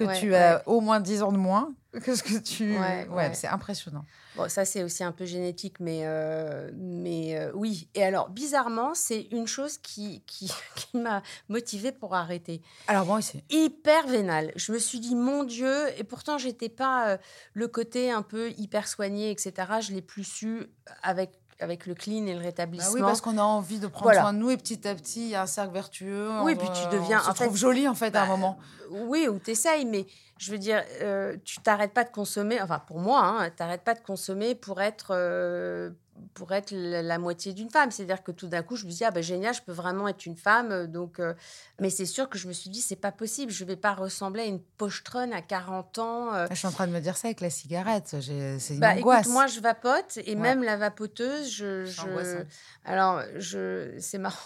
que 0.00 0.08
Ouais, 0.08 0.18
tu 0.18 0.30
ouais. 0.30 0.36
as 0.36 0.62
au 0.66 0.80
moins 0.80 1.00
10 1.00 1.22
ans 1.22 1.32
de 1.32 1.36
moins 1.38 1.74
que 2.02 2.14
ce 2.14 2.22
que 2.22 2.38
tu. 2.38 2.78
Ouais, 2.78 3.08
ouais. 3.08 3.34
c'est 3.34 3.48
impressionnant. 3.48 4.04
Bon, 4.36 4.48
ça, 4.48 4.64
c'est 4.64 4.84
aussi 4.84 5.02
un 5.02 5.10
peu 5.10 5.24
génétique, 5.24 5.80
mais, 5.80 6.02
euh, 6.04 6.70
mais 6.74 7.36
euh, 7.36 7.50
oui. 7.54 7.88
Et 7.96 8.04
alors, 8.04 8.28
bizarrement, 8.30 8.94
c'est 8.94 9.22
une 9.32 9.48
chose 9.48 9.76
qui, 9.76 10.22
qui, 10.24 10.52
qui 10.76 10.96
m'a 10.96 11.22
motivée 11.48 11.90
pour 11.90 12.14
arrêter. 12.14 12.62
Alors, 12.86 13.06
moi 13.06 13.18
aussi. 13.18 13.42
hyper 13.50 14.06
vénale. 14.06 14.52
Je 14.54 14.70
me 14.72 14.78
suis 14.78 15.00
dit, 15.00 15.16
mon 15.16 15.42
Dieu, 15.42 15.88
et 15.98 16.04
pourtant, 16.04 16.38
j'étais 16.38 16.68
pas 16.68 17.08
euh, 17.08 17.16
le 17.54 17.66
côté 17.66 18.12
un 18.12 18.22
peu 18.22 18.50
hyper 18.56 18.86
soigné, 18.86 19.32
etc. 19.32 19.52
Je 19.80 19.92
l'ai 19.92 20.02
plus 20.02 20.22
su 20.24 20.66
avec, 21.02 21.39
avec 21.60 21.86
le 21.86 21.94
clean 21.94 22.26
et 22.26 22.32
le 22.32 22.38
Bah 22.38 22.44
rétablissement. 22.46 22.92
oui, 22.94 23.00
parce 23.00 23.20
qu'on 23.20 23.38
a 23.38 23.42
envie 23.42 23.78
de 23.78 23.86
prendre 23.86 24.04
Voilà. 24.06 24.22
soin 24.22 24.32
de 24.32 24.38
nous 24.38 24.50
et 24.50 24.56
petit 24.56 24.86
à 24.88 24.94
petit, 24.94 25.20
il 25.22 25.28
y 25.28 25.34
a 25.34 25.42
un 25.42 25.46
cercle 25.46 25.72
vertueux. 25.72 26.28
Oui, 26.42 26.54
on 26.54 26.58
puis 26.58 26.68
tu 26.72 26.88
deviens- 26.96 27.20
On 27.28 27.34
se 27.34 27.42
trouve 27.42 27.56
jolie 27.56 27.88
en 27.88 27.94
fait 27.94 28.14
à 28.16 28.22
un 28.22 28.26
bah, 28.26 28.30
moment. 28.32 28.58
Oui, 28.90 29.28
ou 29.28 29.38
t'essayes, 29.38 29.84
mais 29.84 30.06
je 30.38 30.50
veux 30.52 30.58
dire, 30.58 30.82
euh, 31.02 31.36
tu 31.44 31.60
t'arrêtes 31.60 31.92
pas 31.92 32.04
de 32.04 32.10
consommer, 32.10 32.60
enfin 32.60 32.80
pour 32.86 32.98
moi, 32.98 33.22
hein, 33.24 33.50
t'arrêtes 33.50 33.84
pas 33.84 33.94
de 33.94 34.00
consommer 34.00 34.54
pour 34.54 34.80
être, 34.80 35.08
euh, 35.12 35.90
pour 36.34 36.52
être 36.52 36.70
la, 36.72 37.18
moitié 37.18 37.52
d'une 37.52 37.70
femme. 37.70 37.90
C'est-à-dire 37.90 38.22
que 38.22 38.30
tout 38.32 38.46
d'un 38.46 38.62
coup, 38.62 38.76
je 38.76 38.84
me 38.86 38.90
dis, 38.90 39.04
ah 39.04 39.10
ben 39.10 39.22
génial, 39.22 39.54
je 39.54 39.62
peux 39.62 39.72
vraiment 39.72 40.06
être 40.08 40.26
une 40.26 40.36
femme. 40.36 40.70
euh, 40.70 40.86
Donc, 40.86 41.18
euh, 41.18 41.34
mais 41.80 41.90
c'est 41.90 42.06
sûr 42.06 42.28
que 42.28 42.38
je 42.38 42.46
me 42.48 42.52
suis 42.52 42.70
dit, 42.70 42.80
c'est 42.80 42.96
pas 42.96 43.12
possible, 43.12 43.50
je 43.50 43.64
vais 43.64 43.76
pas 43.76 43.94
ressembler 43.94 44.42
à 44.42 44.46
une 44.46 44.60
pochetronne 44.60 45.32
à 45.32 45.40
40 45.42 45.98
ans. 45.98 46.34
euh, 46.34 46.46
Je 46.50 46.54
suis 46.56 46.66
en 46.66 46.72
train 46.72 46.86
de 46.86 46.92
me 46.92 47.00
dire 47.00 47.16
ça 47.16 47.28
avec 47.28 47.40
la 47.40 47.50
cigarette. 47.50 48.14
C'est 48.20 48.74
une 48.74 48.80
Bah, 48.80 48.94
angoisse. 48.96 49.20
écoute, 49.22 49.32
moi, 49.32 49.46
je 49.46 49.60
vapote 49.60 50.18
et 50.18 50.30
Ouais. 50.30 50.36
même 50.36 50.62
la 50.62 50.76
vapoteuse, 50.76 51.50
je. 51.50 51.84
Je-. 51.84 52.44
Alors, 52.84 53.22
je... 53.36 53.94
c'est 53.98 54.18
marrant. 54.18 54.36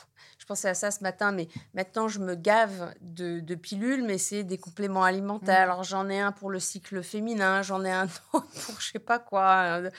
Je 0.45 0.47
pensais 0.49 0.69
à 0.69 0.75
ça 0.75 0.91
ce 0.91 1.03
matin, 1.03 1.33
mais 1.33 1.49
maintenant, 1.73 2.07
je 2.07 2.19
me 2.19 2.35
gave 2.35 2.93
de, 3.01 3.41
de 3.41 3.55
pilules, 3.55 4.05
mais 4.05 4.19
c'est 4.19 4.45
des 4.45 4.59
compléments 4.59 5.03
alimentaires. 5.03 5.61
Mm. 5.69 5.71
Alors, 5.71 5.85
j'en 5.85 6.07
ai 6.11 6.21
un 6.21 6.33
pour 6.33 6.51
le 6.51 6.61
cycle 6.61 7.03
féminin, 7.03 7.63
j'en 7.63 7.83
ai 7.83 7.91
un 7.91 8.05
autre 8.35 8.47
pour 8.67 8.79
je 8.79 8.91
sais 8.93 8.99
pas 8.99 9.19
quoi. 9.19 9.81
euh, 9.81 9.91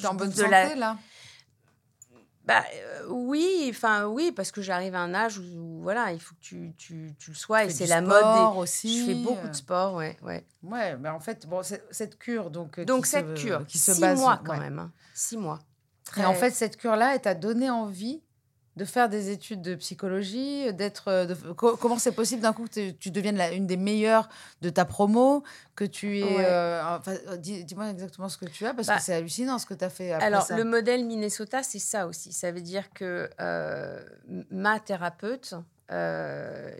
es 0.00 0.06
en 0.06 0.14
bonne 0.14 0.30
de 0.30 0.34
santé 0.36 0.50
la- 0.50 0.74
là? 0.76 0.98
Bah, 2.44 2.62
euh, 2.74 3.06
oui, 3.08 3.68
enfin, 3.70 4.06
oui, 4.06 4.30
parce 4.30 4.52
que 4.52 4.62
j'arrive 4.62 4.94
à 4.94 5.00
un 5.00 5.14
âge 5.14 5.38
où, 5.38 5.42
où, 5.42 5.80
voilà, 5.82 6.12
il 6.12 6.20
faut 6.20 6.34
que 6.36 6.40
tu, 6.40 6.72
tu, 6.78 7.12
tu 7.18 7.30
le 7.30 7.36
sois 7.36 7.64
et 7.64 7.70
c'est 7.70 7.86
la 7.86 8.00
mode. 8.00 8.22
des- 8.54 8.58
aussi. 8.60 9.00
Je 9.00 9.06
fais 9.06 9.14
beaucoup 9.22 9.46
euh. 9.46 9.50
de 9.50 9.56
sport, 9.56 9.94
ouais, 9.94 10.16
ouais. 10.22 10.44
Ouais, 10.62 10.96
mais 10.96 11.08
en 11.08 11.18
fait, 11.18 11.44
bon, 11.48 11.62
cette 11.90 12.18
cure, 12.20 12.50
donc. 12.52 12.78
Donc, 12.80 13.04
qui 13.04 13.10
cette 13.10 13.36
se, 13.36 13.42
cure, 13.44 13.66
qui 13.66 13.78
se 13.78 13.92
six 13.94 14.00
base. 14.00 14.18
mois 14.20 14.40
quand 14.44 14.52
ouais. 14.52 14.60
même. 14.60 14.78
hein. 14.78 14.92
Six 15.12 15.36
mois. 15.36 15.58
Et 16.16 16.24
en 16.24 16.32
Très- 16.32 16.40
fait, 16.40 16.50
cette 16.52 16.76
cure-là, 16.76 17.14
elle 17.16 17.20
t'a 17.20 17.34
donné 17.34 17.68
envie 17.68 18.22
de 18.76 18.84
faire 18.86 19.08
des 19.10 19.30
études 19.30 19.60
de 19.60 19.74
psychologie, 19.74 20.72
d'être. 20.72 21.08
euh, 21.08 21.34
co- 21.56 21.76
comment 21.76 21.98
c'est 21.98 22.12
possible 22.12 22.40
d'un 22.42 22.52
coup 22.54 22.66
que 22.66 22.90
tu- 22.92 23.10
deviennes 23.10 23.36
la- 23.36 23.52
une 23.52 23.66
des 23.66 23.76
meilleures 23.76 24.28
de 24.62 24.70
ta 24.70 24.84
promo, 24.84 25.42
que 25.76 25.84
tu 25.84 26.18
es. 26.20 26.22
Ouais. 26.24 26.44
euh, 26.46 26.96
enfin, 26.96 27.14
euh, 27.28 27.36
dis- 27.36 27.64
dis-moi 27.64 27.90
exactement 27.90 28.28
ce 28.30 28.38
que 28.38 28.46
tu 28.46 28.64
as, 28.64 28.72
parce 28.72 28.88
Bah, 28.88 28.96
que 28.96 29.02
c'est 29.02 29.14
hallucinant 29.14 29.58
ce 29.58 29.66
que 29.66 29.74
tu 29.74 29.84
as 29.84 29.90
fait 29.90 30.12
après 30.12 30.26
Alors, 30.26 30.42
ça. 30.42 30.56
le 30.56 30.64
modèle 30.64 31.04
Minnesota, 31.04 31.62
c'est 31.62 31.78
ça 31.78 32.06
aussi. 32.06 32.32
Ça 32.32 32.50
veut 32.50 32.62
dire 32.62 32.90
que 32.94 33.28
euh, 33.40 34.02
ma 34.50 34.80
thérapeute, 34.80 35.54
euh, 35.90 36.70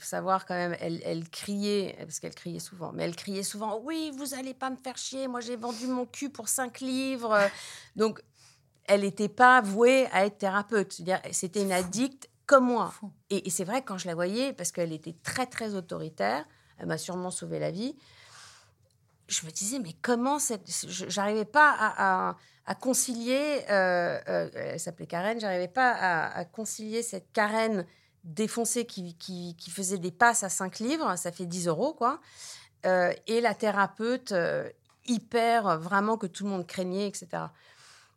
savoir 0.00 0.46
quand 0.46 0.54
même, 0.54 0.74
elle, 0.80 1.02
elle 1.04 1.28
criait, 1.28 1.96
parce 2.00 2.20
qu'elle 2.20 2.34
criait 2.34 2.58
souvent, 2.60 2.92
mais 2.92 3.04
elle 3.04 3.14
criait 3.16 3.42
souvent 3.42 3.78
Oui, 3.84 4.10
vous 4.16 4.32
allez 4.32 4.54
pas 4.54 4.70
me 4.70 4.76
faire 4.76 4.96
chier, 4.96 5.28
moi 5.28 5.40
j'ai 5.40 5.56
vendu 5.56 5.86
mon 5.86 6.06
cul 6.06 6.30
pour 6.30 6.48
cinq 6.48 6.80
livres. 6.80 7.38
Donc, 7.96 8.22
elle 8.88 9.02
n'était 9.02 9.28
pas 9.28 9.60
vouée 9.60 10.06
à 10.12 10.26
être 10.26 10.38
thérapeute. 10.38 11.00
C'était 11.32 11.62
une 11.62 11.72
addicte 11.72 12.28
comme 12.46 12.66
moi. 12.66 12.94
Et, 13.30 13.46
et 13.46 13.50
c'est 13.50 13.64
vrai, 13.64 13.82
quand 13.82 13.98
je 13.98 14.06
la 14.06 14.14
voyais, 14.14 14.52
parce 14.52 14.70
qu'elle 14.72 14.92
était 14.92 15.16
très, 15.22 15.46
très 15.46 15.74
autoritaire, 15.74 16.44
elle 16.78 16.86
m'a 16.86 16.98
sûrement 16.98 17.30
sauvé 17.30 17.58
la 17.58 17.70
vie. 17.70 17.96
Je 19.28 19.44
me 19.44 19.50
disais, 19.50 19.78
mais 19.80 19.92
comment 20.02 20.38
cette... 20.38 20.70
je- 20.88 21.08
J'arrivais 21.08 21.44
pas 21.44 21.70
à, 21.72 22.28
à- 22.30 22.36
à 22.66 22.74
concilier... 22.74 23.64
euh, 23.70 24.20
euh, 24.28 24.50
elle 24.54 24.80
s'appelait 24.80 25.06
Karen. 25.06 25.40
J'arrivais 25.40 25.68
pas 25.68 25.90
à, 25.92 26.38
à 26.38 26.44
concilier 26.44 27.02
cette 27.02 27.32
Karen 27.32 27.84
défoncée 28.22 28.86
qui, 28.86 29.16
qui, 29.16 29.56
qui 29.56 29.70
faisait 29.70 29.98
des 29.98 30.10
passes 30.12 30.42
à 30.42 30.48
5 30.48 30.80
livres, 30.80 31.14
ça 31.16 31.30
fait 31.30 31.46
10 31.46 31.68
euros, 31.68 31.94
quoi, 31.94 32.20
euh, 32.84 33.12
et 33.28 33.40
la 33.40 33.54
thérapeute 33.54 34.32
euh, 34.32 34.68
hyper, 35.06 35.78
vraiment 35.78 36.16
que 36.18 36.26
tout 36.26 36.42
le 36.42 36.50
monde 36.50 36.66
craignait, 36.66 37.06
etc. 37.06 37.28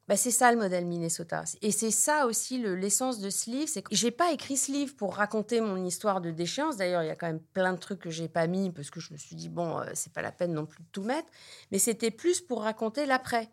Bah, 0.09 0.17
c'est 0.17 0.31
ça 0.31 0.51
le 0.51 0.57
modèle 0.57 0.87
Minnesota. 0.87 1.43
Et 1.61 1.71
c'est 1.71 1.91
ça 1.91 2.25
aussi 2.25 2.57
le- 2.57 2.75
l'essence 2.75 3.19
de 3.19 3.29
ce 3.29 3.47
livre. 3.51 3.69
C'est 3.69 3.83
que 3.83 3.95
j'ai 3.95 4.09
pas 4.09 4.31
écrit 4.33 4.57
ce 4.57 4.71
livre 4.71 4.95
pour 4.95 5.13
raconter 5.15 5.61
mon 5.61 5.85
histoire 5.85 6.19
de 6.19 6.31
déchéance. 6.31 6.77
D'ailleurs, 6.77 7.03
il 7.03 7.07
y 7.07 7.11
a 7.11 7.15
quand 7.15 7.27
même 7.27 7.39
plein 7.53 7.73
de 7.73 7.77
trucs 7.77 7.99
que 7.99 8.09
j'ai 8.09 8.27
pas 8.27 8.47
mis 8.47 8.71
parce 8.71 8.89
que 8.89 8.99
je 8.99 9.13
me 9.13 9.19
suis 9.19 9.35
dit, 9.35 9.49
bon, 9.49 9.77
euh, 9.79 9.85
c'est 9.93 10.11
pas 10.11 10.23
la 10.23 10.31
peine 10.31 10.53
non 10.53 10.65
plus 10.65 10.81
de 10.81 10.87
tout 10.91 11.03
mettre. 11.03 11.29
Mais 11.71 11.77
c'était 11.77 12.09
plus 12.09 12.41
pour 12.41 12.63
raconter 12.63 13.05
l'après. 13.05 13.49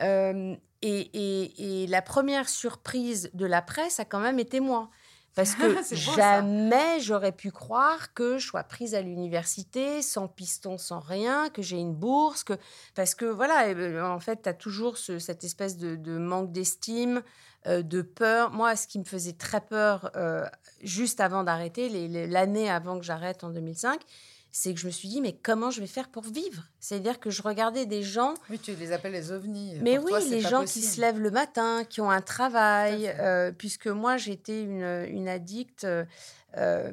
Euh, 0.00 0.56
et, 0.82 1.00
et- 1.00 1.82
et 1.84 1.86
la 1.88 2.02
première 2.02 2.48
surprise 2.48 3.30
de 3.34 3.46
l'après, 3.46 3.90
ça 3.90 4.02
a 4.02 4.04
quand 4.06 4.20
même 4.20 4.38
été 4.38 4.60
moi. 4.60 4.90
Parce 5.34 5.54
que 5.56 5.82
jamais 5.94 7.00
j'aurais 7.00 7.32
pu 7.32 7.50
croire 7.50 8.12
que 8.14 8.38
je 8.38 8.46
sois 8.46 8.62
prise 8.64 8.94
à 8.94 9.00
l'université, 9.00 10.00
sans 10.02 10.28
piston, 10.28 10.78
sans 10.78 11.00
rien, 11.00 11.48
que 11.50 11.62
j'ai 11.62 11.76
une 11.78 11.94
bourse, 11.94 12.44
que... 12.44 12.54
parce 12.94 13.14
que 13.14 13.24
voilà, 13.24 13.72
ben, 13.74 14.04
en 14.04 14.20
fait, 14.20 14.42
tu 14.42 14.48
as 14.48 14.54
toujours 14.54 14.96
ce- 14.96 15.18
cette 15.18 15.42
espèce 15.44 15.76
de, 15.76 15.96
de 15.96 16.18
manque 16.18 16.52
d'estime, 16.52 17.22
euh, 17.66 17.82
de 17.82 18.02
peur. 18.02 18.50
Moi, 18.52 18.76
ce 18.76 18.86
qui 18.86 18.98
me 18.98 19.04
faisait 19.04 19.32
très 19.32 19.60
peur 19.60 20.10
euh, 20.16 20.44
juste 20.82 21.20
avant 21.20 21.42
d'arrêter, 21.44 21.88
l'année 22.26 22.70
avant 22.70 22.98
que 22.98 23.04
j'arrête 23.04 23.42
en 23.42 23.50
2005, 23.50 24.00
c'est 24.56 24.72
que 24.72 24.78
je 24.78 24.86
me 24.86 24.92
suis 24.92 25.08
dit, 25.08 25.20
mais 25.20 25.32
comment 25.32 25.72
je 25.72 25.80
vais 25.80 25.88
faire 25.88 26.08
pour 26.08 26.22
vivre? 26.22 26.62
C'est-à-dire 26.78 27.18
que 27.18 27.28
je 27.28 27.42
regardais 27.42 27.86
des 27.86 28.04
gens. 28.04 28.34
Oui, 28.48 28.60
tu 28.60 28.72
les 28.76 28.92
appelles 28.92 29.10
les 29.10 29.32
ovnis. 29.32 29.74
Mais 29.82 29.96
Pour 29.96 30.04
oui, 30.04 30.10
toi, 30.12 30.20
les 30.20 30.40
gens 30.40 30.60
possible. 30.60 30.84
qui 30.86 30.92
se 30.92 31.00
lèvent 31.00 31.18
le 31.18 31.32
matin, 31.32 31.82
qui 31.82 32.00
ont 32.00 32.08
un 32.08 32.20
travail, 32.20 33.12
euh, 33.18 33.50
puisque 33.50 33.88
moi, 33.88 34.16
j'étais 34.16 34.62
une, 34.62 35.06
une 35.10 35.26
addicte. 35.28 35.82
euh, 35.84 36.92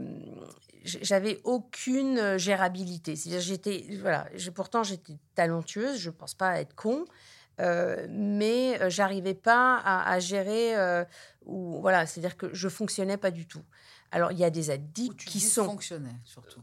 j'avais 0.84 1.39
aucune 1.43 2.18
euh, 2.18 2.38
gérabilité. 2.39 3.16
C'est-à-dire, 3.16 3.41
j'étais, 3.41 3.86
voilà, 4.01 4.26
pourtant 4.55 4.82
j'étais 4.82 5.20
talentueuse, 5.36 5.99
je 5.99 6.09
pense 6.09 6.34
pas 6.34 6.59
être 6.59 6.74
con, 6.74 7.05
euh, 7.59 8.07
mais 8.09 8.89
j'arrivais 8.89 9.36
pas 9.36 9.76
à, 9.78 10.12
à 10.12 10.18
gérer. 10.20 10.74
ou 11.45 11.80
voilà, 11.80 12.07
c'est-à-dire 12.07 12.36
que 12.38 12.51
je 12.53 12.68
fonctionnais 12.70 13.18
pas 13.18 13.30
du 13.30 13.45
tout. 13.45 13.62
Alors, 14.09 14.32
il 14.32 14.39
y 14.39 14.43
a 14.43 14.49
des 14.49 14.72
addicts 14.72 15.18
tu 15.18 15.28
qui 15.28 15.39
sont 15.39 15.62
dysfonctionnais, 15.62 16.16
surtout. 16.26 16.62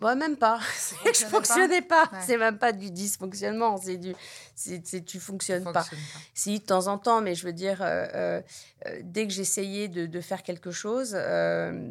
Ouais, 0.00 0.14
même 0.14 0.36
pas. 0.36 0.58
Que 1.04 1.12
je 1.14 1.24
fonctionnais 1.26 1.30
fonctionnais 1.30 1.82
pas. 1.82 2.04
Ouais. 2.12 2.18
C'est 2.26 2.36
même 2.36 2.58
pas 2.58 2.72
du 2.72 2.90
dysfonctionnement. 2.90 3.76
C'est 3.78 3.96
du, 3.96 4.14
c'est, 4.54 4.82
tu 5.04 5.20
fonctionnes 5.20 5.64
pas. 5.64 5.72
Pas. 5.72 5.86
Si 6.34 6.58
de 6.58 6.64
temps 6.64 6.86
en 6.86 6.98
temps, 6.98 7.20
mais 7.20 7.34
je 7.34 7.46
veux 7.46 7.52
dire, 7.52 7.82
euh, 7.82 8.06
euh, 8.14 8.40
euh, 8.86 9.00
dès 9.02 9.26
que 9.26 9.32
j'essayais 9.32 9.88
de, 9.88 10.06
de 10.06 10.20
faire 10.20 10.42
quelque 10.42 10.70
chose, 10.70 11.12
euh, 11.14 11.90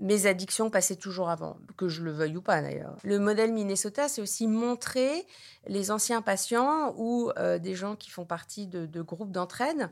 mes 0.00 0.26
addictions 0.26 0.70
passaient 0.70 0.96
toujours 0.96 1.30
avant, 1.30 1.56
que 1.76 1.88
je 1.88 2.02
le 2.02 2.10
veuille 2.10 2.36
ou 2.36 2.42
pas 2.42 2.60
d'ailleurs. 2.60 2.96
Le 3.04 3.18
modèle 3.20 3.52
Minnesota, 3.52 4.08
c'est 4.08 4.20
aussi 4.20 4.48
montrer 4.48 5.24
les 5.68 5.90
anciens 5.92 6.20
patients 6.20 6.92
ou 6.96 7.30
euh, 7.38 7.58
des 7.58 7.74
gens 7.76 7.94
qui 7.94 8.10
font 8.10 8.24
partie 8.24 8.66
de, 8.66 8.86
de 8.86 9.02
groupes 9.02 9.30
d'entraide 9.30 9.88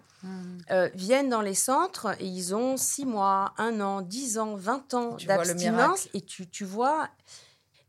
euh, 0.71 0.89
viennent 0.95 1.29
dans 1.29 1.41
les 1.41 1.55
centres 1.55 2.15
et 2.21 2.27
ils 2.27 2.55
ont 2.55 2.77
6 2.77 3.07
mois, 3.07 3.55
1 3.59 3.81
an, 3.81 4.03
10 4.03 4.39
ans, 4.39 4.55
20 4.57 4.95
ans 4.95 5.17
d'abstinence. 5.27 6.09
Et 6.15 6.21
tu, 6.21 6.49
tu 6.49 6.65
vois. 6.65 7.09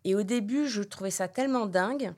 Et 0.06 0.16
au 0.16 0.24
début, 0.24 0.68
je 0.68 0.82
trouvais 0.84 1.12
ça 1.12 1.28
tellement 1.28 1.66
dingue 1.66 2.14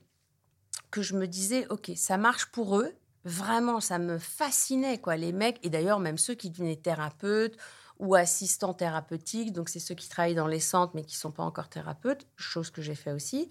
que 0.92 1.02
je 1.02 1.16
me 1.16 1.28
disais, 1.28 1.68
OK, 1.70 1.92
ça 1.96 2.18
marche 2.18 2.48
pour 2.48 2.80
eux. 2.80 2.94
Vraiment, 3.24 3.80
ça 3.82 3.98
me 3.98 4.18
fascinait, 4.20 5.00
quoi. 5.00 5.16
Les 5.18 5.32
mecs, 5.32 5.60
et 5.64 5.70
d'ailleurs, 5.70 6.00
même 6.00 6.18
ceux 6.18 6.36
qui 6.36 6.50
devenaient 6.52 6.76
thérapeutes 6.76 7.58
ou 8.00 8.14
assistants 8.16 8.74
thérapeutiques, 8.74 9.52
donc 9.54 9.70
c'est 9.70 9.80
ceux 9.80 9.96
qui 9.96 10.10
travaillent 10.10 10.36
dans 10.36 10.48
les 10.48 10.60
centres 10.60 10.92
mais 10.96 11.04
qui 11.04 11.16
ne 11.16 11.20
sont 11.20 11.32
pas 11.32 11.44
encore 11.44 11.70
thérapeutes, 11.70 12.28
chose 12.36 12.70
que 12.70 12.82
j'ai 12.82 12.94
fait 12.96 13.14
aussi. 13.14 13.50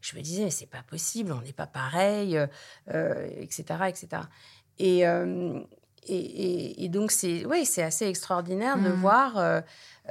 Je 0.00 0.16
me 0.16 0.22
disais, 0.22 0.44
mais 0.44 0.50
c'est 0.50 0.66
pas 0.70 0.82
possible, 0.82 1.32
on 1.32 1.40
n'est 1.40 1.52
pas 1.54 1.66
pareil, 1.66 2.36
euh, 2.36 2.46
euh, 2.92 3.26
etc., 3.40 3.88
etc. 3.88 4.28
Et, 4.78 5.06
euh, 5.08 5.60
et, 6.06 6.14
et- 6.18 6.84
et 6.84 6.88
donc, 6.88 7.10
c'est 7.10 7.44
c'est 7.64 7.82
assez 7.82 8.06
extraordinaire 8.06 8.78
de 8.80 8.90
Mhm. 8.90 8.96
voir. 8.96 9.38
euh, 9.38 9.60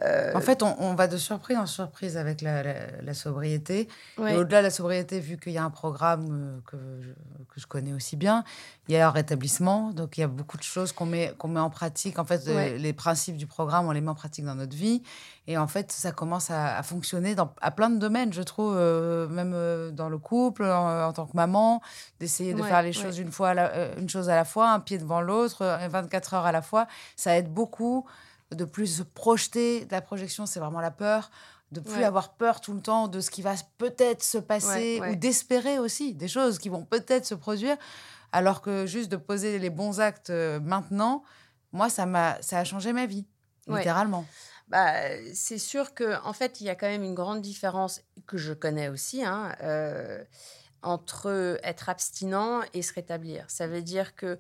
euh, 0.01 0.33
En 0.35 0.41
fait, 0.41 0.61
on, 0.63 0.75
on 0.79 0.93
va 0.95 1.07
de 1.07 1.17
surprise 1.17 1.57
en 1.57 1.65
surprise 1.65 2.17
avec 2.17 2.41
la, 2.41 2.63
la- 2.63 3.01
la 3.01 3.13
sobriété. 3.13 3.87
ouais. 4.17 4.33
Et 4.33 4.37
au-delà 4.37 4.59
de 4.59 4.63
la 4.65 4.69
sobriété, 4.71 5.19
vu 5.19 5.37
qu'il 5.37 5.53
y 5.53 5.57
a 5.57 5.63
un 5.63 5.69
programme 5.69 6.27
euh, 6.31 6.59
que 6.65 6.77
je, 7.01 7.09
que 7.53 7.59
je 7.61 7.67
connais 7.67 7.93
aussi 7.93 8.15
bien, 8.15 8.43
il 8.87 8.95
y 8.95 8.97
a 8.97 9.07
un 9.07 9.11
rétablissement. 9.11 9.91
Donc, 9.91 10.17
il 10.17 10.21
y 10.21 10.23
a 10.23 10.27
beaucoup 10.27 10.57
de 10.57 10.63
choses 10.63 10.91
qu'on 10.91 11.05
met, 11.05 11.33
qu'on 11.37 11.47
met 11.47 11.59
en 11.59 11.69
pratique. 11.69 12.19
En 12.19 12.25
fait, 12.25 12.47
euh, 12.47 12.55
Ouais. 12.55 12.77
les 12.77 12.93
principes 12.93 13.37
du 13.37 13.47
programme, 13.47 13.87
on 13.87 13.91
les 13.91 14.01
met 14.01 14.09
en 14.09 14.15
pratique 14.15 14.43
dans 14.45 14.55
notre 14.55 14.75
vie. 14.75 15.01
Et 15.47 15.57
en 15.57 15.67
fait, 15.67 15.91
ça 15.91 16.11
commence 16.11 16.49
à, 16.51 16.77
à 16.77 16.83
fonctionner 16.83 17.35
dans, 17.35 17.53
à 17.61 17.69
plein 17.71 17.89
de 17.91 17.97
domaines, 17.99 18.33
je 18.33 18.41
trouve, 18.41 18.75
euh, 18.77 19.27
même 19.27 19.91
dans 19.91 20.09
le 20.09 20.17
couple, 20.17 20.63
en, 20.65 21.07
en 21.07 21.13
tant 21.13 21.25
que 21.27 21.35
maman, 21.37 21.81
d'essayer 22.19 22.53
de 22.53 22.61
Ouais, 22.61 22.67
faire 22.67 22.81
les 22.81 22.93
choses 22.93 23.19
une, 23.19 23.31
fois 23.31 23.53
la- 23.53 23.95
une 23.97 24.09
chose 24.09 24.27
à 24.29 24.35
la 24.35 24.43
fois, 24.45 24.71
un 24.71 24.79
pied 24.79 24.97
devant 24.97 25.21
l'autre, 25.21 25.61
euh, 25.61 25.87
24 25.87 26.33
heures 26.33 26.45
à 26.45 26.51
la 26.51 26.61
fois. 26.63 26.87
Ça 27.15 27.37
aide 27.37 27.53
beaucoup 27.53 28.05
de 28.51 28.65
plus 28.65 28.87
se 28.97 29.03
projeter. 29.03 29.87
La 29.91 30.01
projection, 30.01 30.45
c'est 30.45 30.59
vraiment 30.59 30.81
la 30.81 30.91
peur 30.91 31.29
de 31.71 31.79
plus 31.79 31.95
Ouais. 31.97 32.03
avoir 32.03 32.33
peur 32.35 32.61
tout 32.61 32.73
le 32.73 32.81
temps 32.81 33.07
de 33.07 33.19
ce 33.19 33.31
qui 33.31 33.41
va 33.41 33.53
peut-être 33.79 34.23
se 34.23 34.37
passer 34.37 34.99
Ouais, 34.99 35.01
ouais. 35.01 35.11
ou 35.11 35.15
d'espérer 35.15 35.79
aussi 35.79 36.13
des 36.13 36.27
choses 36.27 36.59
qui 36.59 36.69
vont 36.69 36.85
peut-être 36.85 37.25
se 37.25 37.33
produire 37.35 37.75
alors 38.31 38.61
que 38.61 38.85
juste 38.85 39.09
de 39.11 39.17
poser 39.17 39.57
les 39.57 39.71
bons 39.71 39.99
actes 39.99 40.29
euh, 40.29 40.59
maintenant 40.59 41.23
moi 41.71 41.89
ça 41.89 42.05
m'a 42.05 42.39
ça 42.41 42.59
a 42.59 42.63
changé 42.63 42.93
ma 42.93 43.07
vie 43.07 43.25
littéralement 43.67 44.25
Bah, 44.67 44.93
c'est 45.33 45.57
sûr 45.57 45.93
que 45.95 46.21
en 46.23 46.33
fait, 46.33 46.61
il 46.61 46.65
y 46.65 46.69
a 46.69 46.75
quand 46.75 46.87
même 46.87 47.03
une 47.03 47.15
grande 47.15 47.41
différence 47.41 48.01
que 48.27 48.37
je 48.37 48.53
connais 48.53 48.87
aussi 48.89 49.23
hein, 49.25 49.55
euh, 49.63 50.23
entre 50.83 51.59
être 51.63 51.89
abstinent 51.89 52.61
et 52.73 52.81
se 52.83 52.93
rétablir. 52.93 53.45
Ça 53.49 53.67
veut 53.67 53.81
dire 53.81 54.15
que 54.15 54.37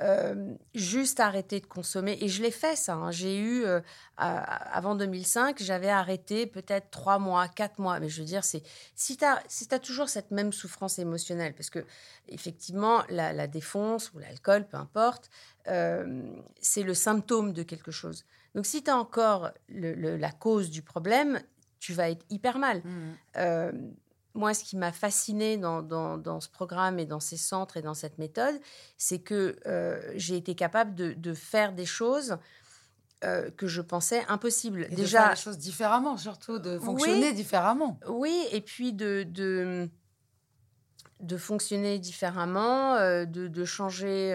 euh, 0.00 0.54
juste 0.74 1.20
arrêter 1.20 1.60
de 1.60 1.66
consommer, 1.66 2.18
et 2.20 2.28
je 2.28 2.42
l'ai 2.42 2.50
fait 2.50 2.76
ça. 2.76 2.94
hein. 2.94 3.10
J'ai 3.10 3.38
eu, 3.38 3.64
euh, 3.64 3.80
à- 4.16 4.38
avant 4.76 4.94
2005, 4.94 5.62
j'avais 5.62 5.88
arrêté 5.88 6.46
peut-être 6.46 6.90
trois 6.90 7.18
mois, 7.18 7.46
quatre 7.48 7.78
mois. 7.78 8.00
Mais 8.00 8.08
je 8.08 8.20
veux 8.20 8.26
dire, 8.26 8.44
c'est 8.44 8.62
si 8.94 9.16
tu 9.16 9.24
as, 9.24 9.42
si 9.48 9.68
toujours 9.68 10.08
cette 10.08 10.30
même 10.30 10.52
souffrance 10.52 10.98
émotionnelle, 10.98 11.54
parce 11.54 11.70
que 11.70 11.84
effectivement, 12.28 13.02
la, 13.08 13.32
la 13.32 13.46
défonce 13.46 14.12
ou 14.12 14.18
l'alcool, 14.18 14.66
peu 14.66 14.76
importe, 14.76 15.30
euh, 15.68 16.22
c'est 16.60 16.82
le 16.82 16.94
symptôme 16.94 17.52
de 17.52 17.62
quelque 17.62 17.90
chose. 17.90 18.24
Donc, 18.54 18.66
si 18.66 18.82
tu 18.82 18.90
as 18.90 18.96
encore 18.96 19.50
le- 19.68 19.94
le- 19.94 20.16
la 20.16 20.30
cause 20.30 20.70
du 20.70 20.82
problème, 20.82 21.40
tu 21.80 21.92
vas 21.92 22.08
être 22.10 22.24
hyper 22.30 22.58
mal. 22.58 22.82
Euh, 23.36 23.72
moi, 24.34 24.52
ce 24.52 24.64
qui 24.64 24.76
m'a 24.76 24.92
fasciné 24.92 25.56
dans, 25.56 25.80
dans, 25.80 26.18
dans 26.18 26.40
ce 26.40 26.48
programme 26.48 26.98
et 26.98 27.06
dans 27.06 27.20
ces 27.20 27.36
centres 27.36 27.76
et 27.76 27.82
dans 27.82 27.94
cette 27.94 28.18
méthode, 28.18 28.54
c'est 28.98 29.20
que 29.20 29.56
euh, 29.66 30.00
j'ai 30.16 30.36
été 30.36 30.54
capable 30.56 30.94
de, 30.94 31.12
de 31.12 31.34
faire 31.34 31.72
des 31.72 31.86
choses 31.86 32.36
euh, 33.22 33.50
que 33.56 33.68
je 33.68 33.80
pensais 33.80 34.24
impossibles. 34.28 34.82
et 34.82 34.88
de 34.88 34.96
Déjà, 34.96 35.20
faire 35.20 35.30
les 35.30 35.36
choses 35.36 35.58
différemment 35.58 36.16
surtout 36.16 36.58
de 36.58 36.78
fonctionner 36.78 37.32
différemment 37.32 37.98
oui, 38.08 38.36
et 38.50 38.60
puis 38.60 38.92
de, 38.92 39.22
de, 39.22 39.88
de 41.20 41.36
fonctionner 41.36 42.00
différemment, 42.00 42.96
euh, 42.96 43.24
de, 43.24 43.46
de 43.46 43.64
changer 43.64 44.34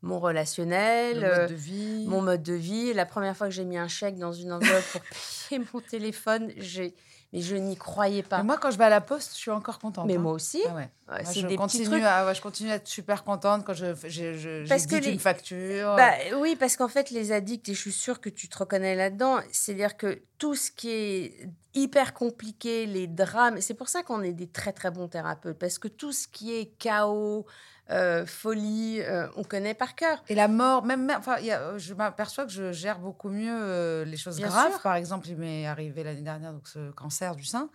mon 0.00 0.20
relationnel, 0.20 1.20
le 1.20 1.28
mode 1.28 1.50
de 1.50 1.54
vie 1.54 2.06
mon 2.06 2.22
mode 2.22 2.42
de 2.42 2.54
vie. 2.54 2.94
La 2.94 3.04
première 3.04 3.36
fois 3.36 3.48
que 3.48 3.52
j'ai 3.52 3.64
mis 3.64 3.76
un 3.76 3.88
chèque 3.88 4.16
dans 4.16 4.32
une 4.32 4.52
enveloppe 4.52 4.84
pour 4.92 5.02
payer 5.50 5.62
mon 5.74 5.80
téléphone, 5.80 6.50
j'ai... 6.56 6.94
mais 7.32 7.40
je 7.40 7.56
n'y 7.56 7.76
croyais 7.76 8.22
pas. 8.22 8.38
Mais 8.38 8.44
moi 8.44 8.56
quand 8.58 8.70
je 8.70 8.78
vais 8.78 8.84
à 8.84 8.88
la 8.88 9.00
poste 9.00 9.32
je 9.32 9.38
suis 9.38 9.50
encore 9.50 9.78
contente 9.78 10.06
Mais 10.06 10.16
hein. 10.16 10.20
moi 10.20 10.32
aussi, 10.32 10.60
Ah 10.66 10.74
ouais. 10.74 10.90
ouais, 11.08 11.22
Moi, 11.22 11.32
c'est 11.32 11.40
je 11.40 11.46
des 11.46 11.56
continue 11.56 11.84
trucs. 11.84 12.02
à, 12.02 12.26
ouais, 12.26 12.34
je 12.34 12.40
continue 12.40 12.70
à 12.70 12.76
être 12.76 12.88
super 12.88 13.22
contente 13.24 13.64
quand 13.66 13.74
je 13.74 13.94
j'ai 14.06 14.34
je, 14.38 14.66
Parce 14.68 14.84
que 14.86 14.90
j'édite 14.92 15.06
les- 15.06 15.12
une 15.12 15.18
facture 15.18 15.94
Bah, 15.96 16.12
oui, 16.38 16.56
parce 16.56 16.76
qu'en 16.76 16.88
fait, 16.88 17.10
les 17.10 17.32
addicts, 17.32 17.68
et 17.68 17.74
je 17.74 17.80
suis 17.80 17.92
sûre 17.92 18.20
que 18.20 18.28
tu 18.30 18.48
te 18.48 18.56
reconnais 18.58 18.94
là-dedans, 18.94 19.38
c'est-à-dire 19.52 19.96
que 19.96 20.22
tout 20.38 20.54
ce 20.54 20.70
qui 20.70 20.90
est 20.90 21.50
hyper 21.74 22.14
compliqué, 22.14 22.86
les 22.86 23.06
drames, 23.06 23.60
c'est 23.60 23.74
pour 23.74 23.88
ça 23.88 24.02
qu'on 24.02 24.22
est 24.22 24.32
des 24.32 24.48
très 24.48 24.72
très 24.72 24.90
bons 24.90 25.08
thérapeutes, 25.08 25.58
parce 25.58 25.78
que 25.78 25.88
tout 25.88 26.12
ce 26.12 26.26
qui 26.28 26.54
est 26.54 26.66
chaos, 26.78 27.46
euh, 27.90 28.26
folie, 28.26 29.00
euh, 29.00 29.26
on 29.36 29.44
connaît 29.44 29.74
par 29.74 29.94
cœur. 29.94 30.22
Et 30.28 30.34
la 30.34 30.48
mort, 30.48 30.84
même, 30.84 31.10
enfin, 31.18 31.38
y 31.40 31.50
a- 31.50 31.78
je 31.78 31.94
m'aperçois 31.94 32.44
que 32.44 32.52
je 32.52 32.72
gère 32.72 32.98
beaucoup 32.98 33.30
mieux 33.30 33.58
euh, 33.58 34.04
les 34.04 34.16
choses 34.16 34.36
Bien 34.36 34.48
graves. 34.48 34.72
sûr. 34.72 34.80
Par 34.82 34.94
exemple, 34.96 35.28
il 35.28 35.36
m'est 35.36 35.66
arrivé 35.66 36.04
l'année 36.04 36.22
dernière 36.22 36.52
donc 36.52 36.68
ce 36.68 36.90
cancer 36.90 37.34
du 37.34 37.44
sein. 37.44 37.70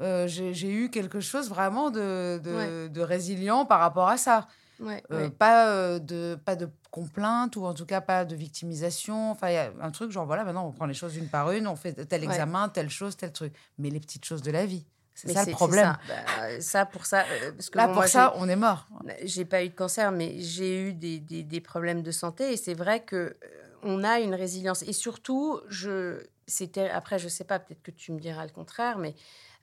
Euh, 0.00 0.26
j'ai 0.26 0.72
eu 0.72 0.90
quelque 0.90 1.20
chose 1.20 1.48
vraiment 1.48 1.90
de, 1.90 2.40
de, 2.42 2.52
Ouais. 2.54 2.88
de 2.88 3.00
résilient 3.00 3.64
par 3.64 3.78
rapport 3.80 4.08
à 4.08 4.16
ça. 4.16 4.48
Ouais, 4.80 5.04
Euh, 5.12 5.24
ouais. 5.24 5.30
Pas 5.30 5.68
euh, 5.68 6.00
de 6.00 6.36
pas 6.44 6.56
de 6.56 6.68
complainte 6.90 7.54
ou 7.54 7.64
en 7.64 7.74
tout 7.74 7.86
cas 7.86 8.00
pas 8.00 8.24
de 8.24 8.34
victimisation. 8.34 9.30
Enfin, 9.30 9.50
il 9.50 9.54
y 9.54 9.56
a 9.56 9.70
un 9.80 9.90
truc 9.92 10.10
genre 10.10 10.26
voilà, 10.26 10.42
maintenant 10.44 10.66
on 10.66 10.72
prend 10.72 10.86
les 10.86 10.94
choses 10.94 11.16
une 11.16 11.28
par 11.28 11.52
une, 11.52 11.68
on 11.68 11.76
fait 11.76 11.92
tel 12.06 12.22
Ouais. 12.22 12.26
examen, 12.26 12.68
telle 12.70 12.90
chose, 12.90 13.16
tel 13.16 13.30
truc. 13.30 13.54
Mais 13.78 13.88
les 13.90 14.00
petites 14.00 14.24
choses 14.24 14.42
de 14.42 14.50
la 14.50 14.66
vie, 14.66 14.84
c'est 15.14 15.32
ça 15.32 15.44
le 15.44 15.52
problème. 15.52 15.84
Ça, 15.84 16.00
Bah, 16.08 16.60
ça, 16.60 16.86
pour 16.86 17.06
ça, 17.06 17.24
euh, 17.30 17.52
parce 17.52 17.70
que 17.70 17.78
Là, 17.78 17.86
bon, 17.86 17.92
pour 17.94 18.02
moi, 18.02 18.06
ça, 18.08 18.32
on 18.36 18.48
est 18.48 18.56
mort. 18.56 18.88
j'ai- 19.06 19.26
j'ai 19.26 19.44
pas 19.44 19.64
eu 19.64 19.68
de 19.68 19.74
cancer, 19.74 20.10
mais 20.12 20.38
j'ai 20.40 20.88
eu 20.88 20.92
des, 20.92 21.20
des- 21.20 21.42
des 21.42 21.60
problèmes 21.60 22.02
de 22.02 22.10
santé, 22.10 22.52
et 22.52 22.56
c'est 22.56 22.74
vrai 22.74 23.04
que 23.04 23.16
euh, 23.16 23.36
on 23.82 24.02
a 24.04 24.20
une 24.20 24.34
résilience. 24.34 24.82
Et 24.82 24.92
surtout, 24.92 25.60
je, 25.68 26.22
c'était 26.46 26.88
après, 26.90 27.18
je 27.18 27.28
sais 27.28 27.44
pas, 27.44 27.58
peut-être 27.58 27.82
que 27.82 27.90
tu 27.90 28.12
me 28.12 28.18
diras 28.20 28.44
le 28.44 28.52
contraire, 28.52 28.98
mais 28.98 29.14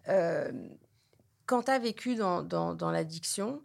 euh, 0.10 0.52
quand 1.46 1.64
tu 1.64 1.72
as 1.72 1.80
vécu 1.80 2.16
dans, 2.16 2.44
dans, 2.44 2.74
dans 2.74 2.92
l'addiction, 2.92 3.62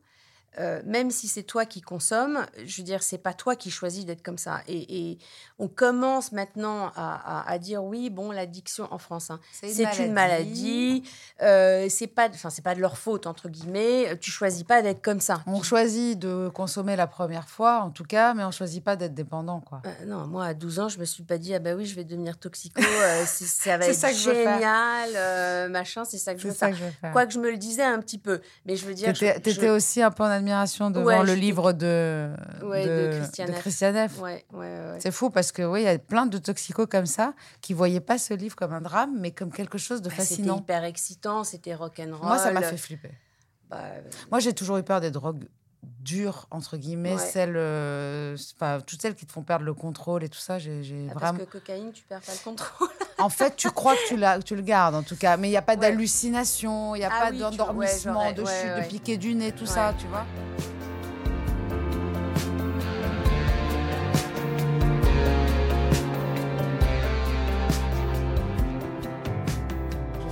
euh, 0.59 0.81
même 0.85 1.11
si 1.11 1.29
c'est 1.29 1.43
toi 1.43 1.67
qui 1.67 1.81
consommes, 1.81 2.47
je 2.65 2.77
veux 2.79 2.83
dire, 2.83 3.03
c'est 3.03 3.19
pas 3.19 3.33
toi 3.35 3.57
qui 3.57 3.71
choisis 3.71 4.05
d'être 4.05 4.23
comme 4.23 4.39
ça. 4.39 4.61
Et, 4.69 5.11
et 5.11 5.19
on 5.59 5.69
commence 5.69 6.33
maintenant 6.33 6.93
à, 6.97 7.41
à- 7.43 7.51
à 7.51 7.59
dire 7.59 7.83
oui, 7.85 8.11
bon, 8.11 8.31
l'addiction 8.31 8.89
en 8.93 8.99
France, 8.99 9.31
hein, 9.31 9.41
c'est 9.53 9.85
une 9.99 10.13
maladie, 10.13 11.03
euh, 11.43 11.87
c'est 11.91 12.07
pas, 12.07 12.29
enfin, 12.29 12.51
c'est 12.51 12.63
pas 12.63 12.75
de 12.75 12.81
leur 12.81 12.97
faute 12.99 13.27
entre 13.27 13.49
guillemets. 13.49 14.19
Tu 14.21 14.31
choisis 14.31 14.63
pas 14.65 14.83
d'être 14.83 15.03
comme 15.03 15.21
ça. 15.21 15.43
On 15.47 15.63
choisit 15.63 16.19
de 16.19 16.49
consommer 16.49 16.97
la 16.97 17.07
première 17.07 17.49
fois, 17.49 17.81
en 17.81 17.91
tout 17.91 18.05
cas, 18.05 18.35
mais 18.35 18.45
on 18.45 18.51
choisit 18.51 18.83
pas 18.83 18.97
d'être 18.97 19.15
dépendant, 19.15 19.61
quoi. 19.61 19.83
Euh, 19.87 20.05
non, 20.07 20.27
moi 20.27 20.47
à 20.47 20.55
12 20.55 20.81
ans, 20.81 20.89
je 20.89 20.99
me 20.99 21.05
suis 21.05 21.23
pas 21.23 21.39
dit 21.39 21.55
ah 21.55 21.59
bah 21.59 21.75
oui, 21.75 21.87
je 21.87 21.95
vais 21.95 22.05
devenir 22.05 22.39
toxico, 22.39 22.81
euh, 22.83 23.25
ça 23.27 23.79
va 23.79 23.87
être 23.87 23.95
ça 23.95 24.11
que 24.11 24.17
génial, 24.17 25.71
machin, 25.71 26.05
c'est 26.05 26.19
ça 26.19 26.35
que 26.35 26.41
je 26.41 26.49
veux 26.49 26.55
ça 26.55 26.69
faire. 26.69 26.77
que 26.79 26.85
je 26.85 26.91
faire. 27.01 27.13
Quoique 27.13 27.33
je 27.33 27.39
me 27.39 27.51
le 27.51 27.57
disais 27.57 27.83
un 27.83 28.01
petit 28.01 28.19
peu, 28.19 28.41
mais 28.65 28.77
je 28.77 28.87
veux 28.87 28.95
dire, 28.95 29.13
t'étais 29.13 29.71
aussi 29.71 30.03
un 30.03 30.11
peu 30.11 30.23
en 30.23 30.31
admiration 30.47 30.91
devant 30.91 31.05
Ouais, 31.07 31.25
le 31.25 31.35
livre 31.35 31.73
de, 31.73 32.31
Ouais, 32.63 32.87
de 32.87 33.11
Christiane 33.59 34.09
F. 34.09 34.21
Ouais. 34.21 34.45
C'est 34.99 35.11
fou 35.11 35.31
parce 35.31 35.53
que 35.53 35.63
oui, 35.63 35.81
il 35.83 35.85
y 35.85 35.89
a 35.89 35.99
plein 35.99 36.27
de 36.27 36.39
toxicos 36.39 36.87
comme 36.87 37.07
ça 37.07 37.35
qui 37.61 37.73
voyaient 37.75 38.01
pas 38.01 38.19
ce 38.19 38.35
livre 38.35 38.55
comme 38.57 38.73
un 38.73 38.81
drame, 38.81 39.17
mais 39.19 39.33
comme 39.33 39.53
quelque 39.53 39.79
chose 39.79 40.01
de 40.03 40.09
Bah, 40.09 40.15
C'était 40.19 40.29
fascinant. 40.37 40.59
hyper 40.59 40.85
excitant, 40.85 41.45
c'était 41.45 41.75
rock'n'roll. 41.75 42.27
Moi, 42.27 42.39
ça 42.39 42.53
m'a 42.53 42.63
fait 42.63 42.77
flipper. 42.77 43.11
Bah, 43.69 43.79
euh, 43.83 44.01
Moi, 44.31 44.39
j'ai 44.41 44.53
toujours 44.53 44.77
eu 44.77 44.83
peur 44.85 45.01
des 45.01 45.11
drogues 45.11 45.45
dures, 46.01 46.47
entre 46.51 46.77
guillemets, 46.77 47.15
Ouais. 47.15 47.19
celles, 47.21 47.55
euh, 47.57 48.37
enfin, 48.57 48.81
toutes 48.87 49.01
celles 49.03 49.15
qui 49.15 49.27
te 49.27 49.33
font 49.33 49.43
perdre 49.43 49.65
le 49.65 49.75
contrôle 49.75 50.25
et 50.25 50.29
tout 50.29 50.39
ça. 50.39 50.59
J'ai 50.59 50.81
ah, 51.11 51.15
vraiment. 51.15 51.39
Parce 51.39 51.49
que 51.51 51.59
cocaïne, 51.59 51.93
tu 51.93 52.03
perds 52.05 52.21
pas 52.21 52.33
le 52.33 52.39
contrôle. 52.45 52.89
En 53.19 53.31
fait, 53.31 53.57
tu 53.57 53.71
crois 53.71 53.95
que 53.95 54.09
tu, 54.09 54.17
l'as- 54.19 54.41
tu 54.43 54.55
le 54.55 54.61
gardes, 54.61 54.95
en 54.95 55.03
tout 55.03 55.17
cas. 55.17 55.39
Mais 55.39 55.49
il 55.49 55.51
n'y 55.53 55.57
a 55.57 55.63
pas 55.63 55.73
Ouais. 55.73 55.79
d'hallucination, 55.79 56.95
il 56.95 56.99
n'y 56.99 57.05
a 57.07 57.11
Ah 57.11 57.21
pas 57.25 57.31
oui, 57.31 57.37
ouais, 57.37 57.41
d'endormissement, 57.51 58.31
de 58.33 58.45
chute, 58.45 58.77
de 58.85 58.89
piqué 58.89 59.17
du 59.17 59.35
nez, 59.35 59.53
tout 59.53 59.65
ça, 59.65 59.95
tu 59.99 60.07
vois. 60.09 60.27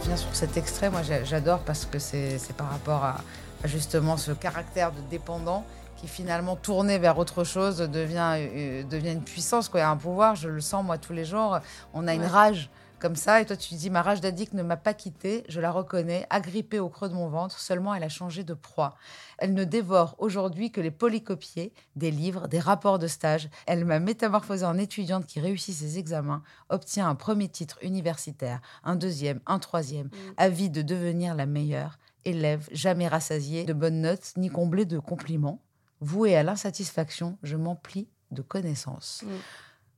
Je 0.03 0.09
viens 0.09 0.17
sur 0.17 0.35
cet 0.35 0.57
extrait, 0.57 0.91
moi 0.91 1.03
j'a- 1.03 1.25
j'adore 1.25 1.61
parce 1.61 1.87
que 1.87 1.99
c'est 1.99 2.39
par 2.57 2.71
rapport 2.71 3.05
à 3.05 3.17
justement 3.65 4.17
ce 4.17 4.33
caractère 4.33 4.93
de 4.93 5.01
dépendant 5.11 5.65
qui 5.97 6.09
finalement 6.09 6.57
tourné 6.57 6.99
vers 6.99 7.19
autre 7.19 7.45
chose 7.45 7.79
devient, 7.79 8.37
euh, 8.37 8.83
devient 8.85 9.13
une 9.13 9.25
puissance, 9.25 9.69
quoi, 9.69 9.85
un 9.85 9.97
pouvoir. 9.97 10.35
Je 10.35 10.49
le 10.49 10.61
sens 10.61 10.85
moi 10.85 10.99
tous 10.99 11.13
les 11.13 11.25
jours. 11.25 11.59
On 11.93 12.07
a 12.07 12.15
une 12.15 12.25
rage 12.25 12.71
comme 13.05 13.17
ça 13.17 13.43
et 13.43 13.45
toi 13.45 13.55
tu 13.55 13.75
dis 13.75 13.91
ma 13.91 14.01
rage 14.01 14.23
d'addict 14.23 14.55
ne 14.55 14.63
m'a 14.63 14.79
pas 14.79 14.95
quittée, 14.95 15.45
je 15.51 15.61
la 15.61 15.71
reconnais, 15.71 16.27
agrippée 16.31 16.79
au 16.79 16.89
creux 16.89 17.11
de 17.11 17.15
mon 17.15 17.29
ventre, 17.29 17.59
seulement 17.59 17.95
elle 17.95 18.03
a 18.03 18.09
changé 18.09 18.45
de 18.45 18.55
proie. 18.55 18.97
Elle 19.37 19.53
ne 19.53 19.65
dévore 19.65 20.15
aujourd'hui 20.17 20.71
que 20.71 20.81
les 20.81 20.91
polycopiés, 20.91 21.75
des 21.97 22.11
livres, 22.11 22.49
des 22.49 22.61
rapports 22.61 22.99
de 22.99 23.07
stage. 23.07 23.51
Elle 23.67 23.85
m'a 23.85 23.99
métamorphosée 23.99 24.65
en 24.65 24.79
étudiante 24.79 25.27
qui 25.27 25.39
réussit 25.39 25.75
ses 25.75 25.99
examens, 25.99 26.43
obtient 26.71 27.07
un 27.07 27.15
premier 27.15 27.49
titre 27.49 27.79
universitaire, 27.83 28.63
un 28.85 28.97
deuxième, 28.97 29.41
un 29.47 29.59
troisième, 29.59 30.09
avide 30.39 30.73
de 30.73 30.81
devenir 30.81 31.35
la 31.35 31.45
meilleure, 31.45 31.99
élève, 32.25 32.69
jamais 32.73 33.09
rassasiée 33.09 33.65
de 33.65 33.73
bonnes 33.73 34.01
notes 34.01 34.33
ni 34.37 34.51
comblée 34.51 34.85
de 34.85 34.99
compliments. 34.99 35.61
Vouée 36.01 36.37
à 36.37 36.43
l'insatisfaction, 36.43 37.39
je 37.43 37.57
m'emplis 37.57 38.09
de 38.31 38.43
connaissances. 38.43 39.23
Mm. 39.25 39.29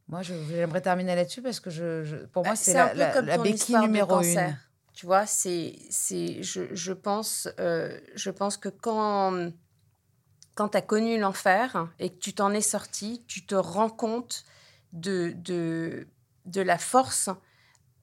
Moi, 0.09 0.23
j'aimerais 0.23 0.81
terminer 0.83 1.17
là-dessus 1.17 1.43
parce 1.43 1.59
que 1.59 1.71
je, 1.71 2.05
je- 2.05 2.17
pour 2.27 2.45
moi, 2.45 2.53
Bah, 2.53 2.57
c'est 2.57 2.75
la, 2.75 3.39
béquille 3.39 3.77
numéro 3.79 4.21
une. 4.21 4.57
Tu 4.93 5.05
vois, 5.05 5.27
c'est, 5.27 5.75
c'est, 5.91 6.43
je, 6.43 6.63
je 6.75 6.93
pense, 6.93 7.49
euh, 7.59 7.99
je 8.15 8.31
pense 8.31 8.57
que 8.57 8.69
quand, 8.69 9.51
quand 10.55 10.69
tu 10.71 10.77
as 10.79 10.83
connu 10.83 11.19
l'enfer 11.19 11.89
et 11.99 12.11
que 12.11 12.19
tu 12.19 12.33
t'en 12.35 12.53
es 12.53 12.61
sorti, 12.63 13.25
tu 13.27 13.45
te 13.45 13.55
rends 13.55 13.91
compte 13.91 14.45
de, 14.93 15.33
de, 15.37 16.07
de 16.47 16.61
la 16.63 16.79
force 16.79 17.29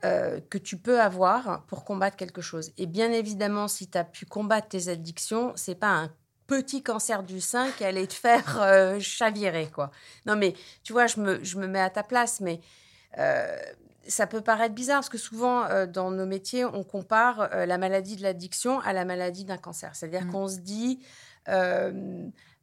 euh, 0.03 0.39
que 0.49 0.57
tu 0.57 0.77
peux 0.77 0.99
avoir 0.99 1.63
pour 1.67 1.85
combattre 1.85 2.17
quelque 2.17 2.41
chose. 2.41 2.71
Et 2.77 2.85
bien 2.85 3.11
évidemment, 3.11 3.67
si 3.67 3.89
tu 3.89 3.97
as 3.97 4.03
pu 4.03 4.25
combattre 4.25 4.67
tes 4.69 4.89
addictions, 4.89 5.53
c'est 5.55 5.75
pas 5.75 5.91
un 5.91 6.11
petit 6.45 6.83
cancer 6.83 7.23
du 7.23 7.39
sein 7.39 7.71
qui 7.77 7.85
allait 7.85 8.05
te 8.07 8.13
faire 8.13 8.61
euh, 8.61 8.99
chavirer, 8.99 9.69
quoi. 9.73 9.91
Non, 10.25 10.35
mais 10.35 10.53
tu 10.83 10.91
vois, 10.93 11.07
je 11.07 11.19
me, 11.21 11.43
je 11.43 11.57
me 11.57 11.67
mets 11.67 11.79
à 11.79 11.89
ta 11.89 12.03
place, 12.03 12.41
mais 12.41 12.59
euh, 13.17 13.55
ça 14.07 14.27
peut 14.27 14.41
paraître 14.41 14.75
bizarre 14.75 14.97
parce 14.97 15.09
que 15.09 15.17
souvent, 15.17 15.63
euh, 15.65 15.85
dans 15.85 16.11
nos 16.11 16.25
métiers, 16.25 16.65
on 16.65 16.83
compare 16.83 17.49
la 17.55 17.77
maladie 17.77 18.17
de 18.17 18.23
l'addiction 18.23 18.81
à 18.81 18.91
la 18.91 19.05
maladie 19.05 19.45
d'un 19.45 19.57
cancer. 19.57 19.95
C'est-à-dire 19.95 20.25
Mm. 20.25 20.31
qu'on 20.31 20.47
se 20.49 20.59
dit, 20.59 20.99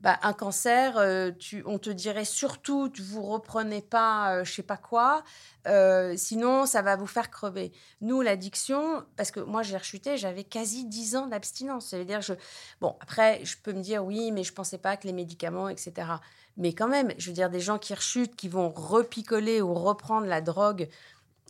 bah, 0.01 0.19
un 0.23 0.33
cancer, 0.33 0.97
euh, 0.97 1.31
tu, 1.39 1.63
on 1.67 1.79
te 1.79 1.91
dirait 1.91 2.25
surtout, 2.25 2.89
tu 2.89 3.03
vous 3.03 3.23
reprenez 3.23 3.83
pas, 3.83 4.37
euh, 4.37 4.45
je 4.45 4.53
sais 4.53 4.63
pas 4.63 4.79
quoi, 4.79 5.23
euh, 5.67 6.15
sinon 6.17 6.65
ça 6.65 6.81
va 6.81 6.97
vous 6.97 7.07
faire 7.07 7.31
crever. 7.31 7.73
Nous, 8.01 8.23
l'addiction, 8.23 9.05
parce 9.17 9.31
que 9.31 9.41
moi 9.41 9.63
j'ai 9.63 9.77
rechuté, 9.77 10.17
j'avais 10.17 10.45
quasi 10.45 10.87
10 10.87 11.17
ans 11.17 11.27
d'abstinence. 11.27 11.89
Ça 11.89 11.99
veut 11.99 12.07
dire, 12.07 12.23
je... 12.23 12.33
bon, 12.81 12.97
après, 13.01 13.45
je 13.45 13.57
peux 13.63 13.73
me 13.73 13.83
dire 13.83 14.05
oui, 14.05 14.33
mais 14.33 14.43
je 14.43 14.55
pensais 14.55 14.79
pas 14.79 14.97
que 14.97 15.07
les 15.07 15.13
médicaments, 15.13 15.69
etc. 15.69 16.09
Mais 16.57 16.73
quand 16.73 16.89
même, 16.89 17.13
je 17.19 17.27
veux 17.27 17.35
dire, 17.35 17.51
des 17.51 17.61
gens 17.61 17.79
qui 17.79 17.95
rechutent, 17.95 18.37
qui 18.37 18.49
vont 18.49 18.71
repicoler 18.71 19.61
ou 19.61 19.75
reprendre 19.75 20.27
la 20.27 20.41
drogue 20.41 20.89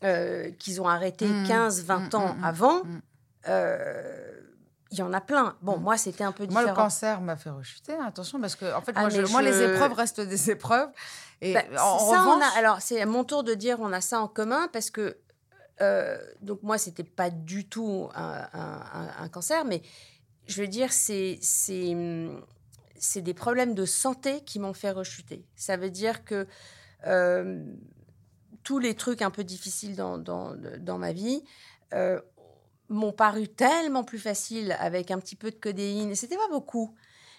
euh, 0.03 0.51
qu'ils 0.59 0.81
ont 0.81 0.89
arrêté 0.89 1.27
Mmh, 1.27 1.47
15, 1.47 1.85
20 1.85 1.99
mmh, 1.99 2.17
ans 2.17 2.35
mmh, 2.35 2.41
mmh, 2.41 2.45
avant, 2.45 2.83
il 4.91 4.99
y 4.99 5.03
en 5.03 5.13
a 5.13 5.21
plein. 5.21 5.57
Bon, 5.63 5.79
Mmh. 5.79 5.83
moi, 5.83 5.97
c'était 5.97 6.25
un 6.25 6.33
peu 6.33 6.45
Moi, 6.47 6.63
différent. 6.63 6.71
le 6.71 6.75
cancer 6.75 7.21
m'a 7.21 7.37
fait 7.37 7.51
rechuter. 7.51 7.95
Attention, 8.05 8.41
parce 8.41 8.57
que 8.57 8.75
en 8.75 8.81
fait, 8.83 8.93
Ah, 8.97 9.03
moi, 9.03 9.11
je- 9.11 9.23
moi, 9.31 9.43
les 9.43 9.63
épreuves 9.63 9.93
restent 9.93 10.21
des 10.21 10.51
épreuves. 10.51 10.91
Et 11.41 11.55
Bah, 11.55 11.63
en 11.83 11.99
ça, 11.99 12.05
on 12.05 12.35
revanche, 12.35 12.43
a- 12.55 12.59
alors, 12.59 12.81
c'est 12.81 13.01
à 13.01 13.07
mon 13.07 13.25
tour 13.25 13.45
de 13.45 13.55
dire 13.55 13.79
on 13.81 13.93
a 13.93 14.01
ça 14.01 14.21
en 14.21 14.29
commun 14.29 14.69
parce 14.73 14.91
que, 14.91 15.17
euh, 15.81 16.19
donc 16.43 16.63
moi, 16.63 16.77
c'était 16.77 17.05
pas 17.05 17.31
du 17.31 17.67
tout 17.69 18.09
un, 18.15 18.47
un- 18.53 18.83
un- 18.93 19.23
un 19.25 19.29
cancer, 19.29 19.65
mais 19.65 19.81
je 20.47 20.61
veux 20.61 20.69
dire, 20.69 20.93
c'est 20.93 21.39
c'est 21.41 21.97
c'est 22.99 23.23
des 23.23 23.33
problèmes 23.33 23.75
de 23.75 23.87
santé 23.87 24.43
qui 24.45 24.59
m'ont 24.59 24.75
fait 24.75 24.91
rechuter. 24.91 25.47
Ça 25.57 25.77
veut 25.79 25.89
dire 25.91 26.25
que 26.25 26.47
euh, 27.07 27.65
tous 28.63 28.79
les 28.79 28.95
trucs 28.95 29.23
un 29.23 29.31
peu 29.31 29.43
difficiles 29.43 29.97
dans, 29.97 30.19
dans, 30.19 30.55
dans 30.81 30.99
ma 30.99 31.13
vie 31.13 31.43
euh, 31.95 32.21
m'ont 32.91 33.13
paru 33.13 33.49
tellement 33.49 34.05
plus 34.05 34.19
faciles 34.19 34.77
avec 34.79 35.11
un 35.11 35.19
petit 35.19 35.37
peu 35.37 35.51
de 35.51 35.57
codéine. 35.57 36.15
C'était 36.15 36.37
pas 36.37 36.49
beaucoup. 36.51 36.95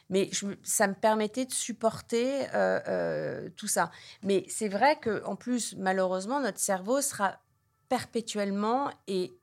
Mais 0.10 0.30
ça 0.64 0.88
me 0.88 0.94
permettait 0.94 1.46
de 1.46 1.54
supporter 1.54 2.48
euh, 2.54 2.80
euh, 2.88 3.50
tout 3.56 3.68
ça. 3.68 3.92
Mais 4.24 4.44
c'est 4.50 4.68
vrai 4.68 4.98
que 5.00 5.24
en 5.26 5.36
plus, 5.36 5.76
malheureusement, 5.78 6.42
notre 6.42 6.60
cerveau 6.60 7.00
sera 7.02 7.40
perpétuellement 7.88 8.90
et 9.08 9.34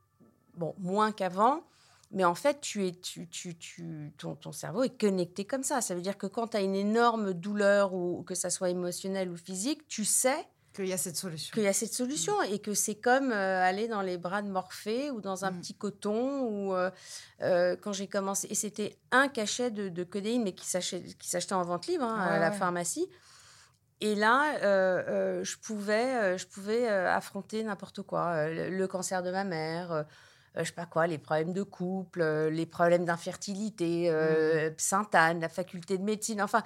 bon 0.56 0.74
moins 0.78 1.12
qu'avant. 1.12 1.62
Mais 2.10 2.24
en 2.24 2.34
fait, 2.34 2.60
tu 2.60 2.86
es, 2.86 2.92
tu, 2.92 3.28
tu, 3.28 3.56
tu, 3.56 4.12
ton, 4.16 4.52
cerveau 4.52 4.82
est 4.82 4.98
connecté 4.98 5.44
comme 5.44 5.62
ça. 5.62 5.80
Ça 5.80 5.94
veut 5.94 6.00
dire 6.00 6.16
que 6.16 6.26
quand 6.26 6.48
tu 6.48 6.56
as 6.56 6.60
une 6.60 6.74
énorme 6.74 7.34
douleur, 7.34 7.94
ou 7.94 8.22
que 8.22 8.34
ça 8.34 8.48
soit 8.48 8.70
émotionnel 8.70 9.30
ou 9.30 9.36
physique, 9.36 9.86
tu 9.88 10.04
sais 10.04 10.46
qu'il 10.82 10.88
y 10.88 10.92
a 10.92 10.98
cette 10.98 11.16
solution. 11.16 11.52
qu'il 11.54 11.62
y 11.64 11.66
a 11.66 11.72
cette 11.72 11.92
solution 11.92 12.40
et 12.42 12.58
que 12.60 12.74
c'est 12.74 12.94
comme 12.94 13.32
euh, 13.32 13.62
aller 13.62 13.88
dans 13.88 14.02
les 14.02 14.16
bras 14.18 14.42
de 14.42 14.48
Morphée 14.48 15.10
ou 15.10 15.20
dans 15.20 15.44
un 15.44 15.50
Mm. 15.50 15.60
petit 15.60 15.74
coton 15.74 16.40
ou 16.42 16.74
euh, 16.74 16.90
euh, 17.42 17.76
quand 17.80 17.92
j'ai 17.92 18.06
commencé 18.06 18.46
et 18.50 18.54
c'était 18.54 18.96
un 19.10 19.28
cachet 19.28 19.70
de, 19.70 19.88
de 19.88 20.04
codéine 20.04 20.42
mais 20.44 20.52
qui 20.52 20.66
s'achetait 20.66 21.52
en 21.52 21.62
vente 21.62 21.86
libre 21.86 22.04
hein, 22.04 22.18
à 22.20 22.32
Ouais, 22.34 22.38
la 22.40 22.52
pharmacie 22.52 23.08
et 24.00 24.14
là 24.14 24.58
je 25.42 25.56
pouvais 25.58 26.38
je 26.38 26.46
pouvais 26.46 26.86
affronter 26.88 27.62
n'importe 27.64 28.02
quoi 28.02 28.48
le, 28.48 28.70
le 28.70 28.86
cancer 28.86 29.22
de 29.22 29.30
ma 29.30 29.44
mère 29.44 30.04
je 30.62 30.68
sais 30.68 30.74
pas 30.74 30.86
quoi, 30.86 31.06
les 31.06 31.18
problèmes 31.18 31.52
de 31.52 31.62
couple, 31.62 32.20
euh, 32.22 32.50
les 32.50 32.66
problèmes 32.66 33.04
d'infertilité, 33.04 34.10
euh, 34.10 34.70
Sainte-Anne, 34.78 35.40
la 35.40 35.48
faculté 35.48 35.98
de 35.98 36.02
médecine, 36.02 36.40
enfin, 36.42 36.62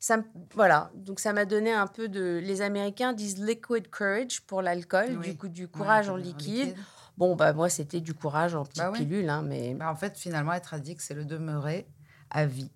ça, 0.00 0.18
voilà. 0.54 0.90
Donc 0.94 1.20
ça 1.20 1.32
m'a 1.32 1.44
donné 1.44 1.72
un 1.72 1.86
peu 1.86 2.08
de. 2.08 2.40
Les 2.42 2.60
Américains 2.62 3.12
disent 3.12 3.38
liquid 3.38 3.90
courage 3.90 4.42
pour 4.42 4.62
l'alcool, 4.62 5.16
Oui. 5.18 5.30
du 5.30 5.36
coup 5.36 5.48
du 5.48 5.68
courage 5.68 6.06
Ouais, 6.08 6.12
en 6.12 6.16
liquide. 6.16 6.74
Bon 7.16 7.36
bah 7.36 7.52
moi 7.52 7.68
c'était 7.68 8.00
du 8.00 8.12
courage 8.12 8.54
en 8.56 8.64
petite 8.64 8.78
Bah 8.82 8.90
oui. 8.92 8.98
pilule, 8.98 9.28
hein, 9.30 9.42
mais 9.42 9.72
Bah, 9.74 9.88
en 9.90 9.94
fait, 9.94 10.18
finalement, 10.18 10.52
être 10.52 10.74
addict, 10.74 11.00
c'est 11.00 11.14
le 11.14 11.24
demeurer 11.24 11.86
à 12.30 12.44
vie. 12.44 12.70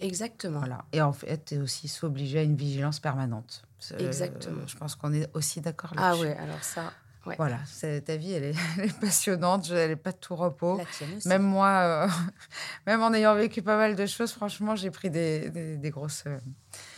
exactement. 0.00 0.58
Voilà. 0.58 0.84
Et 0.92 1.00
en 1.00 1.12
fait, 1.12 1.52
es 1.52 1.58
aussi 1.58 1.86
s'obliger 1.88 2.40
à 2.40 2.42
une 2.42 2.56
vigilance 2.56 2.98
permanente. 3.00 3.62
Exactement. 3.98 4.66
je 4.66 4.76
pense 4.76 4.96
qu'on 4.96 5.12
est 5.12 5.28
aussi 5.34 5.60
d'accord 5.60 5.92
Ah 5.96 6.10
là-dessus. 6.10 6.22
ouais, 6.24 6.36
alors 6.36 6.62
ça, 6.64 6.92
ouais. 7.26 7.34
Voilà, 7.36 7.58
ta 8.00 8.16
vie, 8.16 8.32
elle 8.32 8.44
est, 8.44 8.54
elle 8.78 8.84
est 8.86 9.00
passionnante, 9.00 9.66
je- 9.66 9.74
elle 9.74 9.90
n'est 9.90 9.96
pas 9.96 10.12
de 10.12 10.16
tout 10.18 10.36
repos. 10.36 10.78
La 10.78 10.84
tienne 10.84 11.10
aussi. 11.16 11.28
Même 11.28 11.42
moi, 11.42 11.68
euh, 11.68 12.08
même 12.86 13.02
en 13.02 13.12
ayant 13.12 13.34
vécu 13.34 13.62
pas 13.62 13.76
mal 13.76 13.96
de 13.96 14.06
choses, 14.06 14.32
franchement, 14.32 14.76
j'ai 14.76 14.90
pris 14.90 15.10
des, 15.10 15.50
des- 15.50 15.76
des 15.76 15.90
grosses. 15.90 16.24
euh, 16.26 16.38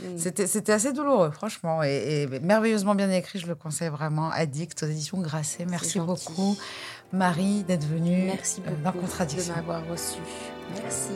Mm. 0.01 0.19
C'était 0.19 0.73
assez 0.73 0.93
douloureux, 0.93 1.31
franchement, 1.31 1.85
et, 1.85 2.23
et 2.33 2.41
merveilleusement 2.41 2.97
bien 2.97 3.11
écrit. 3.13 3.39
Je 3.39 3.47
le 3.47 3.55
conseille 3.55 3.91
vraiment. 3.91 4.29
Addict 4.31 4.83
aux 4.83 4.87
éditions 4.87 5.21
Grasset. 5.21 5.67
Merci 5.67 6.01
beaucoup, 6.01 6.57
Marie, 7.13 7.63
d'être 7.63 7.87
venue 7.87 8.25
Merci 8.27 8.61
euh, 8.67 8.71
beaucoup 8.83 9.07
de 9.07 9.53
m'avoir 9.53 9.87
reçu. 9.87 10.19
Merci. 10.83 11.13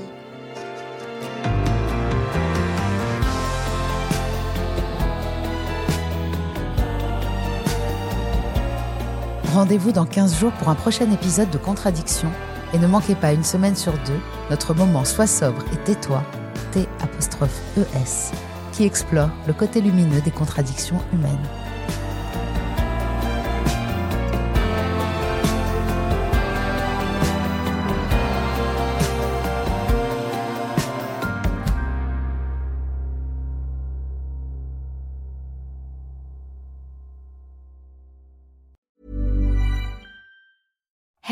Rendez-vous 9.53 9.93
dans 9.93 10.07
15 10.07 10.41
jours 10.41 10.53
pour 10.53 10.71
un 10.71 10.75
prochain 10.75 11.11
épisode 11.11 11.51
de 11.51 11.59
Contradiction. 11.59 12.31
Et 12.73 12.79
ne 12.79 12.87
manquez 12.87 13.15
pas 13.15 13.35
une 13.35 13.45
semaine 13.45 13.77
sur 13.77 13.93
deux 13.93 14.19
notre 14.49 14.73
moment 14.73 15.05
Sois 15.05 15.27
sobre 15.27 15.63
et 15.75 15.77
tais-toi, 15.85 16.23
T 16.73 16.89
apostrophe 17.03 17.61
ES, 17.77 18.33
qui 18.73 18.85
explore 18.85 19.29
le 19.47 19.53
côté 19.53 19.83
lumineux 19.83 20.23
des 20.23 20.31
contradictions 20.31 21.03
humaines. 21.13 21.62